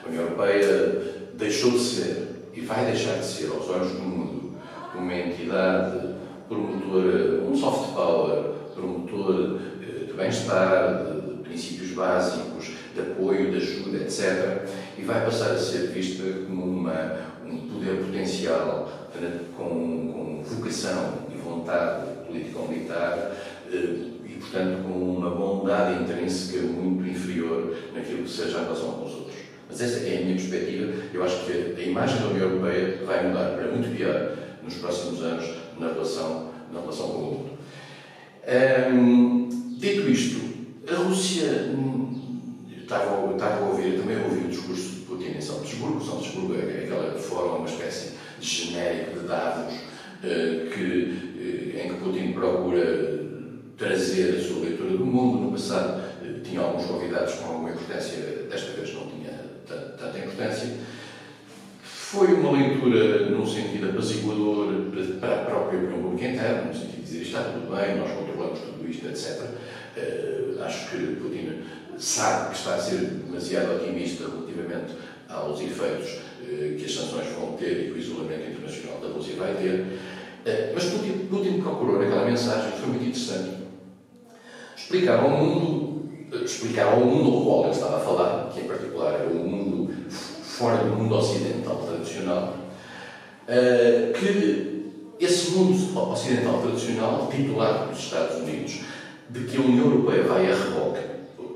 A 0.04 0.08
União 0.08 0.24
Europeia 0.24 1.30
deixou 1.34 1.72
de 1.72 1.80
ser, 1.80 2.28
e 2.54 2.62
vai 2.62 2.86
deixar 2.86 3.18
de 3.20 3.26
ser, 3.26 3.52
aos 3.52 3.70
olhos 3.70 3.92
do 3.94 4.00
mundo, 4.00 4.54
uma 4.96 5.14
entidade 5.14 6.14
promotor, 6.48 7.44
um 7.50 7.56
soft 7.56 7.94
power, 7.94 8.44
promotor 8.76 9.60
eh, 9.82 10.06
de 10.06 10.14
bem-estar, 10.14 11.06
de, 11.06 11.34
princípios 11.44 11.92
básicos, 11.92 12.72
de 12.96 13.02
apoio, 13.02 13.52
de 13.52 13.58
ajuda, 13.58 13.98
etc. 13.98 14.68
E 14.98 15.04
vai 15.04 15.24
passar 15.24 15.52
a 15.52 15.58
ser 15.58 15.88
vista 15.88 16.24
como 16.48 16.66
uma, 16.66 17.18
um 17.46 17.58
poder 17.68 17.98
potencial 17.98 18.90
com, 19.56 19.64
com 19.64 20.44
vocação 20.44 21.14
e 21.32 21.38
vontade 21.38 22.26
político-militar 22.26 23.32
eh, 23.72 24.14
e, 24.23 24.23
portanto, 24.44 24.84
com 24.84 25.18
uma 25.18 25.30
bondade 25.30 26.04
intrínseca 26.04 26.62
muito 26.62 27.10
inferior 27.10 27.76
naquilo 27.94 28.24
que 28.24 28.30
seja 28.30 28.60
a 28.60 28.64
relação 28.64 28.92
com 28.92 29.06
os 29.06 29.14
outros. 29.14 29.36
Mas 29.70 29.82
essa 29.82 30.06
é 30.08 30.18
a 30.18 30.22
minha 30.22 30.36
perspectiva. 30.36 30.94
Eu 31.14 31.24
acho 31.24 31.46
que 31.46 31.76
a 31.78 31.82
imagem 31.82 32.20
da 32.20 32.28
União 32.28 32.50
Europeia 32.50 33.00
vai 33.06 33.28
mudar 33.28 33.56
para 33.56 33.72
muito 33.72 33.96
pior 33.96 34.38
nos 34.64 34.76
próximos 34.76 35.22
anos 35.24 35.46
na 35.80 35.88
relação, 35.88 36.52
na 36.72 36.80
relação 36.80 37.08
com 37.08 37.18
o 37.18 37.32
mundo. 37.32 37.54
Um, 38.94 39.50
dito 39.78 40.10
isto, 40.10 40.42
a 40.92 40.96
Rússia. 40.96 41.74
Estava, 42.84 43.32
estava 43.34 43.66
a 43.66 43.70
ouvir, 43.70 43.98
também 43.98 44.22
ouvi 44.22 44.46
o 44.46 44.50
discurso 44.50 44.90
de 44.90 45.00
Putin 45.06 45.38
em 45.38 45.42
São 45.42 45.60
Petersburgo. 45.60 46.04
São 46.04 46.18
Petersburgo 46.18 46.56
é 46.56 46.84
aquela 46.84 47.14
fórum, 47.18 47.58
uma 47.60 47.68
espécie 47.68 48.12
de 48.40 48.46
genérico 48.48 49.20
de 49.20 49.26
dados 49.26 49.74
uh, 49.74 50.70
que, 50.70 50.84
uh, 50.84 51.80
em 51.80 51.90
que 51.90 52.00
Putin 52.04 52.34
procura 52.34 53.23
trazer 53.78 54.36
a 54.36 54.42
sua 54.42 54.66
leitura 54.66 54.92
do 54.92 55.06
mundo. 55.06 55.40
No 55.40 55.52
passado 55.52 56.02
uh, 56.22 56.40
tinha 56.42 56.62
alguns 56.62 56.86
convidados 56.86 57.34
com 57.36 57.46
alguma 57.46 57.72
importância, 57.72 58.18
desta 58.50 58.72
vez 58.74 58.94
não 58.94 59.08
tinha 59.08 59.34
tanta 59.68 60.18
importância. 60.18 60.70
Foi 62.14 62.32
uma 62.34 62.52
leitura 62.52 63.30
num 63.30 63.46
sentido 63.46 63.90
apaziguador 63.90 64.72
para 65.20 65.42
a 65.42 65.46
própria 65.46 65.80
opinião 65.80 66.02
pública 66.02 66.30
interna, 66.30 66.62
no 66.62 66.74
sentido 66.74 66.98
de 66.98 67.02
dizer 67.02 67.22
está 67.24 67.44
tudo 67.44 67.76
bem, 67.76 67.98
nós 67.98 68.12
controlamos 68.12 68.60
tudo 68.60 68.88
isto, 68.88 69.08
etc. 69.08 69.42
Uh, 69.42 69.98
eh, 69.98 70.64
acho 70.64 70.92
que 70.92 70.98
Putin 71.16 71.64
sabe 71.98 72.52
que 72.52 72.58
está 72.58 72.76
a 72.76 72.78
ser 72.80 73.00
demasiado 73.00 73.78
otimista 73.78 74.26
relativamente 74.26 74.94
aos 75.28 75.60
efeitos 75.62 76.12
uh, 76.14 76.78
que 76.78 76.86
as 76.86 76.94
sanções 76.94 77.30
vão 77.30 77.54
ter 77.54 77.72
e 77.72 77.84
que 77.86 77.92
o 77.94 77.98
isolamento 77.98 78.52
internacional 78.52 79.00
da 79.00 79.08
Rússia 79.08 79.36
vai 79.36 79.56
ter. 79.56 79.80
Uh, 79.80 80.74
mas 80.76 80.86
Putin, 80.86 81.28
Putin 81.32 81.62
procurou 81.62 82.00
naquela 82.00 82.26
mensagem, 82.26 82.72
foi 82.80 82.90
muito 82.90 83.06
interessante, 83.06 83.63
explicar 84.84 85.24
ao 85.24 85.30
mundo, 85.30 86.10
explicar 86.44 86.94
ao 86.94 87.00
mundo 87.00 87.38
ao 87.38 87.44
qual 87.44 87.64
ele 87.64 87.72
estava 87.72 87.98
a 87.98 88.00
falar, 88.00 88.50
que 88.54 88.62
em 88.62 88.66
particular 88.66 89.14
era 89.14 89.30
o 89.30 89.36
mundo 89.36 89.94
fora 90.10 90.84
do 90.84 90.96
mundo 90.96 91.16
ocidental 91.16 91.78
tradicional, 91.78 92.56
uh, 93.48 94.14
que 94.14 94.92
esse 95.20 95.52
mundo 95.52 96.12
ocidental 96.12 96.62
tradicional, 96.62 97.30
titulado 97.32 97.86
pelos 97.86 98.00
Estados 98.00 98.38
Unidos, 98.42 98.82
de 99.30 99.46
que 99.46 99.58
a 99.58 99.62
União 99.62 99.86
Europeia 99.86 100.24
vai 100.24 100.52
a 100.52 100.56
reboque, 100.56 101.00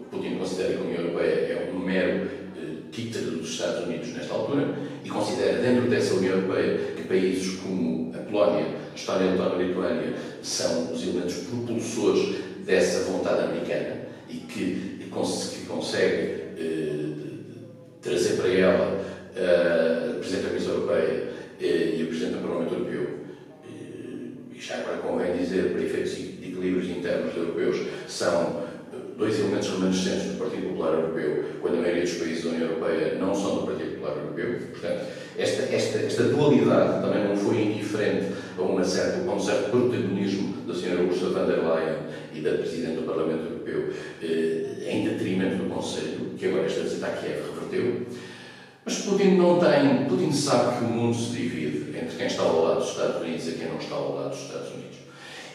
Putin 0.09 0.37
considera 0.37 0.73
que 0.73 0.79
a 0.79 0.85
União 0.85 1.01
Europeia 1.01 1.29
é 1.29 1.71
um 1.75 1.79
mero 1.79 2.25
uh, 2.25 2.89
título 2.91 3.37
dos 3.37 3.49
Estados 3.49 3.85
Unidos 3.85 4.07
nesta 4.13 4.33
altura, 4.33 4.73
e 5.03 5.09
considera 5.09 5.61
dentro 5.61 5.89
dessa 5.89 6.15
União 6.15 6.35
Europeia 6.35 6.77
que 6.95 7.03
países 7.03 7.59
como 7.59 8.13
a 8.15 8.19
Polónia, 8.19 8.65
Estónia, 8.95 9.31
Letónia 9.31 9.63
e 9.63 9.67
Lituânia 9.67 10.13
são 10.41 10.93
os 10.93 11.03
elementos 11.03 11.35
propulsores 11.35 12.46
dessa 12.67 12.99
vontade 13.05 13.45
americana 13.45 13.95
e 14.29 14.35
que, 14.35 14.99
que 14.99 15.65
consegue 15.65 16.43
uh, 16.59 17.15
trazer 18.01 18.35
para 18.35 18.49
ela 18.49 18.91
uh, 18.91 20.11
o 20.11 20.19
Presidente 20.19 20.43
da 20.43 20.49
Comissão 20.49 20.73
Europeia 20.73 21.23
uh, 21.59 21.63
e 21.63 22.03
o 22.03 22.07
Presidente 22.07 22.33
do 22.33 22.41
Parlamento 22.41 22.73
Europeu. 22.73 23.03
Uh, 23.63 24.53
e 24.53 24.59
já 24.59 24.79
agora 24.79 24.97
convém 24.97 25.37
dizer, 25.37 25.71
para 25.71 25.81
efeitos 25.81 26.15
de 26.17 26.23
equilíbrios 26.23 26.89
internos 26.89 27.35
europeus, 27.37 27.87
são 28.07 28.66
dois 29.17 29.39
elementos 29.39 29.69
remanescentes 29.69 30.31
do 30.31 30.37
Partido 30.37 30.67
Popular 30.69 30.93
Europeu, 30.93 31.43
quando 31.59 31.79
a 31.79 31.81
maioria 31.81 32.03
dos 32.03 32.13
países 32.13 32.43
da 32.43 32.49
União 32.51 32.69
Europeia 32.69 33.15
não 33.15 33.33
são 33.33 33.55
do 33.55 33.67
Partido 33.67 33.95
Popular 33.95 34.17
Europeu. 34.17 34.59
Portanto, 34.71 35.05
esta, 35.37 35.63
esta, 35.63 35.97
esta 35.99 36.23
dualidade 36.23 37.01
também 37.01 37.27
não 37.27 37.35
foi 37.35 37.63
indiferente 37.63 38.27
a, 38.57 38.61
uma 38.61 38.83
certa, 38.83 39.29
a 39.29 39.33
um 39.33 39.39
certo 39.39 39.71
protagonismo 39.71 40.61
da 40.67 40.73
Sra. 40.73 41.01
Ursula 41.01 41.39
von 41.39 41.47
der 41.47 41.59
Leyen 41.59 41.97
e 42.33 42.41
da 42.41 42.51
Presidente 42.51 42.97
do 42.97 43.07
Parlamento 43.07 43.45
Europeu, 43.45 43.93
eh, 44.21 44.87
em 44.87 45.03
detrimento 45.03 45.63
do 45.63 45.69
Conselho, 45.73 46.31
que 46.37 46.45
agora 46.45 46.65
esta 46.65 46.81
visita 46.81 47.07
a 47.07 47.09
Kiev 47.09 47.41
reverteu. 47.53 48.05
Mas 48.85 48.99
Putin 48.99 49.35
não 49.35 49.59
tem. 49.59 50.05
Putin 50.05 50.31
sabe 50.31 50.77
que 50.77 50.85
o 50.85 50.87
mundo 50.87 51.17
se 51.17 51.31
divide 51.31 51.97
entre 51.97 52.15
quem 52.15 52.27
está 52.27 52.43
ao 52.43 52.63
lado 52.63 52.79
dos 52.79 52.91
Estados 52.91 53.21
Unidos 53.21 53.47
e 53.47 53.51
quem 53.53 53.67
não 53.67 53.77
está 53.79 53.95
ao 53.95 54.15
lado 54.15 54.29
dos 54.29 54.39
Estados 54.39 54.69
Unidos. 54.69 54.97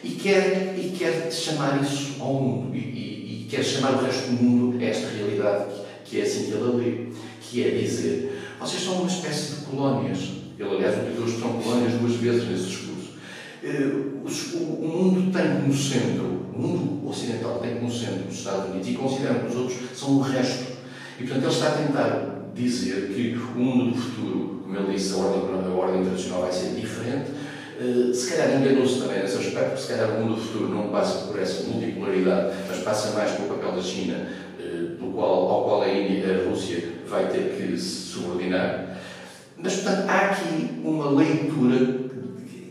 E 0.05 0.11
quer, 0.11 0.75
e 0.77 0.95
quer 0.99 1.31
chamar 1.33 1.81
isso 1.81 2.21
ao 2.21 2.35
mundo. 2.35 2.77
E, 2.77 3.12
quer 3.53 3.63
chamar 3.63 3.93
o 3.93 4.07
resto 4.07 4.31
do 4.31 4.43
mundo 4.43 4.83
a 4.83 4.85
esta 4.87 5.09
realidade 5.09 5.67
que, 6.07 6.21
é 6.21 6.23
assim 6.23 6.47
que 6.47 6.53
ele 6.53 6.73
lê. 6.73 7.13
Que 7.43 7.65
é 7.65 7.71
dizer: 7.79 8.43
vocês 8.59 8.83
são 8.83 8.95
uma 8.95 9.07
espécie 9.07 9.57
de 9.57 9.67
colónias. 9.67 10.19
Ele, 10.59 10.71
aliás, 10.71 10.97
utilizou 10.97 11.25
a 11.25 11.29
expressão 11.29 11.63
colónias 11.63 11.93
duas 12.01 12.15
vezes 12.15 12.49
nesse 12.49 12.65
discurso. 12.65 12.93
Uh, 13.63 14.23
o, 14.25 14.89
mundo 14.89 15.33
tem 15.33 15.61
como 15.61 15.75
centro, 15.75 16.47
o 16.55 16.59
mundo 16.59 17.09
ocidental 17.09 17.59
tem 17.59 17.77
como 17.77 17.93
centro 17.93 18.25
os 18.29 18.39
Estados 18.39 18.71
Unidos 18.71 18.89
e 18.89 18.95
considera 18.95 19.35
que 19.41 19.47
os 19.49 19.57
outros 19.57 19.79
são 19.95 20.17
o 20.17 20.21
resto. 20.21 20.73
E, 21.21 21.25
portanto, 21.25 21.45
ele 21.45 21.53
está 21.53 21.69
a 21.69 21.73
tentar 21.73 22.43
dizer 22.55 23.13
que 23.15 23.37
o 23.55 23.61
mundo 23.61 23.93
do 23.93 23.99
futuro, 23.99 24.63
como 24.63 24.77
ele 24.77 24.95
disse, 24.95 25.13
a 25.13 25.17
ordem, 25.17 25.43
a 25.43 25.75
ordem 25.75 26.03
vai 26.03 26.53
ser 26.53 26.81
diferente. 26.81 27.31
Uh, 27.83 28.15
se 28.15 28.31
calhar 28.31 28.61
enganou-se 28.61 29.01
também 29.01 29.21
nesse 29.23 29.39
aspecto, 29.39 29.81
se 29.81 29.89
calhar 29.89 30.11
o 30.11 30.21
mundo 30.21 30.37
do 30.37 30.41
futuro 30.41 30.69
não 30.69 30.89
passa 30.89 31.27
por 31.27 31.41
essa 31.41 31.65
multipolaridade, 31.65 32.55
mas 32.69 32.79
passa 32.79 33.11
mais 33.13 33.33
pelo 33.33 33.49
papel 33.49 33.73
da 33.73 33.83
China, 33.83 34.29
do 34.99 35.13
qual, 35.13 35.51
ao 35.51 35.65
qual 35.65 35.83
a 35.83 35.89
Índia 35.89 36.41
a 36.41 36.49
Rússia 36.49 36.85
vai 37.09 37.27
ter 37.29 37.57
que 37.57 37.77
se 37.77 38.13
subordinar. 38.13 38.97
Mas, 39.57 39.77
portanto, 39.77 40.09
há 40.09 40.19
aqui 40.31 40.81
uma 40.85 41.11
leitura 41.11 42.03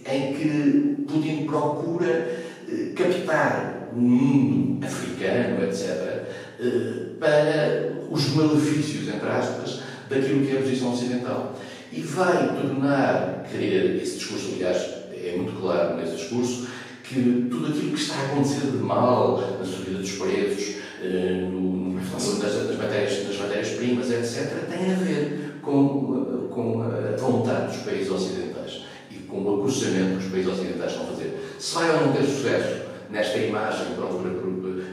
em 0.10 0.34
que 0.34 1.04
Putin 1.08 1.46
procura 1.46 2.30
uh, 2.68 2.94
captar 2.96 3.90
o 3.94 4.00
mundo 4.00 4.86
africano, 4.86 5.64
etc., 5.66 6.22
eh, 6.60 7.10
para 7.20 7.92
os 8.10 8.34
malefícios, 8.36 9.08
entre 9.10 9.28
aspas, 9.28 9.82
daquilo 10.10 10.46
que 10.46 10.56
é 10.56 10.60
a 10.60 10.62
posição 10.62 10.94
ocidental. 10.94 11.56
E 11.92 12.02
vai 12.02 12.56
tornar 12.56 13.46
querer, 13.52 14.02
esse 14.02 14.18
discurso, 14.18 14.54
aliás, 14.54 15.01
é 15.34 15.38
muito 15.38 15.60
claro 15.60 15.98
nesse 15.98 16.16
discurso, 16.16 16.68
que 17.04 17.48
tudo 17.50 17.68
aquilo 17.68 17.92
que 17.92 18.02
está 18.02 18.16
a 18.16 18.26
acontecer 18.28 18.72
de 18.72 18.78
mal 18.78 19.58
na 19.60 19.66
subida 19.66 20.00
dos 20.00 20.12
preços, 20.14 20.76
eh, 21.02 21.48
no, 21.52 21.96
nas, 21.96 22.12
nas 22.12 22.78
matérias-primas, 22.78 24.08
matérias 24.08 24.38
etc., 24.38 24.70
tem 24.70 24.92
a 24.92 24.96
ver 24.96 25.60
com, 25.62 26.48
com 26.50 26.82
a 26.82 27.16
vontade 27.18 27.76
dos 27.76 27.86
países 27.86 28.10
ocidentais 28.12 28.84
e 29.12 29.16
com 29.20 29.42
o 29.42 29.60
acussamento 29.60 30.20
que 30.20 30.26
os 30.26 30.32
países 30.32 30.54
ocidentais 30.54 30.92
estão 30.92 31.06
a 31.06 31.10
fazer. 31.10 31.56
Se 31.60 31.76
vai 31.76 31.96
ou 31.96 32.08
não 32.08 32.14
ter 32.14 32.24
sucesso 32.24 32.82
nesta 33.10 33.38
imagem 33.38 33.86
que 33.88 33.94
procura 33.94 34.32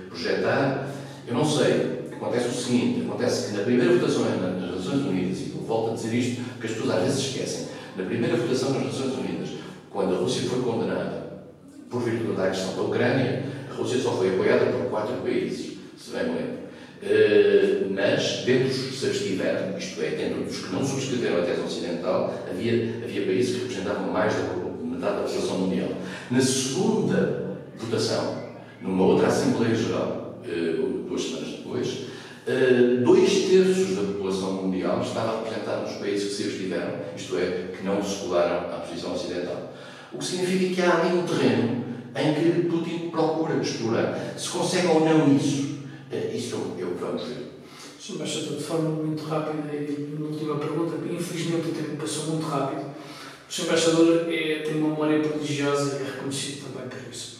projetar, 0.08 0.88
eu 1.26 1.34
não 1.34 1.44
sei. 1.44 1.98
Acontece 2.12 2.48
o 2.48 2.52
seguinte: 2.52 3.06
acontece 3.06 3.50
que 3.50 3.58
na 3.58 3.62
primeira 3.62 3.94
votação 3.94 4.24
nas 4.24 4.74
Nações 4.74 5.06
Unidas, 5.06 5.38
e 5.38 5.52
volto 5.66 5.92
a 5.92 5.94
dizer 5.94 6.14
isto 6.14 6.42
porque 6.52 6.66
as 6.66 6.72
pessoas 6.72 6.96
às 6.96 7.02
vezes 7.04 7.20
esquecem, 7.20 7.68
na 7.96 8.04
primeira 8.04 8.36
votação 8.36 8.72
nas 8.72 8.84
Nações 8.84 9.14
Unidas, 9.14 9.50
quando 9.98 10.14
a 10.14 10.18
Rússia 10.18 10.48
foi 10.48 10.62
condenada 10.62 11.26
por 11.90 12.00
virtude 12.02 12.36
da 12.36 12.50
questão 12.50 12.76
da 12.76 12.82
Ucrânia, 12.82 13.42
a 13.68 13.74
Rússia 13.74 13.98
só 13.98 14.12
foi 14.12 14.28
apoiada 14.28 14.66
por 14.66 14.88
quatro 14.90 15.16
países, 15.16 15.76
se 15.98 16.10
bem 16.12 16.22
me 16.22 16.34
lembro. 16.34 16.58
Uh, 17.02 17.92
mas, 17.92 18.44
dentro 18.44 18.68
dos 18.68 18.78
que 18.78 18.96
se 18.96 19.06
abstiveram, 19.06 19.76
isto 19.76 20.00
é, 20.00 20.10
dentro 20.10 20.44
dos 20.44 20.58
que 20.58 20.72
não 20.72 20.84
subscreveram 20.86 21.38
a 21.38 21.42
tese 21.42 21.62
ocidental, 21.62 22.32
havia, 22.48 23.00
havia 23.02 23.26
países 23.26 23.56
que 23.56 23.62
representavam 23.62 24.12
mais 24.12 24.34
da 24.34 24.42
metade 24.84 25.16
da 25.16 25.22
população 25.22 25.58
mundial. 25.58 25.88
Na 26.30 26.40
segunda 26.40 27.58
votação, 27.76 28.36
numa 28.80 29.04
outra 29.04 29.26
Assembleia 29.26 29.74
Geral, 29.74 30.38
uh, 30.44 31.08
duas 31.08 31.22
semanas 31.22 31.48
depois, 31.48 31.88
uh, 31.88 33.04
dois 33.04 33.32
terços 33.48 33.96
da 33.96 34.02
população 34.02 34.52
mundial 34.62 35.00
estava 35.02 35.40
representada 35.40 35.80
nos 35.80 35.96
países 35.96 36.28
que 36.28 36.34
se 36.34 36.42
abstiveram, 36.44 36.92
isto 37.16 37.36
é, 37.36 37.72
que 37.76 37.84
não 37.84 38.00
se 38.00 38.20
colaram 38.20 38.72
à 38.72 38.78
posição 38.78 39.14
ocidental. 39.14 39.67
O 40.12 40.18
que 40.18 40.24
significa 40.24 40.74
que 40.74 40.82
há 40.82 41.00
ali 41.00 41.18
um 41.18 41.26
terreno 41.26 41.88
em 42.16 42.34
que 42.34 42.68
Putin 42.68 43.10
procura 43.10 43.56
explorar. 43.60 44.34
Se 44.36 44.48
consegue 44.48 44.88
ou 44.88 45.00
não 45.00 45.34
isso, 45.36 45.78
uh, 46.10 46.36
isso 46.36 46.74
que 46.76 46.84
vamos 46.84 47.22
ver. 47.22 47.48
Sr. 48.00 48.14
Embaixador, 48.14 48.56
de 48.56 48.64
forma 48.64 48.90
muito 48.90 49.24
rápida, 49.24 49.74
e 49.74 50.16
na 50.18 50.26
última 50.26 50.56
pergunta, 50.56 50.96
infelizmente 51.10 51.68
o 51.68 51.72
tempo 51.72 51.96
passou 51.96 52.26
muito 52.26 52.46
rápido. 52.46 52.86
O 53.48 53.52
Sr. 53.52 53.64
Embaixador 53.64 54.26
é, 54.28 54.62
tem 54.62 54.78
uma 54.78 54.90
memória 54.90 55.20
prodigiosa 55.20 55.98
e 55.98 56.02
é 56.02 56.10
reconhecido 56.12 56.66
também 56.66 56.88
por 56.88 57.12
isso. 57.12 57.38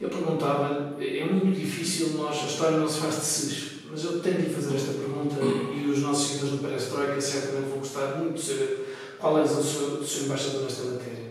Eu 0.00 0.08
perguntava, 0.08 0.96
é 1.00 1.24
muito 1.24 1.58
difícil 1.58 2.10
nós, 2.16 2.42
a 2.42 2.46
história 2.46 2.78
não 2.78 2.88
se 2.88 3.00
faz 3.00 3.16
de 3.16 3.24
sis, 3.24 3.64
mas 3.90 4.04
eu 4.04 4.20
tenho 4.20 4.42
de 4.42 4.54
fazer 4.54 4.74
esta 4.74 4.92
pergunta 4.92 5.36
e 5.40 5.88
os 5.88 6.00
nossos 6.00 6.28
seguidores 6.28 6.56
do 6.56 6.58
Perestroika 6.58 7.20
certamente 7.20 7.70
vão 7.70 7.78
gostar 7.78 8.18
muito 8.18 8.34
de 8.34 8.42
saber 8.42 9.16
qual 9.18 9.38
é 9.38 9.42
o 9.42 9.46
seu, 9.46 9.60
o 9.62 10.04
seu 10.04 10.24
embaixador 10.24 10.62
nesta 10.62 10.82
matéria. 10.84 11.23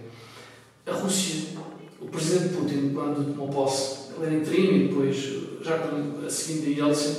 A 0.85 0.91
Rússia, 0.91 1.45
o 2.01 2.07
presidente 2.07 2.55
Putin, 2.55 2.91
quando 2.93 3.25
tomou 3.25 3.47
posse, 3.47 4.11
ele 4.17 4.25
era 4.25 4.35
interino 4.35 4.73
e 4.73 4.87
depois, 4.89 5.15
já 5.63 5.75
a 5.75 6.29
seguinte 6.29 6.81
a 6.81 6.85
Yeltsin, 6.85 7.15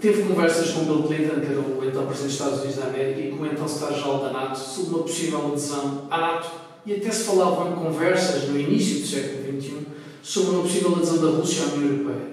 teve 0.00 0.24
conversas 0.24 0.70
com 0.70 0.84
Bill 0.84 1.04
Clinton, 1.04 1.40
que 1.40 1.46
era 1.46 1.60
o 1.60 1.84
então 1.84 2.04
presidente 2.06 2.24
dos 2.24 2.32
Estados 2.32 2.58
Unidos 2.58 2.76
da 2.76 2.86
América, 2.86 3.20
e 3.20 3.30
com 3.30 3.44
o 3.44 3.46
então 3.46 3.68
secretário-geral 3.68 4.18
da 4.24 4.32
NATO 4.32 4.58
sobre 4.58 4.94
uma 4.94 5.04
possível 5.04 5.46
adesão 5.46 6.08
à 6.10 6.20
NATO. 6.20 6.50
E 6.84 6.94
até 6.94 7.12
se 7.12 7.22
falavam 7.22 7.76
conversas 7.76 8.48
no 8.48 8.58
início 8.58 9.02
do 9.02 9.06
século 9.06 9.60
XXI 9.60 9.86
sobre 10.20 10.50
uma 10.50 10.62
possível 10.62 10.96
adesão 10.96 11.18
da 11.18 11.38
Rússia 11.38 11.62
à 11.62 11.74
União 11.76 11.92
Europeia. 11.92 12.32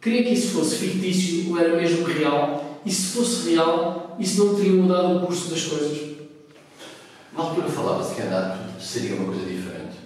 Queria 0.00 0.24
que 0.24 0.30
isso 0.30 0.48
fosse 0.48 0.74
fictício 0.74 1.50
ou 1.50 1.58
era 1.58 1.76
mesmo 1.76 2.04
real? 2.04 2.80
E 2.84 2.90
se 2.90 3.16
fosse 3.16 3.50
real, 3.50 4.16
isso 4.18 4.44
não 4.44 4.56
teria 4.56 4.72
mudado 4.72 5.18
o 5.18 5.26
curso 5.26 5.48
das 5.50 5.64
coisas? 5.66 6.05
Na 7.36 7.42
altura 7.42 7.68
falava-se 7.68 8.14
que 8.14 8.22
a 8.22 8.30
NATO 8.30 8.80
seria 8.80 9.14
uma 9.16 9.26
coisa 9.26 9.44
diferente. 9.44 9.98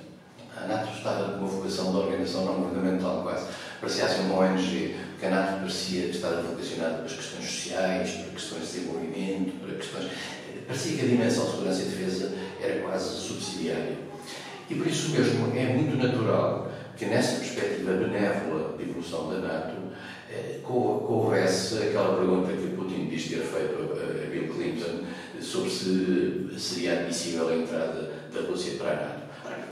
A 0.57 0.66
NATO 0.66 0.93
estava 0.97 1.33
com 1.33 1.45
uma 1.45 1.49
vocação 1.49 1.93
de 1.93 1.99
organização 1.99 2.45
não 2.45 2.55
governamental 2.55 3.22
quase. 3.22 3.47
Parecia 3.81 4.07
assim 4.07 4.22
uma 4.22 4.41
ONG, 4.41 4.97
que 5.20 5.26
a 5.26 5.31
NATO 5.31 5.61
parecia 5.61 6.07
estar 6.07 6.31
vocacionada 6.43 6.95
para 6.95 7.05
as 7.05 7.12
questões 7.12 7.45
sociais, 7.45 8.11
para 8.11 8.33
questões 8.33 8.62
de 8.62 8.66
desenvolvimento, 8.66 9.64
para 9.64 9.76
questões... 9.76 10.11
Parecia 10.66 10.97
que 10.97 11.05
a 11.05 11.09
dimensão 11.09 11.45
de 11.45 11.51
segurança 11.53 11.83
e 11.83 11.85
defesa 11.85 12.33
era 12.61 12.81
quase 12.81 13.20
subsidiária. 13.20 13.97
E 14.68 14.74
por 14.74 14.87
isso 14.89 15.11
mesmo 15.11 15.57
é 15.57 15.66
muito 15.72 15.97
natural 16.05 16.68
que 16.97 17.07
nessa 17.07 17.37
perspectiva 17.37 17.93
benévola 17.93 18.76
de 18.76 18.83
evolução 18.83 19.31
da 19.31 19.39
NATO 19.39 19.76
eh, 20.28 20.59
houvesse 20.66 21.78
aquela 21.78 22.16
pergunta 22.16 22.53
que 22.53 22.74
Putin 22.74 23.07
diz 23.09 23.28
ter 23.28 23.39
feito 23.39 23.76
a 23.93 24.31
Bill 24.31 24.53
Clinton 24.53 25.05
sobre 25.41 25.70
se 25.70 26.51
seria 26.59 26.93
admissível 26.93 27.49
a 27.49 27.57
entrada 27.57 28.12
da 28.32 28.41
Rússia 28.41 28.74
para 28.78 28.91
a 28.91 28.97
NATO. 28.97 29.20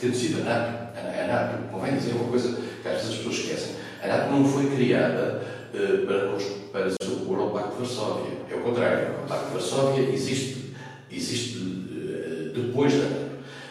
Tendo 0.01 0.17
sido 0.17 0.41
a 0.41 0.45
NATO, 0.45 0.99
a 0.99 1.27
NATO, 1.27 1.71
convém 1.71 1.97
dizer 1.97 2.13
uma 2.13 2.29
coisa 2.29 2.57
que 2.83 2.89
às 2.89 2.95
vezes 2.95 3.11
as 3.11 3.17
pessoas 3.17 3.37
esquecem, 3.37 3.75
a 4.03 4.07
NATO 4.07 4.31
não 4.31 4.45
foi 4.45 4.71
criada 4.71 5.43
uh, 5.75 6.07
para, 6.07 6.29
para 6.73 7.13
opor 7.13 7.39
ao 7.41 7.51
Pacto 7.51 7.71
de 7.71 7.77
Varsóvia. 7.79 8.39
É 8.51 8.55
o 8.55 8.61
contrário. 8.61 9.15
O 9.25 9.29
Pacto 9.29 9.47
de 9.47 9.53
Varsóvia 9.53 10.09
existe, 10.11 10.75
existe 11.11 11.59
uh, 11.59 12.53
depois 12.55 12.93
da 12.95 13.05
NATO. 13.05 13.29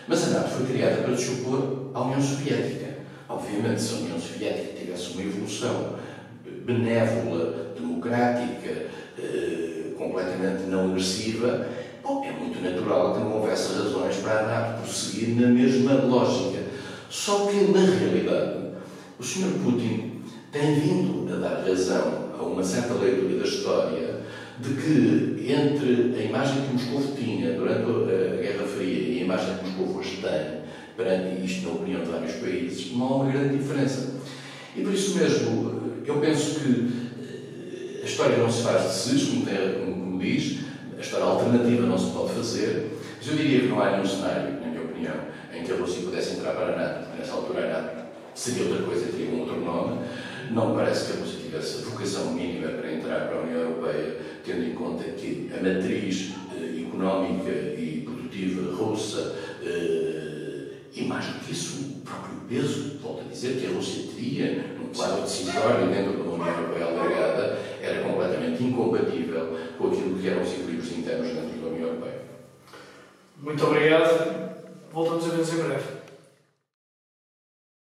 Mas 0.07 0.23
a 0.23 0.39
NATO 0.39 0.49
foi 0.49 0.67
criada 0.67 1.01
para 1.01 1.17
se 1.17 1.29
opor 1.31 1.91
à 1.93 2.01
União 2.01 2.21
Soviética. 2.21 2.87
Obviamente, 3.27 3.81
se 3.81 3.95
a 3.95 3.97
União 3.97 4.19
Soviética 4.19 4.79
tivesse 4.79 5.11
uma 5.13 5.23
evolução 5.23 5.97
benévola, 6.65 7.73
democrática, 7.75 8.87
eh, 9.17 9.93
completamente 9.97 10.63
não 10.63 10.91
agressiva, 10.91 11.67
bom, 12.07 12.23
é 12.23 12.31
muito 12.31 12.61
natural 12.61 13.13
que 13.13 13.19
não 13.19 13.33
houvesse 13.33 13.73
razões 13.73 14.15
para 14.17 14.39
a 14.39 14.43
NATO 14.43 14.81
prosseguir 14.81 15.35
na 15.35 15.47
mesma 15.47 15.93
lógica. 15.93 16.63
Só 17.09 17.47
que, 17.47 17.71
na 17.71 17.81
realidade, 17.81 18.59
o 19.19 19.23
Sr. 19.23 19.59
Putin 19.63 20.21
tem 20.51 20.75
vindo 20.75 21.33
a 21.33 21.37
dar 21.37 21.67
razão 21.67 22.29
a 22.39 22.43
uma 22.43 22.63
certa 22.63 22.93
leitura 22.93 23.39
da 23.39 23.45
história 23.45 24.21
de 24.59 24.73
que 24.73 25.51
entre 25.51 26.15
a 26.17 26.23
imagem 26.23 26.63
que 26.63 26.73
Moscou 26.73 27.15
tinha 27.15 27.53
durante 27.53 27.83
a 27.83 28.41
Guerra 28.41 28.65
Fria 28.65 29.09
e 29.09 29.19
a 29.19 29.23
imagem 29.23 29.57
que 29.57 29.65
Moscou 29.65 29.97
hoje 29.97 30.17
tem 30.21 30.57
perante 30.95 31.45
isto 31.45 31.67
na 31.67 31.73
opinião 31.73 32.01
de 32.01 32.09
vários 32.09 32.33
países, 32.33 32.91
não 32.95 33.05
há 33.05 33.15
uma 33.17 33.31
grande 33.31 33.57
diferença. 33.57 34.15
E 34.75 34.81
por 34.81 34.93
isso 34.93 35.15
mesmo, 35.17 36.01
eu 36.05 36.15
penso 36.19 36.59
que 36.59 36.89
eh, 37.21 38.01
a 38.01 38.05
história 38.05 38.37
não 38.37 38.51
se 38.51 38.63
faz 38.63 38.83
de 38.83 38.95
si, 38.95 39.25
como, 39.27 39.45
como, 39.45 40.05
como 40.05 40.19
diz, 40.19 40.66
a 40.97 41.01
história 41.01 41.25
alternativa 41.25 41.85
não 41.85 41.97
se 41.97 42.11
pode 42.11 42.33
fazer, 42.33 42.97
mas 43.17 43.27
eu 43.27 43.35
diria 43.35 43.59
que 43.61 43.67
não 43.67 43.81
há 43.81 43.91
nenhum 43.91 44.05
cenário, 44.05 44.59
na 44.59 44.67
minha 44.67 44.81
opinião, 44.81 45.15
em 45.53 45.63
que 45.63 45.71
a 45.71 45.75
Rússia 45.75 46.01
pudesse 46.01 46.37
entrar 46.37 46.53
para 46.53 46.73
a 46.73 46.75
NATO, 46.75 47.05
porque 47.05 47.19
nessa 47.19 47.33
altura 47.33 47.65
a 47.65 47.67
NATO 47.69 48.07
seria 48.33 48.63
outra 48.63 48.83
coisa, 48.83 49.05
teria 49.11 49.29
um 49.29 49.41
outro 49.41 49.61
nome. 49.61 49.99
Não 50.49 50.69
me 50.69 50.75
parece 50.75 51.11
que 51.11 51.17
a 51.17 51.21
Rússia 51.21 51.39
tivesse 51.39 51.77
a 51.77 51.89
vocação 51.89 52.33
mínima 52.33 52.69
para 52.69 52.91
entrar 52.91 53.27
para 53.27 53.37
a 53.37 53.41
União 53.41 53.59
Europeia, 53.59 54.17
tendo 54.43 54.63
em 54.63 54.73
conta 54.73 55.03
que 55.03 55.51
a 55.53 55.57
matriz 55.57 56.31
eh, 56.55 56.81
económica 56.87 57.51
e 57.51 58.01
produtiva 58.03 58.75
russa 58.75 59.35
eh, 59.61 60.67
e 60.95 61.03
mais 61.03 61.25
do 61.25 61.39
que 61.41 61.51
isso, 61.51 61.97
o 61.97 62.01
próprio 62.01 62.37
peso, 62.49 62.97
volto 63.03 63.21
a 63.21 63.31
dizer, 63.31 63.59
que 63.59 63.67
a 63.67 63.69
Rússia 63.69 64.03
teria 64.15 64.65
no 64.79 64.87
quadro 64.95 65.21
decisório 65.21 65.89
dentro 65.89 66.23
da 66.23 66.29
União 66.31 66.47
Europeia 66.47 66.85
alargada 66.85 67.59
era 67.81 68.03
completamente 68.03 68.63
incompatível 68.63 69.57
com 69.77 69.87
aquilo 69.87 70.19
que 70.19 70.27
eram 70.27 70.41
os 70.41 70.51
equilíbrios 70.51 70.91
internos 70.97 71.27
dentro 71.27 71.59
da 71.59 71.67
União 71.67 71.87
Europeia. 71.87 72.21
Muito 73.41 73.65
obrigado. 73.65 74.47
Voltamos 74.91 75.25
a 75.25 75.29
ver-nos 75.29 75.53
em 75.53 75.63
breve. 75.63 75.96